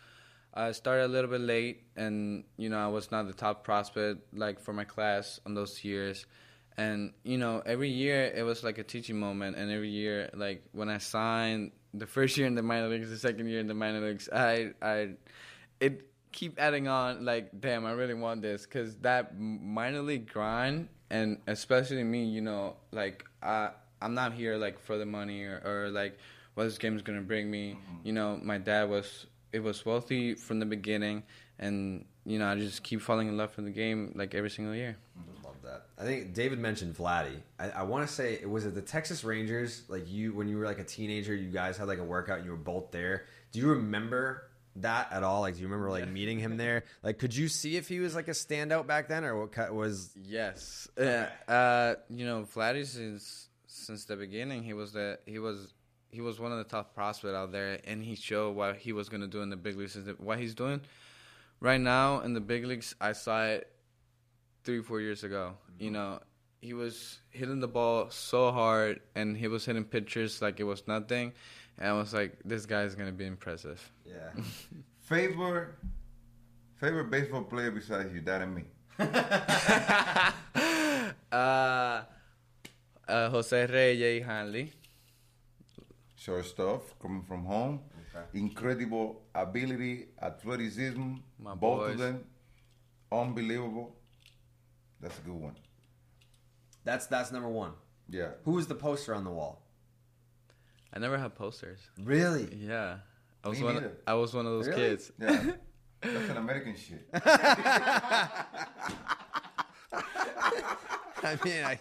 I 0.57 0.71
started 0.71 1.07
a 1.07 1.09
little 1.09 1.31
bit 1.31 1.41
late, 1.41 1.83
and 1.97 2.45
you 2.57 2.69
know 2.69 2.79
I 2.79 2.87
was 2.87 3.11
not 3.11 3.27
the 3.27 3.33
top 3.33 3.65
prospect 3.65 4.33
like 4.35 4.61
for 4.61 4.73
my 4.73 4.85
class 4.85 5.41
on 5.45 5.55
those 5.55 5.83
years. 5.83 6.27
And 6.77 7.13
you 7.25 7.39
know 7.39 7.61
every 7.67 7.91
year 7.91 8.25
it 8.25 8.45
was 8.45 8.63
like 8.63 8.79
a 8.79 8.85
teaching 8.85 9.19
moment, 9.19 9.57
and 9.57 9.71
every 9.71 9.91
year 9.91 10.31
like 10.33 10.63
when 10.71 10.89
I 10.89 10.99
signed 10.99 11.73
the 11.93 12.07
first 12.17 12.37
year 12.37 12.47
in 12.47 12.55
the 12.55 12.63
minor 12.63 12.89
leagues, 12.89 13.11
the 13.11 13.19
second 13.19 13.49
year 13.49 13.59
in 13.59 13.67
the 13.67 13.75
minor 13.75 14.01
leagues, 14.01 14.29
I 14.29 14.75
I 14.81 15.17
it 15.81 16.14
keep 16.35 16.61
adding 16.61 16.89
on 16.89 17.25
like 17.25 17.61
damn 17.61 17.87
I 17.87 17.93
really 17.93 18.15
want 18.15 18.43
this 18.43 18.67
because 18.67 18.97
that 18.97 19.39
minor 19.39 20.03
league 20.03 20.31
grind 20.31 20.89
and 21.11 21.39
especially 21.47 22.03
me, 22.03 22.25
you 22.25 22.41
know 22.41 22.77
like 22.91 23.25
I 23.43 23.71
I'm 24.03 24.15
not 24.15 24.35
here 24.35 24.57
like 24.57 24.79
for 24.81 24.99
the 24.99 25.07
money 25.07 25.45
or, 25.45 25.63
or 25.65 25.89
like 25.91 26.19
what 26.55 26.65
this 26.65 26.77
game 26.77 26.97
is 26.97 27.03
gonna 27.03 27.21
bring 27.23 27.51
me. 27.51 27.73
Mm-hmm. 27.73 28.07
You 28.07 28.13
know 28.13 28.39
my 28.43 28.59
dad 28.59 28.91
was 28.91 29.27
it 29.53 29.63
was 29.63 29.87
wealthy 29.87 30.35
from 30.35 30.59
the 30.59 30.67
beginning, 30.67 31.23
and 31.61 32.05
you 32.27 32.41
know 32.41 32.49
I 32.49 32.57
just 32.57 32.83
keep 32.83 33.01
falling 33.01 33.29
in 33.29 33.37
love 33.37 33.57
with 33.57 33.67
the 33.67 33.71
game 33.71 34.13
like 34.17 34.35
every 34.35 34.51
single 34.51 34.75
year. 34.75 34.97
Love 35.45 35.55
that. 35.63 35.87
I 35.97 36.03
think 36.03 36.35
David 36.35 36.59
mentioned 36.59 36.97
Vladdy. 36.97 37.41
I, 37.61 37.71
I 37.71 37.83
want 37.85 38.07
to 38.07 38.13
say 38.13 38.35
it 38.35 38.51
was 38.51 38.67
it 38.67 38.75
the 38.75 38.83
Texas 38.83 39.23
Rangers. 39.23 39.85
Like 39.89 40.11
you, 40.11 40.35
when 40.35 40.49
you 40.49 40.59
were 40.59 40.65
like 40.65 40.81
a 40.81 40.85
teenager, 40.85 41.35
you 41.35 41.51
guys 41.51 41.77
had 41.77 41.87
like 41.87 42.01
a 42.01 42.05
workout. 42.05 42.39
and 42.39 42.45
You 42.45 42.51
were 42.51 42.57
both 42.57 42.91
there. 42.91 43.27
Do 43.53 43.61
you 43.61 43.69
remember 43.69 44.49
that 44.77 45.13
at 45.13 45.23
all? 45.23 45.41
Like, 45.43 45.55
do 45.55 45.61
you 45.61 45.67
remember 45.67 45.91
like 45.91 46.09
meeting 46.09 46.39
him 46.39 46.57
there? 46.57 46.85
Like, 47.03 47.19
could 47.19 47.35
you 47.35 47.49
see 47.49 47.77
if 47.77 47.89
he 47.89 48.01
was 48.01 48.15
like 48.15 48.29
a 48.29 48.33
standout 48.33 48.87
back 48.87 49.09
then, 49.09 49.25
or 49.25 49.39
what 49.39 49.55
ki- 49.55 49.71
was? 49.73 50.11
Yes. 50.17 50.89
Yeah. 50.99 51.29
Uh, 51.47 51.95
you 52.09 52.25
know, 52.27 52.47
Vladdy 52.55 52.87
since 52.87 53.49
since 53.67 54.05
the 54.05 54.17
beginning, 54.17 54.63
he 54.63 54.73
was 54.73 54.93
the 54.93 55.19
he 55.27 55.39
was 55.39 55.73
he 56.11 56.21
was 56.21 56.39
one 56.39 56.53
of 56.53 56.59
the 56.59 56.65
top 56.65 56.95
prospects 56.95 57.35
out 57.35 57.53
there, 57.53 57.79
and 57.85 58.03
he 58.03 58.15
showed 58.15 58.55
what 58.57 58.77
he 58.77 58.93
was 58.93 59.09
gonna 59.09 59.27
do 59.27 59.43
in 59.43 59.51
the 59.51 59.57
big 59.57 59.77
leagues. 59.77 59.99
What 60.19 60.39
he's 60.39 60.55
doing 60.55 60.81
right 61.61 61.81
now 61.81 62.21
in 62.21 62.35
the 62.35 62.41
big 62.41 62.65
leagues, 62.65 62.95
I 63.01 63.13
saw 63.13 63.45
it 63.45 63.69
three 64.65 64.83
four 64.83 65.01
years 65.01 65.25
ago. 65.25 65.55
You 65.79 65.91
know, 65.91 66.21
he 66.61 66.73
was 66.73 67.19
hitting 67.31 67.61
the 67.61 67.69
ball 67.69 68.11
so 68.11 68.51
hard, 68.53 69.01
and 69.15 69.37
he 69.37 69.49
was 69.49 69.65
hitting 69.67 69.85
pitchers 69.85 70.41
like 70.41 70.61
it 70.61 70.65
was 70.65 70.87
nothing. 70.87 71.33
And 71.79 71.89
I 71.89 71.93
was 71.93 72.15
like, 72.15 72.39
this 72.45 72.67
guy's 72.67 72.95
gonna 72.95 73.13
be 73.13 73.27
impressive. 73.27 73.81
Yeah. 74.07 74.31
Favorite 75.01 75.69
favorite 76.77 77.11
baseball 77.11 77.43
player 77.45 77.71
besides 77.71 78.13
you, 78.15 78.21
that 78.23 78.43
and 78.43 78.55
me. 78.55 78.65
Uh, 81.33 82.05
uh, 83.09 83.29
Jose 83.31 83.67
Reyes 83.67 84.25
Hanley. 84.25 84.71
Shortstop 86.15 86.85
coming 87.03 87.23
from 87.25 87.45
home. 87.45 87.81
Incredible 88.33 89.23
ability, 89.35 90.07
athleticism. 90.23 91.15
My 91.41 91.55
both 91.57 91.81
boys. 91.81 91.93
of 91.95 91.99
them. 91.99 92.25
Unbelievable. 93.11 93.97
That's 95.01 95.19
a 95.19 95.23
good 95.23 95.35
one. 95.35 95.57
That's 96.85 97.07
that's 97.07 97.33
number 97.33 97.49
one. 97.49 97.73
Yeah. 98.09 98.29
Who 98.45 98.59
is 98.59 98.69
the 98.69 98.77
poster 98.77 99.13
on 99.13 99.25
the 99.25 99.31
wall? 99.33 99.64
I 100.95 100.99
never 101.01 101.19
had 101.19 101.35
posters. 101.35 101.81
Really? 102.03 102.49
Yeah, 102.57 102.99
I 103.43 103.49
was 103.49 103.59
Me 103.59 103.65
one. 103.65 103.75
neither. 103.75 103.93
I 104.07 104.15
was 104.15 104.33
one 104.33 104.47
of 104.47 104.53
those 104.53 104.69
Really? 104.69 104.81
kids. 104.91 105.13
Yeah. 105.21 105.53
That's 106.01 106.31
an 106.31 106.37
American 106.37 106.77
shit. 106.77 107.09
I 111.23 111.39
mean, 111.43 111.65
I, 111.65 111.79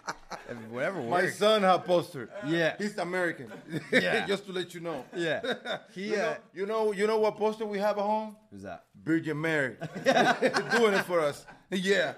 whatever 0.70 1.01
My 1.01 1.28
son 1.30 1.64
had 1.64 1.84
poster. 1.86 2.30
Yeah. 2.47 2.76
He's 2.78 2.97
American. 2.97 3.51
Yeah. 3.91 4.26
Just 4.32 4.45
to 4.45 4.53
let 4.53 4.74
you 4.74 4.80
know. 4.80 5.03
Yeah. 5.16 5.41
He, 5.93 6.11
You 6.11 6.16
know, 6.16 6.24
uh, 6.24 6.36
you 6.53 6.66
know, 6.66 6.91
you 6.93 7.07
know 7.07 7.20
what 7.20 7.38
poster 7.38 7.66
we 7.66 7.78
have 7.80 7.97
at 7.97 8.03
home? 8.03 8.38
who's 8.51 8.61
that? 8.64 8.86
Virgin 9.03 9.39
Mary 9.41 9.76
doing 10.05 10.93
it 10.93 11.03
for 11.05 11.20
us. 11.20 11.45
Yeah. 11.70 12.14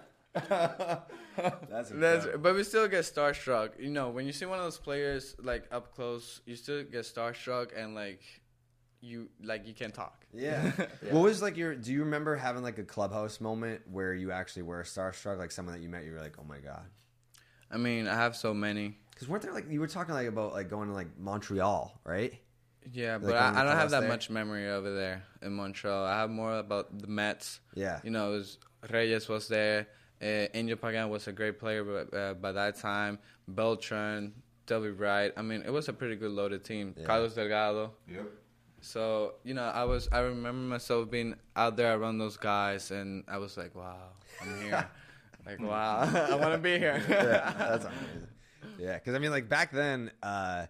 That's, 1.69 1.89
That's, 1.89 2.27
but 2.37 2.55
we 2.55 2.63
still 2.63 2.87
get 2.87 3.01
starstruck. 3.03 3.79
You 3.79 3.89
know, 3.89 4.09
when 4.09 4.25
you 4.25 4.31
see 4.31 4.45
one 4.45 4.57
of 4.59 4.63
those 4.65 4.77
players 4.77 5.35
like 5.41 5.65
up 5.71 5.93
close, 5.95 6.41
you 6.45 6.55
still 6.55 6.83
get 6.83 7.01
starstruck 7.01 7.71
and 7.77 7.95
like 7.95 8.21
you 9.01 9.29
like 9.43 9.67
you 9.67 9.73
can't 9.73 9.93
talk. 9.93 10.25
Yeah. 10.37 10.71
What 11.11 11.23
was 11.23 11.41
like 11.41 11.55
your? 11.55 11.75
Do 11.75 11.93
you 11.93 12.01
remember 12.01 12.35
having 12.35 12.61
like 12.61 12.77
a 12.77 12.83
clubhouse 12.83 13.39
moment 13.39 13.81
where 13.89 14.13
you 14.13 14.31
actually 14.31 14.63
were 14.63 14.83
starstruck, 14.83 15.37
like 15.37 15.51
someone 15.51 15.73
that 15.75 15.81
you 15.81 15.87
met, 15.87 16.03
you 16.03 16.11
were 16.11 16.19
like, 16.19 16.35
oh 16.39 16.43
my 16.43 16.59
god. 16.59 16.83
I 17.71 17.77
mean, 17.77 18.07
I 18.07 18.15
have 18.15 18.35
so 18.35 18.53
many. 18.53 18.97
Because 19.11 19.29
weren't 19.29 19.43
there 19.43 19.53
like 19.53 19.71
you 19.71 19.79
were 19.79 19.87
talking 19.87 20.13
like 20.13 20.27
about 20.27 20.51
like 20.53 20.69
going 20.69 20.89
to 20.89 20.93
like 20.93 21.17
Montreal, 21.17 21.99
right? 22.03 22.33
Yeah, 22.91 23.13
Like 23.13 23.21
but 23.23 23.35
I, 23.35 23.61
I 23.61 23.63
don't 23.63 23.75
have 23.77 23.91
that 23.91 24.01
there? 24.01 24.09
much 24.09 24.29
memory 24.29 24.69
over 24.69 24.93
there 24.93 25.23
in 25.41 25.53
Montreal. 25.53 26.05
I 26.05 26.19
have 26.19 26.29
more 26.29 26.57
about 26.57 26.99
the 26.99 27.07
Mets. 27.07 27.59
Yeah. 27.73 27.99
You 28.03 28.11
know, 28.11 28.33
it 28.33 28.37
was 28.37 28.57
Reyes 28.91 29.27
was 29.29 29.47
there. 29.47 29.87
Uh, 30.21 30.47
Angel 30.53 30.77
Pagan 30.77 31.09
was 31.09 31.27
a 31.27 31.31
great 31.31 31.59
player 31.59 31.83
by, 31.83 32.17
uh, 32.17 32.33
by 32.35 32.51
that 32.51 32.77
time. 32.77 33.19
Beltran, 33.47 34.33
W. 34.67 34.93
Wright. 34.93 35.31
I 35.35 35.41
mean, 35.41 35.63
it 35.65 35.71
was 35.71 35.89
a 35.89 35.93
pretty 35.93 36.15
good 36.15 36.31
loaded 36.31 36.63
team. 36.63 36.95
Yeah. 36.97 37.05
Carlos 37.05 37.35
Delgado. 37.35 37.91
Yep. 38.11 38.27
So 38.81 39.35
you 39.43 39.53
know, 39.55 39.63
I 39.63 39.83
was 39.83 40.07
I 40.11 40.19
remember 40.19 40.51
myself 40.51 41.09
being 41.09 41.35
out 41.55 41.75
there 41.75 41.97
around 41.97 42.19
those 42.19 42.37
guys, 42.37 42.91
and 42.91 43.23
I 43.27 43.37
was 43.39 43.57
like, 43.57 43.73
wow, 43.75 44.09
I'm 44.41 44.61
here. 44.61 44.87
like 45.45 45.59
wow, 45.59 46.01
I 46.31 46.35
want 46.35 46.53
to 46.53 46.59
be 46.59 46.77
here. 46.77 47.03
yeah, 47.09 47.53
that's 47.57 47.85
amazing. 47.85 48.27
Yeah, 48.77 48.93
because 48.93 49.15
I 49.15 49.19
mean, 49.19 49.31
like 49.31 49.49
back 49.49 49.71
then, 49.71 50.11
uh, 50.21 50.67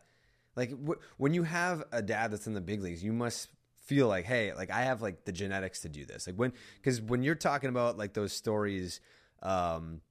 like 0.56 0.70
w- 0.70 1.00
when 1.18 1.34
you 1.34 1.44
have 1.44 1.84
a 1.92 2.02
dad 2.02 2.32
that's 2.32 2.48
in 2.48 2.54
the 2.54 2.62
big 2.62 2.82
leagues, 2.82 3.04
you 3.04 3.12
must 3.12 3.50
feel 3.86 4.08
like, 4.08 4.26
hey, 4.26 4.54
like 4.54 4.72
I 4.72 4.84
have 4.84 5.02
like 5.02 5.26
the 5.26 5.32
genetics 5.32 5.82
to 5.82 5.90
do 5.90 6.06
this. 6.06 6.26
Like 6.28 6.36
when, 6.38 6.54
because 6.78 7.02
when 7.02 7.22
you're 7.22 7.36
talking 7.36 7.70
about 7.70 7.98
like 7.98 8.14
those 8.14 8.32
stories, 8.34 9.00
um, 9.46 10.02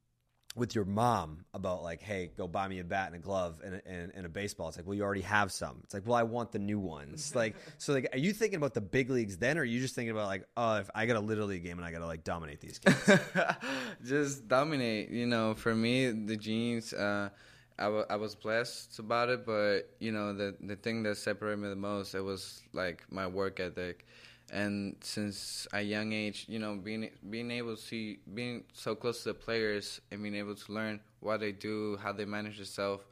with 0.57 0.74
your 0.74 0.85
mom 0.85 1.45
about 1.53 1.82
like, 1.82 2.01
hey, 2.01 2.30
go 2.37 2.47
buy 2.47 2.68
me 2.68 2.78
a 2.78 2.85
bat 2.85 3.09
and 3.09 3.16
a 3.16 3.18
glove 3.18 3.61
and 3.64 3.74
a, 3.74 3.89
and, 3.89 4.12
and 4.14 4.24
a 4.24 4.28
baseball. 4.28 4.68
It's 4.68 4.76
like, 4.76 4.87
well, 4.87 4.95
you 4.95 5.03
already 5.03 5.22
have 5.22 5.51
some. 5.51 5.80
It's 5.82 5.93
like, 5.93 6.07
well, 6.07 6.14
I 6.14 6.22
want 6.22 6.53
the 6.53 6.61
new 6.61 6.78
ones. 6.78 7.35
like, 7.35 7.57
so 7.78 7.93
like, 7.93 8.09
are 8.12 8.18
you 8.18 8.32
thinking 8.32 8.57
about 8.57 8.72
the 8.72 8.80
big 8.80 9.11
leagues 9.11 9.37
then, 9.37 9.59
or 9.59 9.62
are 9.62 9.64
you 9.64 9.80
just 9.80 9.97
thinking 9.97 10.12
about 10.12 10.26
like, 10.26 10.45
oh, 10.57 10.76
if 10.76 10.91
I 10.95 11.07
got 11.07 11.16
a 11.16 11.20
little 11.20 11.47
league 11.47 11.64
game 11.64 11.78
and 11.78 11.85
I 11.85 11.91
got 11.91 11.99
to 11.99 12.07
like 12.07 12.22
dominate 12.22 12.61
these 12.61 12.78
kids? 12.78 13.20
just 14.05 14.47
dominate. 14.47 15.11
You 15.11 15.26
know, 15.26 15.55
for 15.55 15.74
me, 15.74 16.11
the 16.11 16.37
genes, 16.37 16.93
uh, 16.93 17.30
I, 17.76 17.85
w- 17.85 18.07
I 18.09 18.14
was 18.14 18.37
blessed 18.37 19.01
about 19.01 19.30
it, 19.30 19.45
but 19.45 19.91
you 19.99 20.12
know, 20.12 20.32
the 20.32 20.55
the 20.61 20.76
thing 20.76 21.03
that 21.03 21.16
separated 21.16 21.59
me 21.59 21.68
the 21.68 21.76
most, 21.76 22.14
it 22.14 22.20
was 22.20 22.62
like 22.72 23.03
my 23.11 23.26
work 23.26 23.59
ethic. 23.59 24.07
And 24.53 24.97
since 25.01 25.66
a 25.72 25.80
young 25.80 26.12
age, 26.12 26.47
you 26.49 26.59
know, 26.59 26.76
being 26.76 27.11
being 27.30 27.51
able 27.51 27.76
to 27.76 27.82
see, 27.82 28.18
being 28.34 28.64
so 28.72 28.95
close 28.95 29.22
to 29.22 29.30
the 29.30 29.34
players 29.34 30.01
and 30.11 30.22
being 30.22 30.34
able 30.34 30.55
to 30.55 30.72
learn 30.72 31.01
what 31.20 31.40
they 31.40 31.53
do, 31.53 31.97
how 32.03 32.12
they 32.12 32.24
manage 32.24 32.57
themselves, 32.59 33.05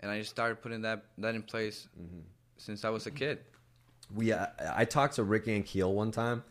and 0.00 0.10
I 0.10 0.18
just 0.18 0.30
started 0.30 0.60
putting 0.60 0.82
that 0.82 1.04
that 1.18 1.34
in 1.34 1.42
place 1.42 1.88
since 2.58 2.84
I 2.84 2.90
was 2.90 3.06
a 3.06 3.10
kid. 3.10 3.38
we 4.14 4.32
uh, 4.32 4.46
I 4.74 4.84
talked 4.84 5.14
to 5.16 5.24
Rick 5.24 5.46
Ankiel 5.46 5.92
one 5.92 6.10
time. 6.10 6.44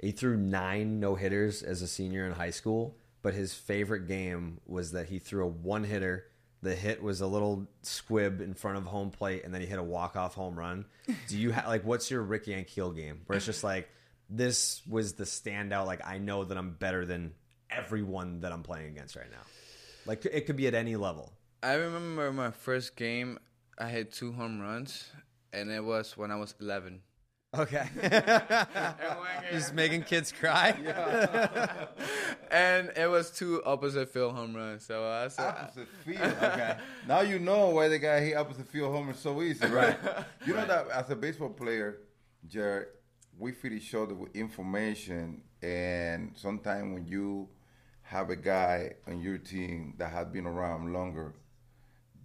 He 0.00 0.10
threw 0.12 0.36
nine 0.36 1.00
no 1.00 1.14
hitters 1.14 1.62
as 1.62 1.82
a 1.82 1.86
senior 1.86 2.26
in 2.26 2.32
high 2.32 2.50
school, 2.50 2.96
but 3.22 3.34
his 3.34 3.54
favorite 3.54 4.06
game 4.08 4.60
was 4.66 4.92
that 4.92 5.06
he 5.08 5.18
threw 5.18 5.44
a 5.44 5.48
one 5.48 5.84
hitter. 5.84 6.26
The 6.64 6.74
hit 6.74 7.02
was 7.02 7.20
a 7.20 7.26
little 7.26 7.68
squib 7.82 8.40
in 8.40 8.54
front 8.54 8.78
of 8.78 8.84
home 8.84 9.10
plate, 9.10 9.44
and 9.44 9.52
then 9.52 9.60
he 9.60 9.66
hit 9.66 9.78
a 9.78 9.82
walk 9.82 10.16
off 10.16 10.34
home 10.34 10.58
run. 10.58 10.86
Do 11.28 11.38
you 11.38 11.52
ha- 11.52 11.68
like 11.68 11.84
what's 11.84 12.10
your 12.10 12.22
Rick 12.22 12.46
Ankiel 12.46 12.96
game? 12.96 13.20
Where 13.26 13.36
it's 13.36 13.44
just 13.44 13.62
like 13.62 13.88
this 14.30 14.80
was 14.88 15.12
the 15.12 15.24
standout. 15.24 15.84
Like 15.86 16.00
I 16.06 16.16
know 16.16 16.44
that 16.44 16.56
I'm 16.56 16.70
better 16.70 17.04
than 17.04 17.34
everyone 17.70 18.40
that 18.40 18.50
I'm 18.50 18.62
playing 18.62 18.88
against 18.88 19.14
right 19.14 19.30
now. 19.30 19.42
Like 20.06 20.24
it 20.24 20.46
could 20.46 20.56
be 20.56 20.66
at 20.66 20.74
any 20.74 20.96
level. 20.96 21.34
I 21.62 21.74
remember 21.74 22.32
my 22.32 22.50
first 22.50 22.96
game, 22.96 23.38
I 23.78 23.88
hit 23.88 24.12
two 24.12 24.32
home 24.32 24.60
runs, 24.60 25.10
and 25.52 25.70
it 25.70 25.84
was 25.84 26.16
when 26.16 26.30
I 26.30 26.36
was 26.36 26.54
11. 26.60 27.02
Okay, 27.58 27.86
just 29.52 29.74
making 29.74 30.02
kids 30.02 30.32
cry. 30.32 30.70
and 32.50 32.90
it 32.96 33.08
was 33.08 33.30
two 33.30 33.62
opposite 33.64 34.08
field 34.12 34.34
home 34.34 34.54
runs. 34.54 34.84
So 34.84 35.04
uh, 35.04 35.24
I 35.24 35.28
said, 35.28 35.46
Opposite 35.46 35.88
field. 36.04 36.36
Okay. 36.42 36.76
Now 37.06 37.20
you 37.20 37.38
know 37.38 37.68
why 37.68 37.88
the 37.88 37.98
guy 37.98 38.20
hit 38.20 38.36
opposite 38.36 38.66
field 38.68 38.92
homer 38.92 39.14
so 39.14 39.40
easy, 39.42 39.66
right? 39.66 39.96
You 40.46 40.54
know 40.54 40.66
that 40.66 40.88
as 40.88 41.10
a 41.10 41.16
baseball 41.16 41.50
player, 41.50 41.98
Jared, 42.48 42.88
we 43.38 43.52
feed 43.52 43.72
each 43.72 43.94
other 43.94 44.14
with 44.14 44.34
information, 44.34 45.42
and 45.62 46.32
sometimes 46.34 46.92
when 46.92 47.06
you 47.06 47.48
have 48.02 48.30
a 48.30 48.36
guy 48.36 48.94
on 49.06 49.20
your 49.20 49.38
team 49.38 49.94
that 49.98 50.10
has 50.12 50.26
been 50.26 50.46
around 50.46 50.92
longer, 50.92 51.34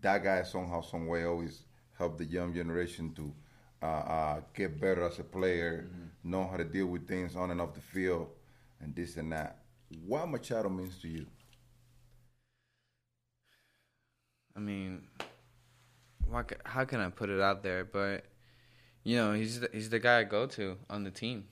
that 0.02 0.24
guy 0.24 0.44
somehow, 0.44 0.82
some 0.82 1.08
way, 1.08 1.24
always 1.24 1.64
help 1.98 2.18
the 2.18 2.26
young 2.26 2.54
generation 2.54 3.14
to 3.16 3.34
uh, 3.82 3.86
uh, 3.86 4.42
get 4.54 4.80
better 4.80 5.04
as 5.04 5.20
a 5.20 5.24
player, 5.24 5.88
know 6.24 6.48
how 6.48 6.58
to 6.58 6.64
deal 6.64 6.88
with 6.88 7.08
things 7.08 7.36
on 7.36 7.52
and 7.52 7.62
off 7.62 7.74
the 7.74 7.82
field, 7.82 8.28
and 8.82 8.96
this 8.96 9.18
and 9.18 9.32
that. 9.32 9.60
What 10.06 10.30
Machado 10.30 10.70
means 10.70 10.98
to 11.02 11.08
you? 11.08 11.26
I 14.56 14.60
mean, 14.60 15.08
why, 16.28 16.44
how 16.66 16.86
can 16.86 17.00
I 17.00 17.10
put 17.10 17.30
it 17.30 17.42
out 17.42 17.64
there? 17.64 17.84
But 17.86 18.26
you 19.04 19.18
know, 19.18 19.34
he's 19.34 19.60
the, 19.62 19.70
he's 19.74 19.90
the 19.90 20.00
guy 20.00 20.20
I 20.20 20.24
go 20.24 20.46
to 20.48 20.78
on 20.90 21.04
the 21.04 21.12
team. 21.12 21.46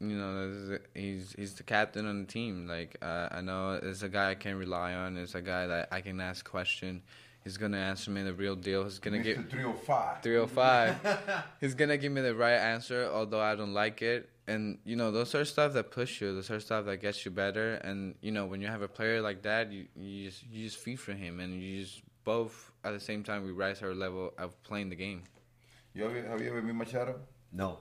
You 0.00 0.16
know, 0.16 0.48
this 0.48 0.56
is 0.58 0.70
a- 0.70 0.98
he's 1.00 1.34
he's 1.38 1.54
the 1.54 1.62
captain 1.62 2.06
on 2.06 2.22
the 2.22 2.26
team. 2.26 2.66
Like 2.68 2.96
uh, 3.02 3.28
I 3.30 3.40
know 3.40 3.80
it's 3.82 4.02
a 4.02 4.08
guy 4.08 4.30
I 4.30 4.34
can 4.34 4.56
rely 4.56 4.94
on. 4.94 5.16
It's 5.16 5.34
a 5.34 5.42
guy 5.42 5.66
that 5.66 5.88
I 5.92 6.00
can 6.00 6.20
ask 6.20 6.44
question. 6.48 7.02
He's 7.44 7.58
gonna 7.58 7.76
answer 7.76 8.10
me 8.10 8.22
the 8.22 8.32
real 8.32 8.56
deal. 8.56 8.84
He's 8.84 8.98
gonna 8.98 9.18
give 9.18 9.36
Mr. 9.36 9.50
305. 9.50 10.22
305. 10.22 11.44
He's 11.60 11.74
gonna 11.74 11.98
give 11.98 12.10
me 12.10 12.22
the 12.22 12.34
right 12.34 12.56
answer, 12.56 13.10
although 13.12 13.40
I 13.40 13.54
don't 13.54 13.74
like 13.74 14.00
it. 14.00 14.30
And 14.46 14.78
you 14.84 14.96
know, 14.96 15.10
those 15.10 15.34
are 15.34 15.44
stuff 15.44 15.74
that 15.74 15.90
push 15.90 16.22
you. 16.22 16.34
Those 16.34 16.50
are 16.50 16.58
stuff 16.58 16.86
that 16.86 17.02
gets 17.02 17.24
you 17.26 17.30
better. 17.30 17.74
And 17.74 18.14
you 18.22 18.32
know, 18.32 18.46
when 18.46 18.62
you 18.62 18.68
have 18.68 18.80
a 18.80 18.88
player 18.88 19.20
like 19.20 19.42
that, 19.42 19.70
you 19.70 19.86
you 19.94 20.30
just 20.30 20.42
you 20.50 20.64
just 20.64 20.78
feed 20.78 20.96
for 20.96 21.12
him, 21.12 21.40
and 21.40 21.62
you 21.62 21.82
just 21.82 22.00
both 22.24 22.72
at 22.82 22.92
the 22.92 23.00
same 23.00 23.22
time 23.22 23.44
we 23.44 23.52
rise 23.52 23.82
our 23.82 23.94
level 23.94 24.32
of 24.38 24.60
playing 24.62 24.88
the 24.88 24.96
game. 24.96 25.22
You 25.92 26.06
ever, 26.06 26.22
have 26.26 26.40
you 26.40 26.48
ever 26.48 26.62
met 26.62 26.74
Machado? 26.74 27.20
No. 27.52 27.78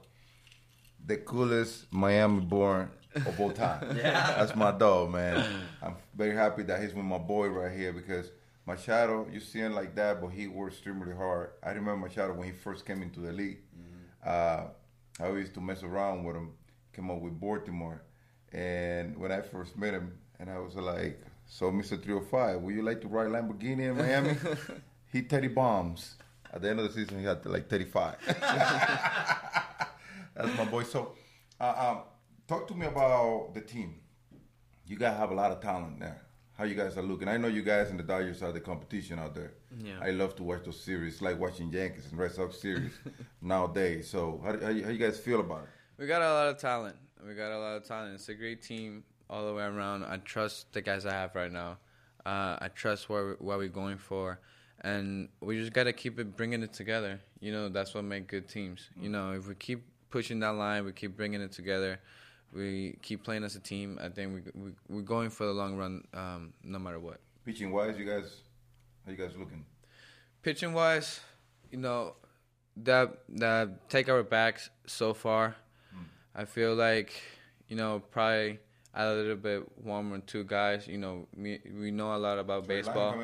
The 1.06 1.18
coolest 1.18 1.92
Miami 1.92 2.42
born 2.42 2.92
of 3.16 3.40
all 3.40 3.52
time. 3.52 3.96
yeah. 3.98 4.36
That's 4.38 4.56
my 4.56 4.72
dog, 4.72 5.12
man. 5.12 5.46
I'm 5.82 5.96
very 6.16 6.36
happy 6.36 6.64
that 6.64 6.82
he's 6.82 6.94
with 6.94 7.06
my 7.06 7.18
boy 7.18 7.48
right 7.48 7.76
here 7.76 7.92
because 7.92 8.32
Machado, 8.66 9.28
you 9.32 9.40
see 9.40 9.60
him 9.60 9.74
like 9.74 9.94
that, 9.96 10.22
but 10.22 10.30
he 10.30 10.48
works 10.48 10.76
extremely 10.76 11.14
hard. 11.14 11.52
I 11.62 11.72
remember 11.72 12.08
Machado 12.08 12.34
when 12.34 12.48
he 12.48 12.54
first 12.54 12.86
came 12.86 13.02
into 13.02 13.20
the 13.20 13.32
league. 13.32 13.60
Uh, 14.26 14.68
I 15.20 15.30
used 15.30 15.54
to 15.56 15.62
mess 15.62 15.84
around 15.84 16.24
with 16.24 16.36
him, 16.36 16.54
came 16.94 17.12
up 17.12 17.20
with 17.20 17.40
Baltimore. 17.40 18.04
And 18.52 19.18
when 19.18 19.32
I 19.32 19.42
first 19.42 19.78
met 19.78 19.94
him, 19.94 20.14
and 20.40 20.50
I 20.50 20.60
was 20.60 20.76
like, 20.76 21.22
so 21.46 21.72
Mr. 21.72 22.02
305, 22.02 22.62
would 22.62 22.74
you 22.74 22.84
like 22.84 23.02
to 23.02 23.08
ride 23.08 23.28
Lamborghini 23.28 23.90
in 23.90 23.98
Miami? 23.98 24.38
he 25.12 25.22
30 25.22 25.50
bombs. 25.50 26.16
At 26.54 26.62
the 26.62 26.70
end 26.70 26.80
of 26.80 26.88
the 26.88 26.94
season, 26.94 27.20
he 27.20 27.26
had 27.26 27.46
like 27.46 27.70
35. 27.70 28.16
That's 30.36 30.58
my 30.58 30.66
boy. 30.66 30.84
So, 30.84 31.14
uh, 31.60 31.74
um, 31.78 32.04
talk 32.48 32.68
to 32.68 32.76
me 32.76 32.86
about 32.86 33.54
the 33.54 33.62
team. 33.62 33.96
You 34.86 34.98
guys 34.98 35.18
have 35.18 35.32
a 35.32 35.34
lot 35.34 35.52
of 35.52 35.62
talent 35.62 36.00
there. 36.00 36.22
How 36.64 36.70
you 36.70 36.76
guys 36.76 36.98
are 36.98 37.02
looking? 37.02 37.28
I 37.28 37.36
know 37.36 37.50
you 37.50 37.62
guys 37.62 37.90
and 37.90 38.00
the 38.00 38.04
Dodgers 38.04 38.42
are 38.42 38.54
the 38.54 38.62
competition 38.62 39.20
out 39.20 39.36
there. 39.36 39.52
Yeah. 39.84 40.00
I 40.02 40.12
love 40.12 40.34
to 40.38 40.44
watch 40.44 40.64
those 40.64 40.80
series, 40.80 41.22
like 41.22 41.38
watching 41.38 41.70
Yankees 41.70 42.08
and 42.10 42.18
Red 42.18 42.32
Sox 42.32 42.58
series 42.58 42.94
nowadays. 43.42 44.10
So, 44.10 44.40
how, 44.42 44.58
how, 44.58 44.70
you, 44.70 44.86
how 44.86 44.90
you 44.90 44.98
guys 44.98 45.20
feel 45.20 45.42
about 45.42 45.64
it? 45.64 45.70
We 45.98 46.08
got 46.08 46.22
a 46.22 46.32
lot 46.32 46.48
of 46.48 46.58
talent. 46.58 46.96
We 47.28 47.34
got 47.34 47.52
a 47.52 47.60
lot 47.60 47.76
of 47.76 47.84
talent. 47.86 48.16
It's 48.16 48.30
a 48.30 48.34
great 48.34 48.62
team 48.62 49.04
all 49.30 49.46
the 49.46 49.54
way 49.54 49.64
around. 49.64 50.06
I 50.06 50.16
trust 50.24 50.72
the 50.72 50.82
guys 50.82 51.06
I 51.06 51.12
have 51.12 51.36
right 51.36 51.52
now. 51.52 51.80
Uh, 52.26 52.56
I 52.62 52.70
trust 52.74 53.10
what 53.10 53.24
we're, 53.24 53.36
what 53.40 53.58
we're 53.58 53.68
going 53.68 53.98
for, 53.98 54.40
and 54.86 55.28
we 55.42 55.60
just 55.60 55.74
got 55.74 55.84
to 55.84 55.92
keep 55.92 56.18
it 56.18 56.38
bringing 56.38 56.64
it 56.64 56.72
together. 56.72 57.20
You 57.42 57.52
know, 57.52 57.68
that's 57.68 57.94
what 57.94 58.06
make 58.06 58.28
good 58.28 58.48
teams. 58.48 58.90
You 58.98 59.10
know, 59.10 59.34
if 59.34 59.50
we 59.50 59.56
keep 59.56 59.84
pushing 60.10 60.40
that 60.40 60.54
line, 60.54 60.86
we 60.86 60.94
keep 60.94 61.18
bringing 61.18 61.42
it 61.42 61.52
together. 61.52 62.00
We 62.54 62.98
keep 63.02 63.24
playing 63.24 63.44
as 63.44 63.56
a 63.56 63.60
team. 63.60 64.00
I 64.02 64.10
think 64.10 64.34
we, 64.34 64.62
we 64.62 64.72
we're 64.88 65.02
going 65.02 65.30
for 65.30 65.46
the 65.46 65.54
long 65.54 65.76
run, 65.76 66.04
um, 66.14 66.54
no 66.64 66.80
matter 66.80 67.00
what. 67.00 67.20
Pitching 67.46 67.72
wise, 67.72 67.98
you 67.98 68.06
guys, 68.06 68.42
how 69.06 69.12
you 69.12 69.18
guys 69.18 69.36
looking? 69.38 69.66
Pitching 70.44 70.74
wise, 70.74 71.20
you 71.72 71.80
know, 71.80 72.16
that 72.78 73.20
that 73.30 73.90
take 73.90 74.10
our 74.10 74.24
backs 74.24 74.70
so 74.86 75.14
far. 75.14 75.56
I 76.36 76.46
feel 76.46 76.74
like, 76.74 77.14
you 77.68 77.76
know, 77.76 78.02
probably 78.12 78.60
a 78.94 79.14
little 79.14 79.36
bit 79.36 79.64
one 79.84 80.12
or 80.12 80.20
two 80.20 80.44
guys. 80.44 80.88
You 80.88 80.98
know, 80.98 81.28
we 81.36 81.60
we 81.80 81.92
know 81.92 82.16
a 82.16 82.18
lot 82.18 82.40
about 82.40 82.68
line 82.68 82.68
baseball. 82.68 83.16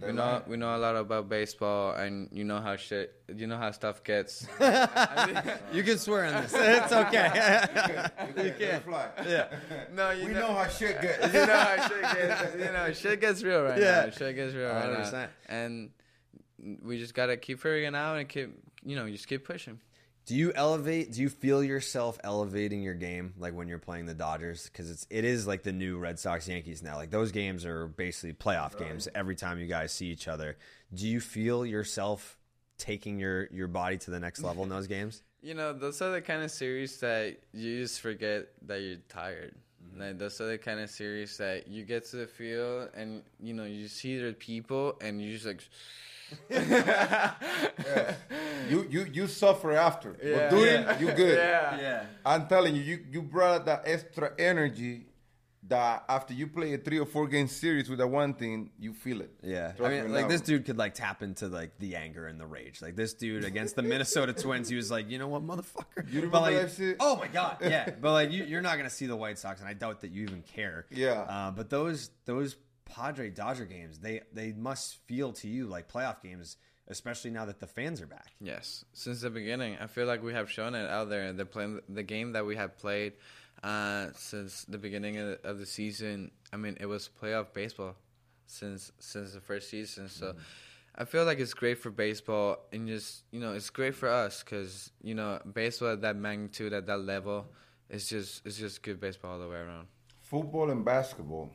Coming 0.00 0.18
up. 0.18 0.48
We 0.48 0.56
know 0.56 0.56
we 0.56 0.56
know 0.56 0.76
a 0.76 0.78
lot 0.78 0.96
about 0.96 1.28
baseball, 1.28 1.92
and 1.94 2.28
you 2.32 2.44
know 2.44 2.60
how 2.60 2.76
shit, 2.76 3.14
you 3.34 3.46
know 3.46 3.56
how 3.56 3.70
stuff 3.72 4.02
gets. 4.04 4.46
You 5.72 5.82
can 5.82 5.98
swear 5.98 6.24
on 6.26 6.42
this. 6.42 6.52
It's 6.54 6.92
okay. 6.92 7.64
you 8.44 8.52
can't 8.58 8.84
fly. 8.84 9.08
yeah. 9.26 9.46
no, 9.92 10.10
you 10.10 10.28
We 10.28 10.32
know 10.34 10.54
how 10.54 10.66
shit 10.68 11.00
gets. 11.00 11.26
you 11.34 11.46
know 11.46 11.56
how 11.56 11.88
shit 11.88 12.02
gets. 12.02 12.54
You 12.54 12.72
know, 12.72 12.92
shit 12.92 13.20
gets 13.20 13.42
real 13.42 13.62
right 13.62 13.80
Yeah. 13.80 14.04
now. 14.06 14.10
Shit 14.10 14.34
gets 14.36 14.54
real 14.54 14.68
right 14.68 14.90
100%. 14.90 15.12
now, 15.12 15.28
and 15.48 15.90
we 16.82 16.98
just 16.98 17.14
gotta 17.14 17.36
keep 17.36 17.58
figuring 17.60 17.84
it 17.84 17.94
out 17.94 18.16
and 18.18 18.28
keep, 18.28 18.50
you 18.84 18.96
know, 18.96 19.08
just 19.10 19.28
keep 19.28 19.44
pushing. 19.44 19.78
Do 20.28 20.36
you 20.36 20.52
elevate? 20.54 21.12
Do 21.12 21.22
you 21.22 21.30
feel 21.30 21.64
yourself 21.64 22.18
elevating 22.22 22.82
your 22.82 22.92
game 22.92 23.32
like 23.38 23.54
when 23.54 23.66
you're 23.66 23.78
playing 23.78 24.04
the 24.04 24.12
Dodgers? 24.12 24.68
Because 24.68 24.90
it's 24.90 25.06
it 25.08 25.24
is 25.24 25.46
like 25.46 25.62
the 25.62 25.72
new 25.72 25.96
Red 25.96 26.18
Sox 26.18 26.46
Yankees 26.46 26.82
now. 26.82 26.96
Like 26.96 27.10
those 27.10 27.32
games 27.32 27.64
are 27.64 27.86
basically 27.86 28.34
playoff 28.34 28.78
games 28.78 29.08
every 29.14 29.36
time 29.36 29.58
you 29.58 29.66
guys 29.66 29.90
see 29.90 30.08
each 30.08 30.28
other. 30.28 30.58
Do 30.92 31.08
you 31.08 31.20
feel 31.20 31.64
yourself 31.64 32.36
taking 32.76 33.18
your 33.18 33.48
your 33.50 33.68
body 33.68 33.96
to 33.96 34.10
the 34.10 34.20
next 34.20 34.42
level 34.42 34.62
in 34.64 34.68
those 34.68 34.86
games? 34.86 35.22
You 35.40 35.54
know, 35.54 35.72
those 35.72 36.02
are 36.02 36.10
the 36.10 36.20
kind 36.20 36.42
of 36.42 36.50
series 36.50 36.98
that 36.98 37.36
you 37.52 37.80
just 37.82 38.00
forget 38.00 38.48
that 38.66 38.80
you're 38.80 38.96
tired. 39.08 39.54
Mm-hmm. 39.80 40.00
Like 40.00 40.18
those 40.18 40.40
are 40.40 40.48
the 40.48 40.58
kind 40.58 40.80
of 40.80 40.90
series 40.90 41.36
that 41.36 41.68
you 41.68 41.84
get 41.84 42.06
to 42.06 42.16
the 42.16 42.26
field 42.26 42.88
and 42.92 43.22
you 43.38 43.54
know 43.54 43.62
you 43.62 43.86
see 43.86 44.18
the 44.18 44.32
people 44.32 44.98
and 45.00 45.22
you 45.22 45.32
just 45.32 45.46
like. 45.46 45.62
You 48.68 48.86
you 48.90 49.06
you 49.12 49.26
suffer 49.26 49.72
after. 49.72 50.14
Yeah. 50.22 50.36
But 50.36 50.50
during 50.50 50.82
Yeah. 50.82 50.98
you 50.98 51.12
good. 51.12 51.38
Yeah. 51.48 51.80
yeah. 51.80 52.04
I'm 52.24 52.46
telling 52.46 52.74
you, 52.76 52.82
you 52.82 53.04
you 53.10 53.22
brought 53.22 53.64
that 53.66 53.82
extra 53.86 54.32
energy 54.38 55.06
that 55.68 56.04
after 56.08 56.32
you 56.34 56.46
play 56.46 56.72
a 56.74 56.78
three 56.78 56.98
or 56.98 57.04
four 57.06 57.26
game 57.28 57.46
series 57.48 57.88
with 57.90 57.98
that 57.98 58.06
one 58.08 58.32
thing, 58.34 58.70
you 58.78 58.92
feel 58.94 59.20
it. 59.20 59.30
Yeah, 59.42 59.72
Trust 59.72 59.82
I 59.82 59.88
me 59.96 60.02
mean, 60.02 60.12
like 60.12 60.22
now. 60.24 60.28
this 60.28 60.40
dude 60.42 60.64
could 60.66 60.76
like 60.78 60.94
tap 60.94 61.22
into 61.22 61.48
like 61.48 61.78
the 61.78 61.96
anger 61.96 62.26
and 62.26 62.38
the 62.40 62.46
rage. 62.46 62.80
Like 62.82 62.94
this 62.96 63.12
dude 63.14 63.44
against 63.44 63.74
the 63.76 63.82
Minnesota 63.82 64.32
Twins, 64.32 64.68
he 64.68 64.76
was 64.76 64.90
like, 64.90 65.10
you 65.10 65.18
know 65.18 65.28
what, 65.28 65.42
motherfucker. 65.46 66.10
You 66.10 66.22
But, 66.28 66.40
remember 66.40 66.40
like, 66.40 66.54
that 66.56 66.72
shit? 66.72 66.96
Oh 67.00 67.16
my 67.16 67.28
god, 67.28 67.58
yeah. 67.62 67.90
but 68.00 68.12
like, 68.12 68.30
you, 68.32 68.44
you're 68.44 68.62
not 68.62 68.76
gonna 68.76 68.88
see 68.90 69.06
the 69.06 69.16
White 69.16 69.38
Sox, 69.38 69.60
and 69.60 69.68
I 69.68 69.74
doubt 69.74 70.00
that 70.02 70.10
you 70.10 70.22
even 70.24 70.42
care. 70.42 70.86
Yeah. 70.90 71.20
Uh, 71.28 71.50
but 71.50 71.68
those 71.70 72.10
those 72.24 72.56
Padre 72.88 73.30
Dodger 73.30 73.64
games, 73.64 73.98
they 73.98 74.22
they 74.32 74.52
must 74.52 74.96
feel 75.06 75.32
to 75.34 75.48
you 75.48 75.66
like 75.66 75.90
playoff 75.90 76.22
games, 76.22 76.56
especially 76.88 77.30
now 77.30 77.44
that 77.44 77.60
the 77.60 77.66
fans 77.66 78.00
are 78.00 78.06
back. 78.06 78.32
Yes, 78.40 78.84
since 78.92 79.20
the 79.20 79.30
beginning, 79.30 79.76
I 79.80 79.86
feel 79.86 80.06
like 80.06 80.22
we 80.22 80.32
have 80.32 80.50
shown 80.50 80.74
it 80.74 80.88
out 80.88 81.08
there. 81.08 81.32
The 81.32 81.46
play, 81.46 81.68
the 81.88 82.02
game 82.02 82.32
that 82.32 82.44
we 82.44 82.56
have 82.56 82.76
played 82.78 83.14
uh, 83.62 84.08
since 84.14 84.64
the 84.64 84.78
beginning 84.78 85.18
of 85.18 85.28
the, 85.28 85.48
of 85.48 85.58
the 85.58 85.66
season. 85.66 86.30
I 86.52 86.56
mean, 86.56 86.76
it 86.80 86.86
was 86.86 87.08
playoff 87.20 87.52
baseball 87.52 87.96
since 88.46 88.92
since 88.98 89.32
the 89.32 89.40
first 89.40 89.70
season. 89.70 90.08
So. 90.08 90.34
I 91.00 91.04
feel 91.04 91.24
like 91.24 91.38
it's 91.38 91.54
great 91.54 91.78
for 91.78 91.92
baseball, 91.92 92.66
and 92.72 92.88
just 92.88 93.22
you 93.30 93.38
know, 93.38 93.52
it's 93.52 93.70
great 93.70 93.94
for 93.94 94.08
us 94.08 94.42
because 94.42 94.90
you 95.00 95.14
know, 95.14 95.38
baseball 95.54 95.90
at 95.90 96.00
that 96.00 96.16
magnitude, 96.16 96.72
at 96.72 96.86
that 96.86 96.98
level, 96.98 97.46
it's 97.88 98.08
just 98.08 98.44
it's 98.44 98.58
just 98.58 98.82
good 98.82 99.00
baseball 99.00 99.34
all 99.34 99.38
the 99.38 99.46
way 99.46 99.58
around. 99.58 99.86
Football 100.22 100.70
and 100.70 100.84
basketball. 100.84 101.52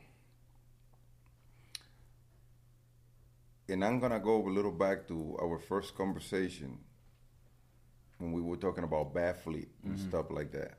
And 3.69 3.83
I'm 3.83 3.99
gonna 3.99 4.19
go 4.19 4.45
a 4.45 4.49
little 4.49 4.71
back 4.71 5.07
to 5.07 5.37
our 5.41 5.59
first 5.59 5.95
conversation 5.95 6.79
when 8.17 8.31
we 8.31 8.41
were 8.41 8.57
talking 8.57 8.83
about 8.83 9.13
bat 9.13 9.43
flip 9.43 9.69
and 9.83 9.95
mm-hmm. 9.95 10.09
stuff 10.09 10.27
like 10.29 10.51
that. 10.51 10.77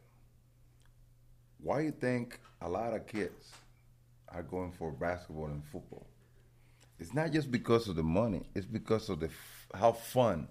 Why 1.58 1.80
you 1.80 1.92
think 1.92 2.40
a 2.60 2.68
lot 2.68 2.92
of 2.94 3.06
kids 3.06 3.52
are 4.28 4.42
going 4.42 4.72
for 4.72 4.92
basketball 4.92 5.46
and 5.46 5.64
football? 5.64 6.06
It's 6.98 7.14
not 7.14 7.32
just 7.32 7.50
because 7.50 7.88
of 7.88 7.96
the 7.96 8.02
money. 8.02 8.42
It's 8.54 8.66
because 8.66 9.08
of 9.08 9.20
the 9.20 9.26
f- 9.26 9.68
how 9.74 9.92
fun 9.92 10.48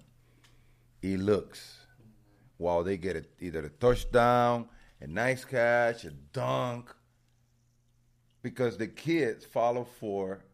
it 1.02 1.18
looks 1.18 1.86
while 2.58 2.82
they 2.82 2.96
get 2.96 3.16
a, 3.16 3.24
either 3.40 3.64
a 3.64 3.68
touchdown, 3.68 4.68
a 5.00 5.06
nice 5.06 5.44
catch, 5.44 6.04
a 6.04 6.10
dunk. 6.10 6.94
Because 8.42 8.76
the 8.76 8.88
kids 8.88 9.44
follow 9.44 9.84
for 9.84 10.44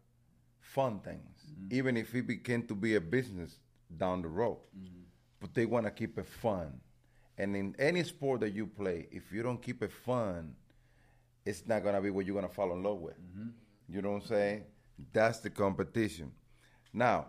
fun 0.60 1.00
things, 1.00 1.29
Mm-hmm. 1.60 1.76
even 1.76 1.96
if 1.96 2.14
it 2.14 2.26
became 2.26 2.62
to 2.66 2.74
be 2.74 2.94
a 2.94 3.00
business 3.00 3.58
down 3.96 4.22
the 4.22 4.28
road. 4.28 4.58
Mm-hmm. 4.76 5.02
But 5.40 5.54
they 5.54 5.66
want 5.66 5.86
to 5.86 5.90
keep 5.90 6.18
it 6.18 6.26
fun. 6.26 6.80
And 7.38 7.56
in 7.56 7.74
any 7.78 8.04
sport 8.04 8.40
that 8.40 8.50
you 8.50 8.66
play, 8.66 9.08
if 9.10 9.32
you 9.32 9.42
don't 9.42 9.60
keep 9.60 9.82
it 9.82 9.92
fun, 9.92 10.54
it's 11.44 11.66
not 11.66 11.82
gonna 11.82 12.00
be 12.00 12.10
what 12.10 12.26
you're 12.26 12.34
gonna 12.34 12.48
fall 12.52 12.72
in 12.72 12.82
love 12.82 12.98
with. 12.98 13.14
Mm-hmm. 13.14 13.48
You 13.88 14.02
know 14.02 14.10
what 14.10 14.22
I'm 14.22 14.28
saying? 14.28 14.64
That's 15.12 15.40
the 15.40 15.50
competition. 15.50 16.32
Now, 16.92 17.26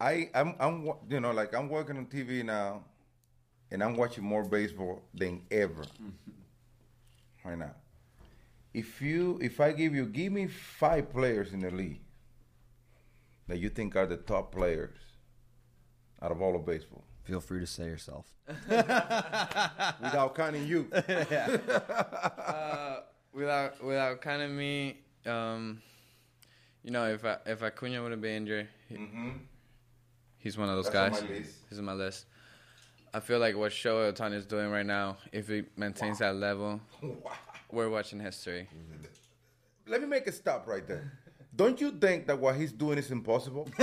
I 0.00 0.30
I'm, 0.34 0.54
I'm 0.58 0.90
you 1.08 1.20
know 1.20 1.32
like 1.32 1.54
I'm 1.54 1.68
working 1.68 1.96
on 1.98 2.06
TV 2.06 2.44
now, 2.44 2.84
and 3.70 3.82
I'm 3.82 3.96
watching 3.96 4.24
more 4.24 4.44
baseball 4.44 5.02
than 5.14 5.42
ever. 5.50 5.84
Right 7.44 7.58
now, 7.58 7.74
if 8.74 9.00
you 9.02 9.38
if 9.42 9.60
I 9.60 9.72
give 9.72 9.94
you 9.94 10.06
give 10.06 10.32
me 10.32 10.46
five 10.46 11.10
players 11.12 11.52
in 11.52 11.60
the 11.60 11.70
league 11.70 12.00
that 13.48 13.58
you 13.58 13.68
think 13.68 13.96
are 13.96 14.06
the 14.06 14.16
top 14.16 14.52
players 14.52 14.96
out 16.20 16.30
of 16.30 16.40
all 16.40 16.54
of 16.56 16.64
baseball, 16.64 17.04
Feel 17.24 17.40
free 17.40 17.60
to 17.60 17.66
say 17.66 17.84
yourself. 17.84 18.26
without 18.68 20.34
counting 20.34 20.66
you. 20.66 20.88
without 23.32 23.82
without 23.84 24.20
kind 24.20 24.42
of 24.42 24.50
me, 24.50 24.98
um, 25.26 25.80
you 26.82 26.90
know, 26.90 27.06
if 27.08 27.24
I, 27.24 27.36
if 27.46 27.62
Acuna 27.62 28.02
wouldn't 28.02 28.20
be 28.22 28.34
injured, 28.34 28.68
he, 28.88 28.96
he's 30.38 30.58
one 30.58 30.68
of 30.68 30.76
those 30.76 30.86
Mm-hmm. 30.92 31.12
That's 31.14 31.20
guys. 31.20 31.22
on 31.22 31.28
my 31.28 31.34
list. 31.38 31.54
He's 31.68 31.78
on 31.78 31.84
my 31.84 31.92
list. 31.92 32.26
I 33.14 33.20
feel 33.20 33.38
like 33.38 33.56
what 33.56 33.72
Shohei 33.72 34.12
Ohtani 34.12 34.34
is 34.34 34.46
doing 34.46 34.70
right 34.70 34.86
now, 34.86 35.18
if 35.32 35.48
he 35.48 35.64
maintains 35.76 36.18
that 36.18 36.34
level, 36.36 36.80
we're 37.72 37.88
watching 37.88 38.20
history. 38.20 38.68
Mm-hmm. 38.74 39.04
Let 39.90 40.00
me 40.00 40.06
make 40.06 40.26
a 40.26 40.32
stop 40.32 40.66
right 40.66 40.86
there. 40.86 41.18
Don't 41.54 41.80
you 41.80 41.90
think 41.90 42.26
that 42.28 42.38
what 42.38 42.56
he's 42.56 42.72
doing 42.72 42.98
is 42.98 43.10
impossible? 43.10 43.68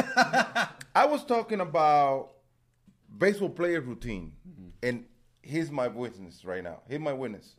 I 0.95 1.05
was 1.05 1.23
talking 1.23 1.59
about 1.59 2.31
baseball 3.15 3.49
player 3.49 3.81
routine, 3.81 4.33
mm-hmm. 4.47 4.69
and 4.81 5.05
here's 5.41 5.69
my 5.69 5.87
witness 5.87 6.43
right 6.45 6.63
now. 6.63 6.81
Here's 6.87 7.01
my 7.01 7.13
witness. 7.13 7.55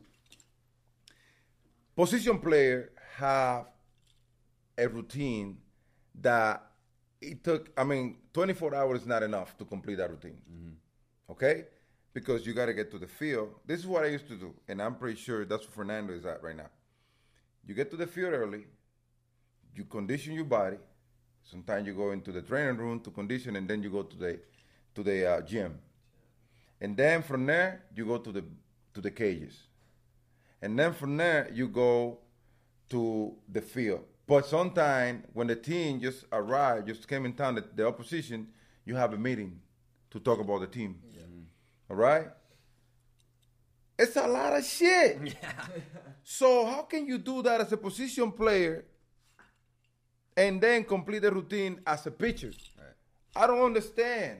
Position 1.95 2.39
player 2.39 2.91
have 3.15 3.67
a 4.77 4.87
routine 4.87 5.57
that 6.21 6.63
it 7.21 7.43
took. 7.43 7.69
I 7.77 7.83
mean, 7.83 8.17
24 8.33 8.75
hours 8.75 9.01
is 9.01 9.07
not 9.07 9.23
enough 9.23 9.57
to 9.57 9.65
complete 9.65 9.95
that 9.95 10.09
routine. 10.09 10.37
Mm-hmm. 10.51 11.31
Okay, 11.31 11.65
because 12.13 12.45
you 12.45 12.53
got 12.53 12.65
to 12.65 12.73
get 12.73 12.91
to 12.91 12.99
the 12.99 13.07
field. 13.07 13.49
This 13.65 13.79
is 13.79 13.87
what 13.87 14.03
I 14.03 14.07
used 14.07 14.27
to 14.27 14.35
do, 14.35 14.53
and 14.67 14.81
I'm 14.81 14.95
pretty 14.95 15.19
sure 15.19 15.45
that's 15.45 15.65
what 15.65 15.73
Fernando 15.73 16.13
is 16.13 16.25
at 16.25 16.43
right 16.43 16.55
now. 16.55 16.69
You 17.65 17.73
get 17.73 17.89
to 17.91 17.97
the 17.97 18.07
field 18.07 18.33
early, 18.33 18.65
you 19.75 19.85
condition 19.85 20.33
your 20.33 20.45
body. 20.45 20.77
Sometimes 21.43 21.87
you 21.87 21.93
go 21.93 22.11
into 22.11 22.31
the 22.31 22.41
training 22.41 22.77
room 22.77 22.99
to 23.01 23.11
condition, 23.11 23.55
and 23.55 23.67
then 23.67 23.81
you 23.81 23.89
go 23.89 24.03
to 24.03 24.17
the 24.17 24.39
to 24.93 25.03
the 25.03 25.25
uh, 25.25 25.41
gym. 25.41 25.79
And 26.79 26.97
then 26.97 27.21
from 27.21 27.45
there, 27.45 27.83
you 27.95 28.05
go 28.05 28.17
to 28.17 28.31
the 28.31 28.43
to 28.93 29.01
the 29.01 29.11
cages. 29.11 29.57
And 30.61 30.77
then 30.77 30.93
from 30.93 31.17
there, 31.17 31.49
you 31.53 31.67
go 31.67 32.19
to 32.89 33.33
the 33.49 33.61
field. 33.61 34.03
But 34.27 34.45
sometimes 34.45 35.25
when 35.33 35.47
the 35.47 35.55
team 35.55 35.99
just 35.99 36.25
arrived, 36.31 36.87
just 36.87 37.07
came 37.07 37.25
in 37.25 37.33
town, 37.33 37.55
the, 37.55 37.65
the 37.75 37.87
opposition, 37.87 38.47
you 38.85 38.95
have 38.95 39.13
a 39.13 39.17
meeting 39.17 39.59
to 40.11 40.19
talk 40.19 40.39
about 40.39 40.61
the 40.61 40.67
team. 40.67 40.99
All 41.03 41.10
right? 41.91 42.27
It's 43.97 44.15
a 44.15 44.27
lot 44.27 44.57
of 44.57 44.65
shit. 44.65 45.19
Yeah. 45.23 45.51
So 46.23 46.65
how 46.65 46.83
can 46.83 47.07
you 47.07 47.17
do 47.17 47.41
that 47.41 47.61
as 47.61 47.73
a 47.73 47.77
position 47.77 48.31
player 48.31 48.85
and 50.37 50.61
then 50.61 50.83
complete 50.83 51.23
the 51.23 51.31
routine 51.31 51.81
as 51.85 52.05
a 52.05 52.11
pitcher? 52.11 52.53
I 53.35 53.47
don't 53.47 53.61
understand. 53.61 54.37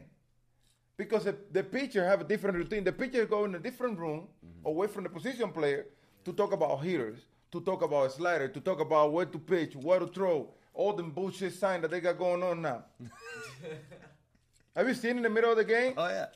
Because 0.95 1.25
the, 1.25 1.35
the 1.51 1.63
pitcher 1.63 2.05
have 2.05 2.21
a 2.21 2.23
different 2.23 2.57
routine. 2.57 2.83
The 2.83 2.91
pitcher 2.91 3.25
go 3.25 3.45
in 3.45 3.55
a 3.55 3.59
different 3.59 3.97
room 3.97 4.27
mm-hmm. 4.45 4.67
away 4.67 4.87
from 4.87 5.03
the 5.03 5.09
position 5.09 5.51
player 5.51 5.87
to 6.23 6.33
talk 6.33 6.53
about 6.53 6.83
hitters, 6.83 7.19
to 7.51 7.61
talk 7.61 7.81
about 7.81 8.11
slider, 8.11 8.47
to 8.47 8.59
talk 8.59 8.79
about 8.79 9.11
where 9.11 9.25
to 9.25 9.39
pitch, 9.39 9.75
where 9.75 9.99
to 9.99 10.07
throw, 10.07 10.49
all 10.73 10.93
the 10.93 11.03
bullshit 11.03 11.53
sign 11.53 11.81
that 11.81 11.91
they 11.91 11.99
got 11.99 12.17
going 12.17 12.43
on 12.43 12.61
now. 12.61 12.83
have 14.75 14.87
you 14.87 14.93
seen 14.93 15.17
in 15.17 15.23
the 15.23 15.29
middle 15.29 15.51
of 15.51 15.57
the 15.57 15.63
game? 15.63 15.93
Oh 15.97 16.07
yeah, 16.07 16.27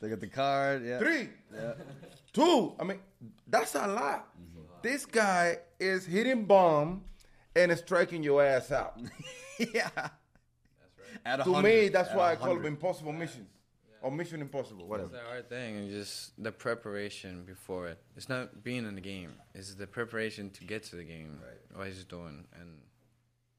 they 0.00 0.08
got 0.08 0.20
the 0.20 0.26
card. 0.26 0.84
Yeah, 0.84 0.98
Three. 0.98 1.28
Yeah. 1.54 1.72
Two. 2.32 2.74
I 2.78 2.84
mean, 2.84 2.98
that's 3.46 3.74
a 3.74 3.86
lot. 3.86 4.28
Mm-hmm. 4.40 4.60
This 4.82 5.04
guy 5.06 5.58
is 5.78 6.06
hitting 6.06 6.44
bomb 6.44 7.02
and 7.54 7.70
is 7.72 7.80
striking 7.80 8.22
your 8.22 8.42
ass 8.44 8.70
out. 8.72 8.98
yeah. 9.58 9.90
That's 9.94 10.10
At 11.24 11.44
to 11.44 11.50
100, 11.50 11.62
me, 11.68 11.88
that's 11.88 12.10
at 12.10 12.16
why 12.16 12.32
I 12.32 12.36
call 12.36 12.48
100. 12.48 12.64
it 12.64 12.68
impossible 12.68 13.12
mission. 13.12 13.46
Or 14.02 14.10
mission 14.10 14.40
impossible, 14.40 14.86
whatever. 14.88 15.10
It's 15.14 15.22
a 15.22 15.28
hard 15.28 15.48
thing, 15.50 15.76
and 15.76 15.90
just 15.90 16.42
the 16.42 16.50
preparation 16.50 17.42
before 17.44 17.88
it. 17.88 17.98
It's 18.16 18.30
not 18.30 18.64
being 18.64 18.86
in 18.86 18.94
the 18.94 19.00
game; 19.02 19.32
it's 19.54 19.74
the 19.74 19.86
preparation 19.86 20.48
to 20.52 20.64
get 20.64 20.84
to 20.84 20.96
the 20.96 21.04
game. 21.04 21.38
What 21.74 21.86
he's 21.88 22.04
doing, 22.04 22.46
and 22.58 22.80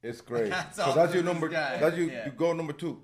It's 0.02 0.20
great. 0.20 0.50
That's 0.50 0.78
so 0.78 0.94
that's 0.96 1.14
your 1.14 1.22
number. 1.22 1.48
guy. 1.48 1.78
That's 1.78 1.96
you. 1.96 2.06
Yeah. 2.06 2.26
You 2.26 2.32
go 2.32 2.54
number 2.54 2.74
two. 2.74 3.04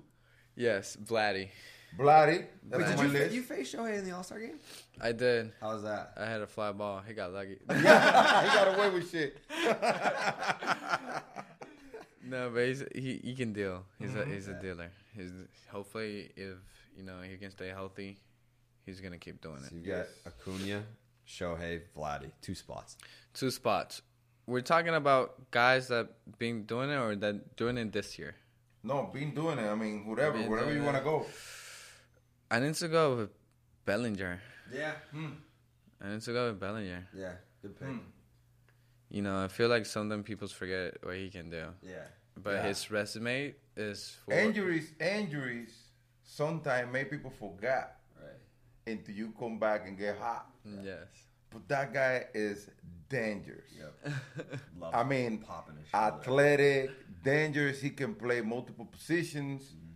Yes, 0.56 0.96
Vladdy. 1.00 1.50
Vladdy. 1.96 2.46
That's 2.68 2.82
Wait, 2.82 2.96
did 2.96 3.00
you, 3.00 3.08
list. 3.18 3.34
you 3.34 3.42
face 3.42 3.74
Shohei 3.74 3.98
in 3.98 4.04
the 4.04 4.10
All 4.14 4.22
Star 4.22 4.38
game? 4.40 4.58
I 5.00 5.12
did. 5.12 5.52
How 5.60 5.72
was 5.74 5.82
that? 5.84 6.12
I 6.16 6.26
had 6.26 6.40
a 6.42 6.46
fly 6.46 6.72
ball. 6.72 7.00
He 7.06 7.14
got 7.14 7.32
lucky. 7.32 7.58
he 7.74 7.82
got 7.82 8.74
away 8.76 8.90
with 8.90 9.10
shit. 9.10 9.38
no, 12.24 12.50
but 12.52 12.66
he's, 12.66 12.84
he 12.94 13.20
he 13.24 13.34
can 13.34 13.52
deal. 13.52 13.84
He's 13.98 14.10
Mm-hmm. 14.10 14.30
a 14.30 14.34
he's 14.34 14.48
a 14.48 14.54
dealer. 14.54 14.90
He's 15.16 15.30
hopefully 15.70 16.30
if 16.36 16.56
you 16.96 17.02
know 17.04 17.20
he 17.28 17.36
can 17.36 17.50
stay 17.50 17.68
healthy, 17.68 18.18
he's 18.84 19.00
gonna 19.00 19.18
keep 19.18 19.40
doing 19.40 19.60
So 19.62 19.66
it. 19.68 19.72
you've 19.74 19.86
got 19.86 20.06
Acuna, 20.26 20.82
Shohei, 21.26 21.80
Vladdy, 21.96 22.30
two 22.42 22.54
spots. 22.54 22.96
Two 23.34 23.50
spots. 23.50 24.02
We're 24.46 24.60
talking 24.62 24.94
about 24.94 25.50
guys 25.50 25.88
that 25.88 26.08
been 26.38 26.64
doing 26.64 26.90
it 26.90 26.96
or 26.96 27.14
that 27.16 27.56
doing 27.56 27.76
it 27.78 27.92
this 27.92 28.18
year. 28.18 28.34
No, 28.82 29.10
been 29.12 29.34
doing 29.34 29.58
it. 29.58 29.66
I 29.68 29.74
mean, 29.74 30.06
whatever, 30.06 30.38
Been 30.38 30.48
wherever 30.48 30.72
you 30.72 30.82
want 30.82 30.96
to 30.96 31.02
go. 31.02 31.26
I 32.50 32.60
need 32.60 32.74
to 32.74 32.88
go 32.88 33.16
with 33.16 33.30
Bellinger. 33.84 34.40
Yeah. 34.72 34.92
Hmm. 35.12 35.32
I 36.00 36.10
need 36.10 36.22
to 36.22 36.32
go 36.32 36.48
with 36.48 36.60
Bellinger. 36.60 37.08
Yeah. 37.14 37.32
Good 37.62 37.78
pick. 37.78 37.88
Hmm. 37.88 37.98
You 39.10 39.22
know, 39.22 39.42
I 39.44 39.48
feel 39.48 39.68
like 39.68 39.86
sometimes 39.86 40.24
people 40.26 40.48
forget 40.48 40.96
what 41.02 41.16
he 41.16 41.30
can 41.30 41.50
do. 41.50 41.66
Yeah. 41.82 42.06
But 42.36 42.54
Yeah. 42.54 42.62
his 42.68 42.90
resume 42.90 43.54
is 43.76 44.10
full. 44.24 44.34
Injuries, 44.34 44.92
injuries. 45.00 45.74
Sometimes 46.22 46.92
make 46.92 47.10
people 47.10 47.30
forget 47.30 48.00
Right. 48.16 48.40
until 48.86 49.14
you 49.14 49.32
come 49.38 49.58
back 49.58 49.86
and 49.86 49.96
get 49.98 50.18
hot. 50.18 50.46
Mm, 50.66 50.84
yes. 50.84 51.08
But 51.50 51.66
that 51.68 51.92
guy 51.94 52.26
is 52.34 52.68
dangerous. 53.08 53.72
Yep. 53.72 54.14
Love 54.78 54.94
I 54.94 55.02
mean, 55.04 55.38
popping 55.38 55.76
his 55.78 55.88
shoulder. 55.88 56.16
athletic, 56.16 56.90
dangerous. 57.24 57.80
He 57.80 57.90
can 57.90 58.14
play 58.14 58.42
multiple 58.42 58.84
positions. 58.84 59.62
Mm-hmm. 59.64 59.94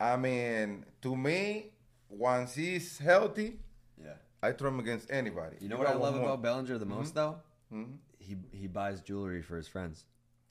I 0.00 0.16
mean, 0.16 0.86
to 1.02 1.14
me, 1.14 1.72
once 2.08 2.54
he's 2.54 2.98
healthy, 2.98 3.58
Yeah. 4.02 4.14
I 4.42 4.52
throw 4.52 4.68
him 4.68 4.80
against 4.80 5.10
anybody. 5.10 5.56
You 5.60 5.68
know 5.68 5.78
what 5.78 5.86
I 5.86 5.94
love 5.94 6.14
more. 6.16 6.24
about 6.24 6.42
Bellinger 6.42 6.78
the 6.78 6.86
most 6.86 7.14
though? 7.14 7.36
Mhm. 7.72 7.98
He 8.18 8.36
he 8.52 8.66
buys 8.66 9.00
jewelry 9.00 9.42
for 9.42 9.56
his 9.56 9.68
friends. 9.68 10.04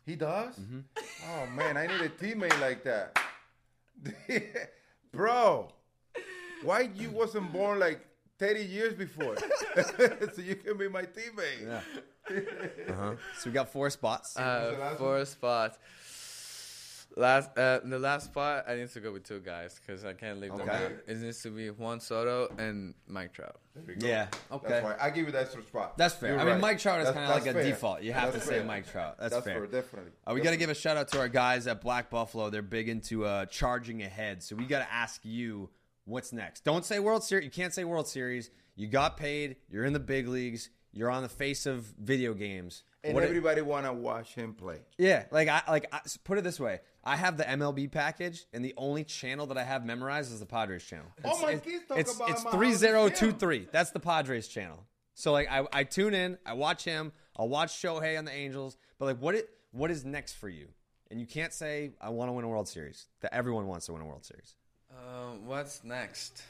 He 0.05 0.15
does? 0.15 0.55
Mm-hmm. 0.59 0.79
Oh 1.25 1.45
man, 1.55 1.77
I 1.77 1.87
need 1.87 2.01
a 2.01 2.09
teammate 2.09 2.59
like 2.59 2.83
that. 2.83 3.17
Bro, 5.13 5.71
why 6.63 6.81
you 6.95 7.09
wasn't 7.11 7.51
born 7.53 7.79
like 7.79 8.05
30 8.39 8.61
years 8.65 8.93
before? 8.93 9.37
so 10.35 10.41
you 10.41 10.55
can 10.55 10.77
be 10.77 10.89
my 10.89 11.03
teammate. 11.03 11.61
Yeah. 11.65 11.81
uh-huh. 12.89 13.13
So 13.37 13.49
we 13.49 13.53
got 13.53 13.69
four 13.71 13.89
spots. 13.89 14.35
Uh, 14.37 14.75
last 14.79 14.97
four 14.97 15.23
spots. 15.25 15.77
Last, 17.15 17.55
uh, 17.59 17.79
the 17.83 17.99
last 17.99 18.25
spot, 18.25 18.65
I 18.67 18.75
need 18.75 18.89
to 18.89 18.99
go 18.99 19.11
with 19.11 19.23
two 19.23 19.39
guys 19.39 19.79
because 19.79 20.03
I 20.03 20.13
can't 20.13 20.39
leave 20.39 20.51
them 20.57 20.67
Okay. 20.67 20.85
out. 20.85 20.91
It 21.05 21.17
needs 21.19 21.43
to 21.43 21.49
be 21.51 21.69
Juan 21.69 21.99
Soto 21.99 22.51
and 22.57 22.95
Mike 23.07 23.33
Trout. 23.33 23.57
There 23.75 23.83
we 23.87 23.95
go. 23.95 24.07
yeah. 24.07 24.27
Okay. 24.51 24.67
That's 24.67 24.83
why 24.83 24.95
I 24.99 25.11
give 25.11 25.27
you 25.27 25.31
that 25.33 25.43
extra 25.43 25.61
spot. 25.63 25.95
That's 25.95 26.15
fair. 26.15 26.31
You're 26.31 26.39
I 26.39 26.43
mean, 26.43 26.53
right. 26.53 26.61
Mike 26.61 26.79
Trout 26.79 27.01
is 27.01 27.05
That's- 27.05 27.27
kind 27.27 27.37
of 27.37 27.45
like 27.45 27.55
a 27.55 27.59
fair. 27.59 27.69
default. 27.71 28.01
You 28.01 28.13
have 28.13 28.33
That's 28.33 28.45
to 28.45 28.49
say 28.51 28.57
fair. 28.59 28.65
Mike 28.65 28.91
Trout. 28.91 29.17
That's, 29.19 29.33
That's 29.33 29.45
fair. 29.45 29.55
fair, 29.59 29.67
definitely. 29.81 30.11
Uh, 30.25 30.33
we 30.33 30.41
got 30.41 30.51
to 30.51 30.57
give 30.57 30.71
a 30.71 30.75
shout 30.75 30.97
out 30.97 31.07
to 31.09 31.19
our 31.19 31.27
guys 31.29 31.67
at 31.67 31.81
Black 31.81 32.09
Buffalo. 32.09 32.49
They're 32.49 32.63
big 32.63 32.89
into 32.89 33.25
uh, 33.25 33.45
charging 33.45 34.01
ahead. 34.01 34.41
So 34.41 34.55
we 34.55 34.65
got 34.65 34.79
to 34.79 34.91
ask 34.91 35.23
you 35.23 35.69
what's 36.05 36.33
next. 36.33 36.63
Don't 36.63 36.83
say 36.83 36.97
World 36.97 37.23
Series. 37.23 37.45
You 37.45 37.51
can't 37.51 37.73
say 37.75 37.83
World 37.83 38.07
Series. 38.07 38.49
You 38.75 38.87
got 38.87 39.17
paid. 39.17 39.57
You're 39.69 39.85
in 39.85 39.93
the 39.93 39.99
big 39.99 40.27
leagues. 40.27 40.71
You're 40.93 41.11
on 41.11 41.21
the 41.21 41.29
face 41.29 41.67
of 41.67 41.85
video 41.99 42.33
games. 42.33 42.83
And 43.03 43.15
What- 43.15 43.23
everybody 43.23 43.61
want 43.61 43.85
to 43.85 43.91
watch 43.91 44.33
him 44.33 44.53
play. 44.53 44.79
yeah, 44.97 45.25
like 45.29 45.49
I 45.49 45.61
like 45.67 45.87
I, 45.91 45.99
put 46.23 46.37
it 46.37 46.43
this 46.43 46.59
way. 46.59 46.79
I 47.03 47.17
have 47.17 47.35
the 47.35 47.43
MLB 47.43 47.91
package, 47.91 48.45
and 48.53 48.63
the 48.63 48.73
only 48.77 49.03
channel 49.03 49.45
that 49.47 49.57
I 49.57 49.63
have 49.63 49.85
memorized 49.85 50.31
is 50.31 50.39
the 50.39 50.45
Padres 50.45 50.85
channel. 50.85 51.07
Oh, 51.25 51.41
my 51.41 51.51
it's, 51.51 51.65
kids 51.65 51.85
talk 51.85 51.97
it's, 51.99 52.15
about 52.15 52.29
it's 52.29 52.43
my 52.45 52.51
three 52.51 52.69
house 52.69 52.77
zero 52.77 53.05
is 53.07 53.19
two 53.19 53.29
him. 53.29 53.37
three. 53.37 53.67
That's 53.73 53.91
the 53.91 53.99
Padres 53.99 54.47
channel. 54.47 54.85
So 55.15 55.33
like 55.33 55.51
I, 55.51 55.67
I 55.73 55.83
tune 55.83 56.13
in, 56.13 56.37
I 56.45 56.53
watch 56.53 56.85
him, 56.85 57.11
I'll 57.35 57.49
watch 57.49 57.73
Shohei 57.73 58.17
on 58.17 58.23
the 58.25 58.31
Angels. 58.31 58.77
But 58.99 59.05
like 59.05 59.17
what 59.19 59.35
it 59.35 59.49
what 59.71 59.91
is 59.91 60.05
next 60.05 60.33
for 60.33 60.47
you? 60.47 60.69
And 61.11 61.19
you 61.19 61.27
can't 61.27 61.51
say 61.51 61.91
I 61.99 62.09
want 62.09 62.29
to 62.29 62.33
win 62.33 62.45
a 62.45 62.47
World 62.47 62.69
Series. 62.69 63.07
That 63.19 63.33
everyone 63.33 63.67
wants 63.67 63.85
to 63.87 63.93
win 63.93 64.01
a 64.01 64.05
World 64.05 64.23
Series. 64.23 64.55
Um, 64.91 65.45
what's 65.45 65.83
next? 65.83 66.41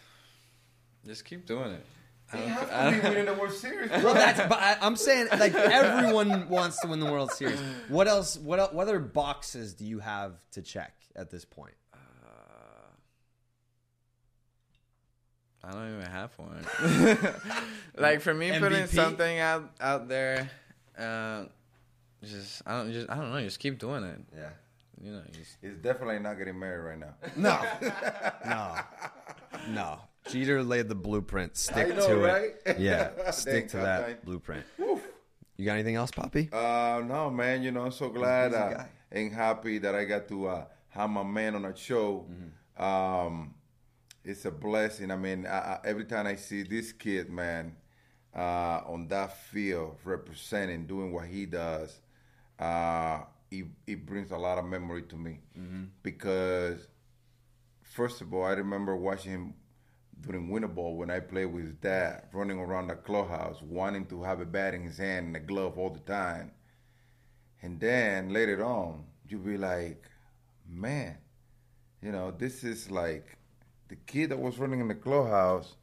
Just 1.06 1.26
keep 1.26 1.46
doing 1.48 1.72
it. 1.72 1.86
I 2.34 2.38
They 2.38 2.48
have 2.48 2.70
to 2.70 3.02
be 3.02 3.10
winning 3.10 3.26
the 3.26 3.34
World 3.34 3.54
Series, 3.54 3.90
bro. 3.90 4.04
Well, 4.04 4.14
that's 4.14 4.40
but 4.40 4.60
I, 4.60 4.78
I'm 4.82 4.96
saying 4.96 5.28
like 5.38 5.54
everyone 5.54 6.50
wants 6.50 6.80
to 6.82 6.88
win 6.88 7.00
the 7.00 7.12
World 7.12 7.32
Series. 7.32 7.60
What 7.90 8.08
else? 8.08 8.38
What 8.38 8.60
el- 8.60 8.70
what 8.70 8.84
other 8.88 9.00
boxes 9.00 9.74
do 9.74 9.86
you 9.86 10.00
have 10.00 10.34
to 10.52 10.62
check 10.62 10.94
at 11.16 11.30
this 11.30 11.46
point? 11.46 11.76
I 15.66 15.72
don't 15.72 15.98
even 15.98 16.12
have 16.12 16.32
one. 16.38 16.66
like 17.98 18.20
for 18.20 18.34
me, 18.34 18.52
putting 18.60 18.86
something 18.88 19.40
out 19.40 19.72
out 19.80 20.10
there, 20.10 20.50
uh, 20.98 21.46
just 22.24 22.62
I 22.66 22.78
don't 22.78 22.92
just 22.92 23.10
I 23.10 23.16
don't 23.16 23.32
know. 23.32 23.40
Just 23.40 23.60
keep 23.60 23.80
doing 23.80 24.04
it. 24.04 24.20
Yeah. 24.36 24.50
You 25.02 25.12
know, 25.14 25.22
just 25.32 25.58
He's 25.62 25.78
definitely 25.78 26.20
not 26.20 26.38
getting 26.38 26.60
married 26.60 26.84
right 26.84 27.00
now. 27.00 27.14
No. 27.36 27.60
no. 28.46 28.76
No. 29.70 30.00
Jeter 30.28 30.64
laid 30.64 30.88
the 30.90 30.96
blueprint. 30.96 31.58
Stick 31.58 31.96
know, 31.96 32.08
to 32.08 32.16
right? 32.18 32.52
it. 32.66 32.80
Yeah. 32.80 33.12
Stick 33.32 33.54
Thank 33.54 33.70
to 33.72 33.78
God, 33.78 33.86
that 33.86 34.06
thank- 34.06 34.24
blueprint. 34.26 34.66
You 35.58 35.66
got 35.66 35.74
anything 35.74 35.96
else, 35.96 36.10
Papi? 36.12 36.52
Uh, 36.54 37.04
no, 37.06 37.30
man. 37.30 37.62
You 37.64 37.72
know, 37.72 37.82
I'm 37.86 37.92
so 37.92 38.10
glad 38.10 38.52
busy 38.52 38.64
uh, 38.64 38.70
guy. 38.74 38.90
and 39.12 39.32
happy 39.32 39.78
that 39.80 39.94
I 39.94 40.06
got 40.06 40.28
to 40.30 40.48
uh, 40.48 40.66
have 40.90 41.10
my 41.10 41.24
man 41.24 41.56
on 41.56 41.66
a 41.66 41.76
show. 41.76 42.26
Mm-hmm. 42.30 42.84
Um, 42.84 43.54
it's 44.26 44.46
a 44.46 44.52
blessing. 44.52 45.12
I 45.12 45.16
mean, 45.16 45.46
I, 45.46 45.50
I, 45.58 45.80
every 45.86 46.06
time 46.06 46.26
I 46.26 46.36
see 46.38 46.64
this 46.64 46.92
kid, 46.92 47.30
man, 47.30 47.76
uh, 48.36 48.82
on 48.88 49.08
that 49.10 49.38
field 49.38 49.98
representing, 50.04 50.88
doing 50.88 51.12
what 51.14 51.26
he 51.28 51.46
does, 51.46 52.02
uh, 52.58 53.20
it, 53.52 53.66
it 53.86 54.06
brings 54.08 54.32
a 54.32 54.38
lot 54.38 54.58
of 54.58 54.66
memory 54.66 55.04
to 55.04 55.16
me 55.16 55.40
Mm-hmm. 55.60 55.84
because, 56.02 56.88
first 57.84 58.22
of 58.22 58.34
all, 58.34 58.44
I 58.46 58.54
remember 58.54 58.96
watching 58.96 59.32
him 59.34 59.54
during 60.26 60.50
winter 60.50 60.68
ball 60.68 60.96
when 60.96 61.10
I 61.10 61.20
played 61.20 61.48
with 61.48 61.66
his 61.66 61.76
dad, 61.76 62.24
running 62.34 62.60
around 62.60 62.88
the 62.88 62.96
clubhouse, 62.96 63.62
wanting 63.62 64.06
to 64.08 64.24
have 64.24 64.40
a 64.40 64.46
bat 64.46 64.74
in 64.74 64.84
his 64.84 64.98
hand 64.98 65.28
and 65.28 65.36
a 65.36 65.40
glove 65.40 65.78
all 65.78 65.90
the 65.90 66.00
time. 66.00 66.52
And 67.62 67.80
then 67.80 68.30
later 68.30 68.64
on, 68.64 69.04
you'll 69.28 69.42
be 69.42 69.58
like, 69.58 70.04
man, 70.68 71.18
you 72.02 72.12
know, 72.12 72.32
this 72.32 72.64
is 72.64 72.90
like 72.90 73.38
the 73.90 73.96
kid 73.96 74.30
that 74.30 74.40
was 74.40 74.58
running 74.58 74.80
in 74.80 74.88
the 74.88 74.96
clubhouse 74.96 75.76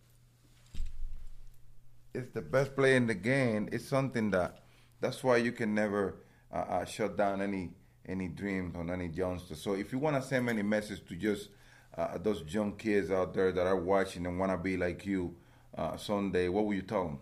is 2.12 2.28
the 2.30 2.42
best 2.42 2.74
player 2.74 2.96
in 2.96 3.06
the 3.06 3.14
game. 3.14 3.68
It's 3.72 3.86
something 3.86 4.30
that 4.32 4.64
that's 5.00 5.22
why 5.22 5.38
you 5.38 5.52
can 5.52 5.74
never 5.74 6.16
uh, 6.52 6.56
uh, 6.56 6.84
shut 6.84 7.16
down 7.16 7.40
any 7.40 7.70
any 8.06 8.28
dreams 8.28 8.74
on 8.76 8.90
any 8.90 9.06
youngster. 9.06 9.54
So 9.54 9.74
if 9.74 9.92
you 9.92 9.98
want 9.98 10.16
to 10.16 10.22
send 10.22 10.48
any 10.48 10.62
message 10.62 11.06
to 11.08 11.14
just 11.14 11.48
uh, 11.96 12.18
those 12.18 12.42
young 12.48 12.76
kids 12.76 13.10
out 13.10 13.34
there 13.34 13.52
that 13.52 13.66
are 13.66 13.76
watching 13.76 14.26
and 14.26 14.38
want 14.38 14.52
to 14.52 14.58
be 14.58 14.76
like 14.76 15.04
you 15.06 15.34
uh, 15.76 15.96
someday, 15.96 16.48
what 16.48 16.64
will 16.64 16.74
you 16.74 16.82
tell 16.82 17.04
them? 17.04 17.18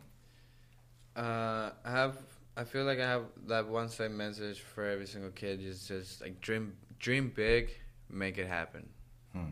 Uh, 1.16 1.70
I 1.84 1.90
have. 1.90 2.18
I 2.56 2.64
feel 2.64 2.84
like 2.84 2.98
I 2.98 3.08
have 3.08 3.24
that 3.46 3.68
one 3.68 3.88
side 3.88 4.10
message 4.10 4.60
for 4.60 4.84
every 4.84 5.06
single 5.06 5.30
kid. 5.30 5.60
Is 5.62 5.86
just 5.86 6.20
like 6.20 6.40
dream, 6.40 6.74
dream 6.98 7.32
big, 7.34 7.70
make 8.10 8.38
it 8.38 8.46
happen. 8.46 8.88
Hmm. 9.32 9.50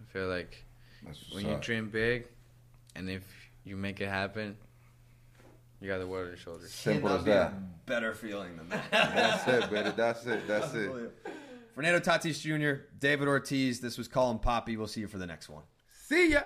I 0.00 0.12
feel 0.12 0.28
like 0.28 0.64
That's 1.04 1.18
what's 1.20 1.34
when 1.34 1.46
you 1.46 1.58
dream 1.60 1.88
big, 1.88 2.26
and 2.96 3.10
if 3.10 3.24
you 3.64 3.76
make 3.76 4.00
it 4.00 4.08
happen, 4.08 4.56
you 5.80 5.88
got 5.88 5.98
the 5.98 6.06
world 6.06 6.24
on 6.24 6.28
your 6.30 6.36
shoulders. 6.36 6.72
Simple 6.72 7.08
Cannot 7.08 7.18
as 7.20 7.24
be 7.24 7.30
a 7.30 7.34
that. 7.34 7.86
Better 7.86 8.14
feeling 8.14 8.56
than 8.56 8.68
that. 8.68 8.84
That's 8.90 9.48
it, 9.48 9.70
baby. 9.70 9.92
That's 9.96 10.26
it. 10.26 10.46
That's 10.48 10.74
it. 10.74 10.90
Fernando 11.78 12.00
Tatis 12.00 12.40
Jr., 12.40 12.86
David 12.98 13.28
Ortiz. 13.28 13.78
This 13.78 13.96
was 13.96 14.08
Colin 14.08 14.40
Papi. 14.40 14.76
We'll 14.76 14.88
see 14.88 15.00
you 15.00 15.06
for 15.06 15.18
the 15.18 15.28
next 15.28 15.48
one. 15.48 15.62
See 16.08 16.32
ya. 16.32 16.40